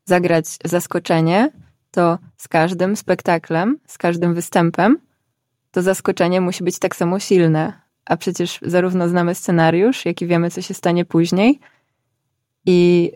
zagrać 0.05 0.47
zaskoczenie, 0.65 1.51
to 1.91 2.19
z 2.37 2.49
każdym 2.49 2.97
spektaklem, 2.97 3.79
z 3.87 3.99
każdym 3.99 4.35
występem, 4.35 4.99
to 5.71 5.83
zaskoczenie 5.83 6.41
musi 6.41 6.65
być 6.65 6.79
tak 6.79 6.97
samo 6.97 7.19
silne. 7.19 7.73
A 8.05 8.17
przecież 8.17 8.59
zarówno 8.63 9.09
znamy 9.09 9.35
scenariusz, 9.35 10.05
jak 10.05 10.23
i 10.23 10.27
wiemy, 10.27 10.51
co 10.51 10.63
się 10.63 10.75
stanie 10.75 11.05
później. 11.05 11.61
I 12.67 13.13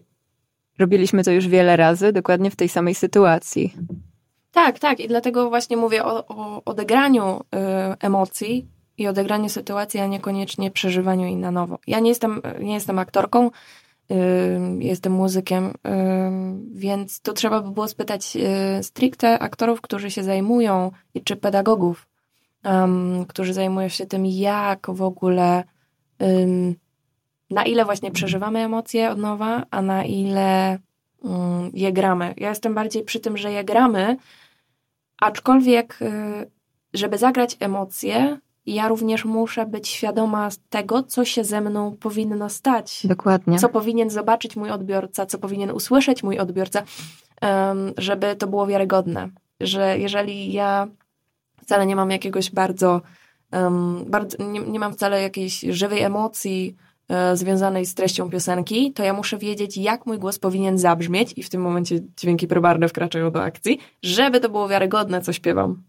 robiliśmy 0.79 1.25
to 1.25 1.31
już 1.31 1.49
wiele 1.49 1.77
razy, 1.77 2.13
dokładnie 2.13 2.51
w 2.51 2.57
tej 2.57 2.69
samej 2.69 2.95
sytuacji. 2.95 3.75
Tak, 4.53 4.79
tak. 4.79 5.01
I 5.01 5.09
dlatego 5.09 5.49
właśnie 5.49 5.77
mówię 5.77 6.05
o, 6.05 6.27
o 6.27 6.65
odegraniu 6.65 7.41
y, 7.41 7.59
emocji 8.01 8.69
i 8.99 9.09
odegraniu 9.09 9.49
sytuacji, 9.49 10.01
a 10.01 10.07
niekoniecznie 10.07 10.71
przeżywaniu 10.71 11.27
jej 11.27 11.37
na 11.37 11.51
nowo. 11.51 11.79
Ja 11.87 12.01
nie 12.01 12.09
jestem, 12.09 12.43
nie 12.61 12.75
jestem 12.75 12.99
aktorką, 12.99 13.51
y, 14.11 14.15
jestem 14.79 15.13
muzykiem, 15.13 15.67
y, 15.67 15.73
więc 16.75 17.21
tu 17.21 17.33
trzeba 17.33 17.61
by 17.61 17.71
było 17.71 17.89
spytać 17.89 18.37
y, 18.37 18.83
stricte 18.83 19.39
aktorów, 19.39 19.81
którzy 19.81 20.11
się 20.11 20.23
zajmują, 20.23 20.91
czy 21.25 21.37
pedagogów, 21.37 22.09
którzy 23.29 23.55
zajmują 23.55 23.89
się 23.89 24.07
tym, 24.07 24.27
jak 24.27 24.87
w 24.91 25.03
ogóle 25.03 25.65
na 27.53 27.65
ile 27.65 27.85
właśnie 27.85 28.11
przeżywamy 28.11 28.59
emocje 28.59 29.11
od 29.11 29.19
nowa, 29.19 29.63
a 29.71 29.83
na 29.83 30.05
ile 30.05 30.79
mm, 31.25 31.71
je 31.75 31.93
gramy. 31.93 32.35
Ja 32.37 32.49
jestem 32.49 32.75
bardziej 32.75 33.05
przy 33.05 33.21
tym, 33.21 33.37
że 33.37 33.53
je 33.53 33.65
gramy, 33.65 34.17
aczkolwiek, 35.21 36.03
y, 36.03 36.51
żeby 36.95 37.19
zagrać 37.19 37.57
emocje, 37.61 38.39
ja 38.67 38.89
również 38.89 39.25
muszę 39.25 39.67
być 39.67 39.89
świadoma 39.89 40.49
tego, 40.71 41.03
co 41.03 41.25
się 41.25 41.45
ze 41.45 41.61
mną 41.61 41.97
powinno 42.01 42.49
stać. 42.49 43.07
Dokładnie. 43.07 43.59
Co 43.59 43.69
powinien 43.69 44.11
zobaczyć 44.11 44.57
mój 44.57 44.71
odbiorca, 44.71 45.27
co 45.27 45.39
powinien 45.39 45.71
usłyszeć 45.71 46.23
mój 46.23 46.39
odbiorca, 46.39 46.83
żeby 47.99 48.37
to 48.37 48.47
było 48.47 48.67
wiarygodne. 48.67 49.29
Że 49.61 49.99
jeżeli 49.99 50.53
ja 50.53 50.89
wcale 51.63 51.87
nie 51.87 51.97
mam 51.97 52.11
jakiegoś 52.11 52.51
bardzo, 52.51 53.01
bardzo 54.07 54.45
nie, 54.45 54.61
nie 54.61 54.79
mam 54.79 54.93
wcale 54.93 55.23
jakiejś 55.23 55.61
żywej 55.61 56.03
emocji, 56.03 56.77
związanej 57.35 57.87
z 57.87 57.95
treścią 57.95 58.31
piosenki, 58.31 58.93
to 58.93 59.03
ja 59.03 59.13
muszę 59.13 59.39
wiedzieć, 59.39 59.77
jak 59.77 60.07
mój 60.07 60.19
głos 60.19 60.39
powinien 60.39 60.79
zabrzmieć 60.79 61.33
i 61.37 61.43
w 61.43 61.51
tym 61.51 61.61
momencie 61.61 62.01
dźwięki 62.17 62.47
probarne 62.47 62.89
wkraczają 62.89 63.31
do 63.31 63.43
akcji, 63.43 63.79
żeby 64.03 64.41
to 64.41 64.49
było 64.49 64.69
wiarygodne, 64.69 65.21
co 65.21 65.33
śpiewam. 65.33 65.83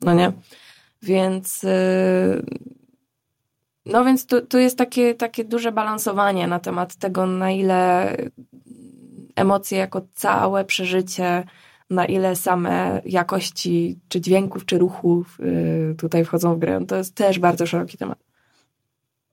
No 0.00 0.14
nie? 0.14 0.32
Więc 1.02 1.64
y, 1.64 2.42
no 3.86 4.04
więc 4.04 4.26
tu, 4.26 4.40
tu 4.40 4.58
jest 4.58 4.78
takie, 4.78 5.14
takie 5.14 5.44
duże 5.44 5.72
balansowanie 5.72 6.46
na 6.46 6.58
temat 6.58 6.96
tego, 6.96 7.26
na 7.26 7.50
ile 7.50 8.16
emocje 9.36 9.78
jako 9.78 10.02
całe 10.14 10.64
przeżycie, 10.64 11.44
na 11.90 12.06
ile 12.06 12.36
same 12.36 13.02
jakości 13.04 13.98
czy 14.08 14.20
dźwięków, 14.20 14.64
czy 14.64 14.78
ruchów 14.78 15.40
y, 15.40 15.94
tutaj 15.98 16.24
wchodzą 16.24 16.54
w 16.54 16.58
grę. 16.58 16.80
To 16.88 16.96
jest 16.96 17.14
też 17.14 17.38
bardzo 17.38 17.66
szeroki 17.66 17.98
temat. 17.98 18.25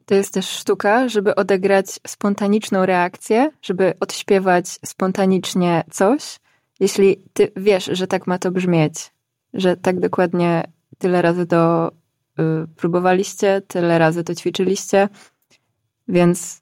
To 0.05 0.15
jest 0.15 0.33
też 0.33 0.49
sztuka, 0.49 1.09
żeby 1.09 1.35
odegrać 1.35 1.99
spontaniczną 2.07 2.85
reakcję, 2.85 3.51
żeby 3.61 3.93
odśpiewać 3.99 4.67
spontanicznie 4.85 5.83
coś, 5.91 6.39
jeśli 6.79 7.17
ty 7.33 7.51
wiesz, 7.55 7.89
że 7.93 8.07
tak 8.07 8.27
ma 8.27 8.37
to 8.37 8.51
brzmieć, 8.51 9.11
że 9.53 9.77
tak 9.77 9.99
dokładnie 9.99 10.63
tyle 10.97 11.21
razy 11.21 11.45
to 11.45 11.91
y, 12.39 12.67
próbowaliście, 12.75 13.61
tyle 13.67 13.99
razy 13.99 14.23
to 14.23 14.35
ćwiczyliście, 14.35 15.09
więc 16.07 16.61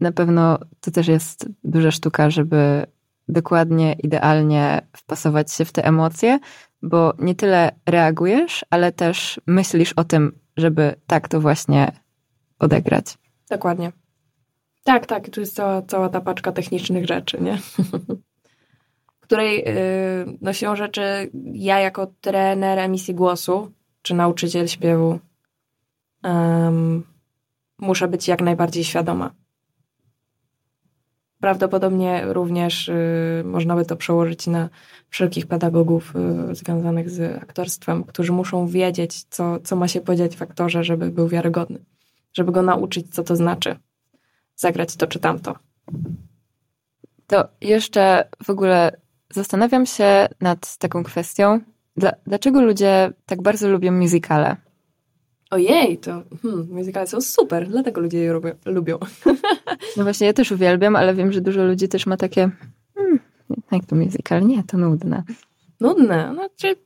na 0.00 0.12
pewno 0.12 0.58
to 0.80 0.90
też 0.90 1.08
jest 1.08 1.48
duża 1.64 1.90
sztuka, 1.90 2.30
żeby 2.30 2.86
dokładnie, 3.28 3.92
idealnie 3.92 4.82
wpasować 4.96 5.52
się 5.52 5.64
w 5.64 5.72
te 5.72 5.84
emocje, 5.84 6.38
bo 6.82 7.12
nie 7.18 7.34
tyle 7.34 7.72
reagujesz, 7.86 8.64
ale 8.70 8.92
też 8.92 9.40
myślisz 9.46 9.92
o 9.92 10.04
tym, 10.04 10.32
żeby 10.56 10.94
tak 11.06 11.28
to 11.28 11.40
właśnie 11.40 11.92
odegrać. 12.60 13.18
Dokładnie. 13.50 13.92
Tak, 14.84 15.06
tak, 15.06 15.30
tu 15.30 15.40
jest 15.40 15.54
cała, 15.54 15.82
cała 15.82 16.08
ta 16.08 16.20
paczka 16.20 16.52
technicznych 16.52 17.06
rzeczy, 17.06 17.40
nie? 17.40 17.58
której 19.20 19.56
yy, 19.56 20.38
no 20.40 20.52
siłą 20.52 20.76
rzeczy 20.76 21.30
ja 21.52 21.80
jako 21.80 22.06
trener 22.20 22.78
emisji 22.78 23.14
głosu 23.14 23.72
czy 24.02 24.14
nauczyciel 24.14 24.68
śpiewu 24.68 25.18
um, 26.24 27.02
muszę 27.78 28.08
być 28.08 28.28
jak 28.28 28.42
najbardziej 28.42 28.84
świadoma. 28.84 29.30
Prawdopodobnie 31.40 32.24
również 32.26 32.88
y, 32.88 33.42
można 33.44 33.76
by 33.76 33.84
to 33.84 33.96
przełożyć 33.96 34.46
na 34.46 34.68
wszelkich 35.08 35.46
pedagogów 35.46 36.14
y, 36.50 36.54
związanych 36.54 37.10
z 37.10 37.42
aktorstwem, 37.42 38.04
którzy 38.04 38.32
muszą 38.32 38.66
wiedzieć, 38.66 39.24
co, 39.24 39.60
co 39.60 39.76
ma 39.76 39.88
się 39.88 40.00
podziać 40.00 40.36
w 40.36 40.42
aktorze, 40.42 40.84
żeby 40.84 41.10
był 41.10 41.28
wiarygodny, 41.28 41.78
żeby 42.32 42.52
go 42.52 42.62
nauczyć, 42.62 43.14
co 43.14 43.22
to 43.22 43.36
znaczy 43.36 43.76
zagrać 44.56 44.96
to 44.96 45.06
czy 45.06 45.18
tamto. 45.18 45.56
To 47.26 47.48
jeszcze 47.60 48.28
w 48.44 48.50
ogóle 48.50 48.96
zastanawiam 49.30 49.86
się 49.86 50.28
nad 50.40 50.76
taką 50.76 51.04
kwestią, 51.04 51.60
dla, 51.96 52.12
dlaczego 52.26 52.62
ludzie 52.62 53.12
tak 53.26 53.42
bardzo 53.42 53.68
lubią 53.68 53.92
muzykale? 53.92 54.56
Ojej, 55.50 55.98
to 55.98 56.22
hmm, 56.42 56.68
muzykale 56.70 57.06
są 57.06 57.20
super, 57.20 57.68
dlatego 57.68 58.00
ludzie 58.00 58.18
je 58.18 58.32
lubią. 58.32 58.52
lubią. 58.64 58.98
No 59.96 60.02
właśnie, 60.02 60.26
ja 60.26 60.32
też 60.32 60.52
uwielbiam, 60.52 60.96
ale 60.96 61.14
wiem, 61.14 61.32
że 61.32 61.40
dużo 61.40 61.64
ludzi 61.64 61.88
też 61.88 62.06
ma 62.06 62.16
takie 62.16 62.50
hmm, 62.94 63.18
jak 63.72 63.86
to 63.86 63.96
musical? 63.96 64.46
Nie, 64.46 64.62
to 64.64 64.78
nudne. 64.78 65.22
Nudne? 65.80 66.30
Znaczy 66.34 66.76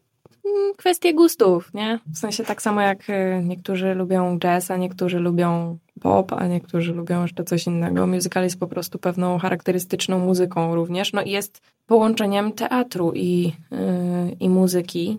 kwestie 0.77 1.15
gustów, 1.15 1.75
nie? 1.75 1.99
W 2.07 2.19
sensie 2.19 2.45
tak 2.45 2.63
samo 2.63 2.81
jak 2.81 3.11
y, 3.11 3.43
niektórzy 3.45 3.95
lubią 3.95 4.39
jazz, 4.39 4.71
a 4.71 4.77
niektórzy 4.77 5.19
lubią 5.19 5.79
pop, 6.01 6.33
a 6.33 6.47
niektórzy 6.47 6.93
lubią 6.93 7.23
jeszcze 7.23 7.45
coś 7.45 7.67
innego. 7.67 8.07
Musical 8.07 8.45
jest 8.45 8.61
po 8.61 8.67
prostu 8.67 8.99
pewną 8.99 9.39
charakterystyczną 9.39 10.19
muzyką 10.19 10.75
również. 10.75 11.13
No 11.13 11.23
i 11.23 11.31
jest 11.31 11.61
połączeniem 11.87 12.53
teatru 12.53 13.13
i, 13.15 13.53
yy, 13.71 14.37
i 14.41 14.49
muzyki. 14.49 15.19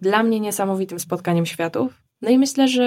Dla 0.00 0.22
mnie 0.22 0.40
niesamowitym 0.40 1.00
spotkaniem 1.00 1.46
światów. 1.46 2.02
No 2.22 2.30
i 2.30 2.38
myślę, 2.38 2.68
że 2.68 2.86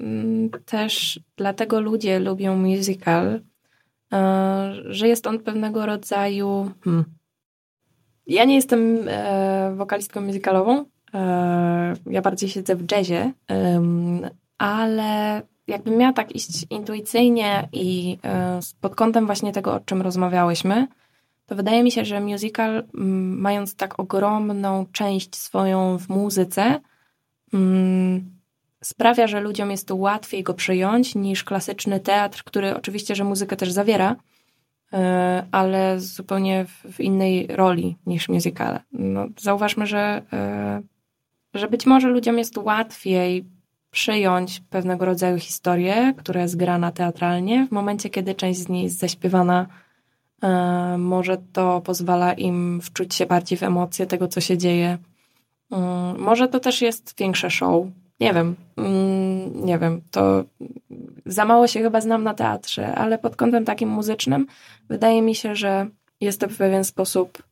mm, 0.00 0.50
też 0.64 1.20
dlatego 1.36 1.80
ludzie 1.80 2.18
lubią 2.18 2.56
musical, 2.56 3.40
yy, 4.12 4.18
że 4.94 5.08
jest 5.08 5.26
on 5.26 5.38
pewnego 5.38 5.86
rodzaju. 5.86 6.70
Hmm. 6.84 7.04
Ja 8.26 8.44
nie 8.44 8.54
jestem 8.54 8.96
yy, 8.96 9.76
wokalistką 9.76 10.20
musicalową. 10.20 10.84
E, 11.14 11.94
ja 12.06 12.22
bardziej 12.22 12.48
siedzę 12.48 12.76
w 12.76 12.90
jazzie, 12.92 13.32
ale 14.58 15.42
jakbym 15.66 15.96
miała 15.96 16.12
tak 16.12 16.32
iść 16.32 16.66
intuicyjnie 16.70 17.68
i 17.72 18.18
e, 18.24 18.60
pod 18.80 18.94
kątem 18.94 19.26
właśnie 19.26 19.52
tego, 19.52 19.74
o 19.74 19.80
czym 19.80 20.02
rozmawiałyśmy, 20.02 20.86
to 21.46 21.56
wydaje 21.56 21.82
mi 21.82 21.90
się, 21.90 22.04
że 22.04 22.20
musical, 22.20 22.84
mając 22.92 23.76
tak 23.76 24.00
ogromną 24.00 24.86
część 24.92 25.36
swoją 25.36 25.98
w 25.98 26.08
muzyce, 26.08 26.80
sprawia, 28.82 29.26
że 29.26 29.40
ludziom 29.40 29.70
jest 29.70 29.88
to 29.88 29.96
łatwiej 29.96 30.42
go 30.42 30.54
przyjąć 30.54 31.14
niż 31.14 31.44
klasyczny 31.44 32.00
teatr, 32.00 32.44
który 32.44 32.76
oczywiście, 32.76 33.14
że 33.14 33.24
muzykę 33.24 33.56
też 33.56 33.72
zawiera, 33.72 34.16
e, 34.92 35.46
ale 35.52 36.00
zupełnie 36.00 36.66
w 36.92 37.00
innej 37.00 37.46
roli 37.46 37.96
niż 38.06 38.28
musicale. 38.28 38.80
No, 38.92 39.26
zauważmy, 39.40 39.86
że, 39.86 40.22
że 41.54 41.68
być 41.68 41.86
może 41.86 42.08
ludziom 42.08 42.38
jest 42.38 42.58
łatwiej 42.58 43.44
przyjąć 43.90 44.60
pewnego 44.70 45.04
rodzaju 45.04 45.38
historię, 45.38 46.14
która 46.16 46.42
jest 46.42 46.56
grana 46.56 46.92
teatralnie. 46.92 47.66
W 47.66 47.72
momencie, 47.72 48.10
kiedy 48.10 48.34
część 48.34 48.60
z 48.60 48.68
niej 48.68 48.82
jest 48.84 48.98
zaśpiewana, 48.98 49.66
e, 50.42 50.98
może 50.98 51.36
to 51.52 51.80
pozwala 51.80 52.32
im 52.32 52.80
wczuć 52.82 53.14
się 53.14 53.26
bardziej 53.26 53.58
w 53.58 53.62
emocje 53.62 54.06
tego, 54.06 54.28
co 54.28 54.40
się 54.40 54.58
dzieje. 54.58 54.98
Mm, 55.70 56.20
może 56.20 56.48
to 56.48 56.60
też 56.60 56.82
jest 56.82 57.18
większe 57.18 57.50
show. 57.50 57.86
Nie 58.20 58.34
wiem. 58.34 58.56
Mm, 58.76 59.66
nie 59.66 59.78
wiem. 59.78 60.00
To 60.10 60.44
za 61.26 61.44
mało 61.44 61.66
się 61.66 61.80
chyba 61.80 62.00
znam 62.00 62.24
na 62.24 62.34
teatrze, 62.34 62.94
ale 62.94 63.18
pod 63.18 63.36
kątem 63.36 63.64
takim 63.64 63.88
muzycznym 63.88 64.46
wydaje 64.88 65.22
mi 65.22 65.34
się, 65.34 65.56
że 65.56 65.86
jest 66.20 66.40
to 66.40 66.48
w 66.48 66.56
pewien 66.56 66.84
sposób 66.84 67.42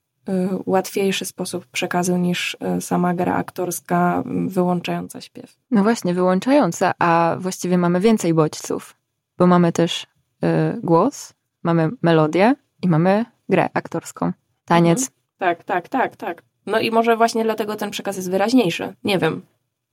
łatwiejszy 0.66 1.24
sposób 1.24 1.66
przekazu 1.66 2.16
niż 2.16 2.56
y, 2.78 2.80
sama 2.80 3.14
gra 3.14 3.34
aktorska 3.34 4.22
wyłączająca 4.46 5.20
śpiew. 5.20 5.56
No 5.70 5.82
właśnie, 5.82 6.14
wyłączająca, 6.14 6.92
a 6.98 7.36
właściwie 7.38 7.78
mamy 7.78 8.00
więcej 8.00 8.34
bodźców, 8.34 8.96
bo 9.38 9.46
mamy 9.46 9.72
też 9.72 10.02
y, 10.02 10.46
głos, 10.82 11.34
mamy 11.62 11.90
melodię 12.02 12.54
i 12.82 12.88
mamy 12.88 13.24
grę 13.48 13.68
aktorską, 13.74 14.32
taniec. 14.64 15.00
Mhm. 15.00 15.20
Tak, 15.38 15.64
tak, 15.64 15.88
tak, 15.88 16.16
tak. 16.16 16.42
No 16.66 16.80
i 16.80 16.90
może 16.90 17.16
właśnie 17.16 17.44
dlatego 17.44 17.76
ten 17.76 17.90
przekaz 17.90 18.16
jest 18.16 18.30
wyraźniejszy. 18.30 18.94
Nie 19.04 19.18
wiem. 19.18 19.42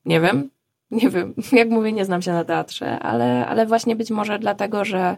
Nie 0.06 0.22
wiem. 0.22 0.50
Nie 0.92 1.10
wiem. 1.10 1.34
Jak 1.60 1.70
mówię, 1.70 1.92
nie 1.92 2.06
znam 2.06 2.22
się 2.22 2.32
na 2.32 2.44
teatrze, 2.44 3.00
ale, 3.00 3.48
ale 3.48 3.66
właśnie 3.66 3.96
być 3.96 4.12
może 4.12 4.40
dlatego, 4.40 4.86
że 4.86 5.18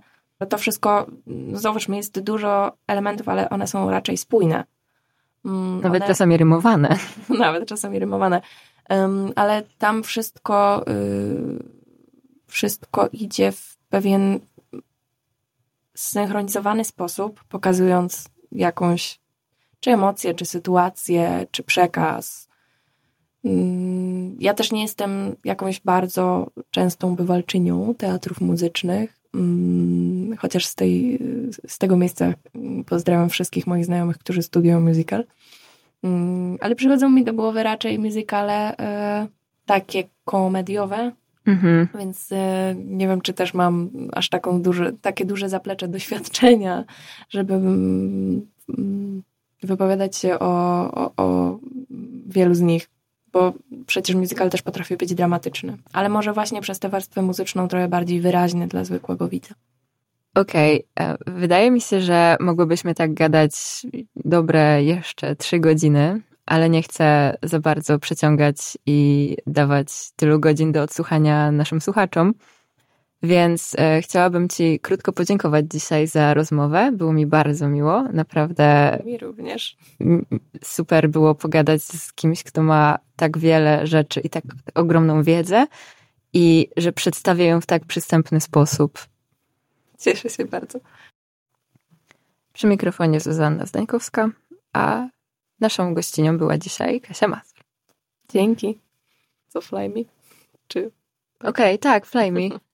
to 0.50 0.58
wszystko, 0.58 1.08
zauważmy, 1.54 1.98
jest 1.98 2.20
dużo 2.20 2.72
elementów, 2.88 3.30
ale 3.30 3.50
one 3.50 3.68
są 3.68 3.90
raczej 3.90 4.18
spójne. 4.18 4.64
Mm, 5.46 5.82
Nawet 5.82 6.02
one, 6.02 6.08
czasami 6.08 6.38
rymowane. 6.38 6.98
Nawet 7.40 7.68
czasami 7.70 8.00
rymowane. 8.00 8.42
Um, 8.90 9.32
ale 9.36 9.64
tam 9.78 10.04
wszystko, 10.04 10.86
y, 10.88 11.64
wszystko 12.48 13.08
idzie 13.14 13.52
w 13.52 13.78
pewien 13.90 14.40
zsynchronizowany 15.96 16.86
sposób, 16.86 17.44
pokazując 17.44 18.30
jakąś 18.52 19.20
czy 19.80 19.92
emocję, 19.92 20.34
czy 20.34 20.46
sytuację, 20.46 21.48
czy 21.52 21.64
przekaz. 21.64 22.50
Um, 23.44 24.36
ja 24.40 24.54
też 24.54 24.72
nie 24.72 24.82
jestem 24.82 25.36
jakąś 25.44 25.80
bardzo 25.80 26.52
częstą 26.72 27.16
bywalczynią 27.16 27.96
teatrów 27.98 28.42
muzycznych, 28.42 29.19
Mm, 29.19 29.19
chociaż 30.38 30.66
z, 30.66 30.76
tej, 30.76 31.20
z 31.68 31.78
tego 31.78 31.98
miejsca 31.98 32.34
pozdrawiam 32.86 33.30
wszystkich 33.30 33.68
moich 33.68 33.86
znajomych, 33.86 34.18
którzy 34.18 34.42
studiują 34.42 34.82
musical. 34.82 35.24
Mm, 36.04 36.58
ale 36.62 36.76
przychodzą 36.76 37.10
mi 37.10 37.24
do 37.24 37.34
głowy 37.34 37.64
raczej 37.64 38.00
musicale 38.00 38.78
e, 38.78 39.28
takie 39.66 40.04
komediowe, 40.26 41.12
Mhm. 41.50 41.88
Więc 42.00 42.32
e, 42.32 42.76
nie 42.86 43.08
wiem, 43.08 43.22
czy 43.22 43.34
też 43.34 43.54
mam 43.54 43.90
aż 44.12 44.30
taką 44.30 44.62
duże, 44.62 44.94
takie 45.02 45.26
duże 45.26 45.50
zaplecze 45.50 45.88
doświadczenia, 45.88 46.86
żeby 47.30 47.54
mm, 47.54 48.48
wypowiadać 49.64 50.18
się 50.18 50.40
o, 50.40 50.92
o, 50.92 51.12
o 51.18 51.60
wielu 52.26 52.54
z 52.54 52.62
nich, 52.62 52.90
bo 53.34 53.54
przecież 53.86 54.16
musical 54.16 54.50
też 54.50 54.62
potrafi 54.62 54.98
być 54.98 55.16
dramatyczny, 55.16 55.78
ale 55.94 56.10
może 56.10 56.34
właśnie 56.34 56.62
przez 56.62 56.80
tę 56.80 56.90
warstwę 56.90 57.22
muzyczną 57.22 57.68
trochę 57.68 57.88
bardziej 57.88 58.22
wyraźny 58.22 58.68
dla 58.68 58.84
zwykłego 58.84 59.28
widza. 59.28 59.56
Okej, 60.36 60.86
okay. 60.96 61.08
E, 61.10 61.18
wydaje 61.28 61.72
mi 61.72 61.82
się, 61.82 62.02
że 62.02 62.38
mogłybyśmy 62.40 62.96
tak 62.96 63.14
gadać 63.14 63.52
dobre 64.16 64.84
jeszcze 64.84 65.36
trzy 65.36 65.60
godziny, 65.60 66.22
ale 66.46 66.70
nie 66.70 66.82
chcę 66.82 67.38
za 67.44 67.60
bardzo 67.60 68.00
przeciągać 68.00 68.58
i 68.86 69.38
dawać 69.48 69.88
tylu 70.16 70.40
godzin 70.40 70.72
do 70.72 70.84
odsłuchania 70.84 71.52
naszym 71.52 71.82
słuchaczom. 71.82 72.34
Więc 73.24 73.76
e, 73.78 74.02
chciałabym 74.02 74.50
Ci 74.50 74.80
krótko 74.80 75.14
podziękować 75.14 75.66
dzisiaj 75.70 76.08
za 76.08 76.34
rozmowę. 76.34 76.92
Było 76.92 77.14
mi 77.14 77.26
bardzo 77.26 77.70
miło, 77.70 78.04
naprawdę. 78.04 79.00
Mi 79.06 79.18
również. 79.18 79.78
Super 80.64 81.10
było 81.10 81.36
pogadać 81.36 81.82
z 81.82 82.14
kimś, 82.14 82.44
kto 82.44 82.64
ma 82.64 83.00
tak 83.16 83.38
wiele 83.38 83.88
rzeczy 83.88 84.20
i 84.20 84.30
tak 84.30 84.44
ogromną 84.76 85.24
wiedzę 85.24 85.68
i 86.34 86.70
że 86.78 86.92
przedstawia 86.92 87.46
ją 87.46 87.62
w 87.62 87.66
tak 87.66 87.86
przystępny 87.86 88.42
sposób. 88.42 89.00
Cieszę 89.98 90.30
się 90.30 90.46
bardzo. 90.46 90.80
Przy 92.54 92.68
mikrofonie 92.68 93.20
Zuzanna 93.20 93.66
Zdańkowska, 93.66 94.30
a 94.74 95.08
naszą 95.60 95.94
gościnią 95.94 96.38
była 96.38 96.58
dzisiaj 96.58 97.02
Kasia 97.02 97.28
Mazur. 97.28 97.60
Dzięki. 98.30 98.80
Co 99.48 99.62
fly 99.62 99.90
me? 99.90 100.02
Czy... 100.68 100.92
Okej, 101.40 101.50
okay, 101.50 101.78
tak, 101.78 102.06
fly 102.06 102.32
me. 102.32 102.42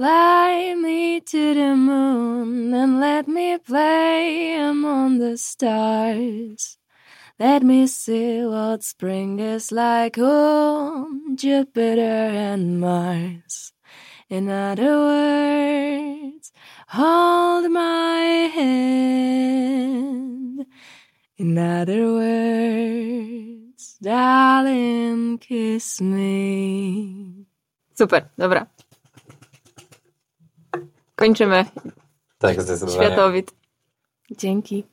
Fly 0.00 0.74
me 0.76 1.20
to 1.20 1.52
the 1.52 1.76
moon 1.76 2.72
and 2.72 3.00
let 3.00 3.28
me 3.28 3.58
play 3.58 4.56
among 4.56 5.18
the 5.18 5.36
stars. 5.36 6.78
Let 7.38 7.62
me 7.62 7.86
see 7.86 8.40
what 8.46 8.82
spring 8.82 9.38
is 9.40 9.70
like 9.70 10.16
on 10.16 11.36
Jupiter 11.36 12.00
and 12.00 12.80
Mars. 12.80 13.74
In 14.30 14.48
other 14.48 14.96
words, 15.10 16.50
hold 16.88 17.70
my 17.70 18.48
hand. 18.56 19.44
In 21.36 21.58
other 21.58 22.10
words, 22.14 23.98
darling, 24.00 25.36
kiss 25.36 26.00
me. 26.00 27.44
Super, 27.92 28.30
dobra. 28.38 28.66
Kończymy. 31.20 31.64
Tak, 32.38 32.62
zdecydowanie. 32.62 33.06
Światowit. 33.06 33.52
Dzięki. 34.30 34.84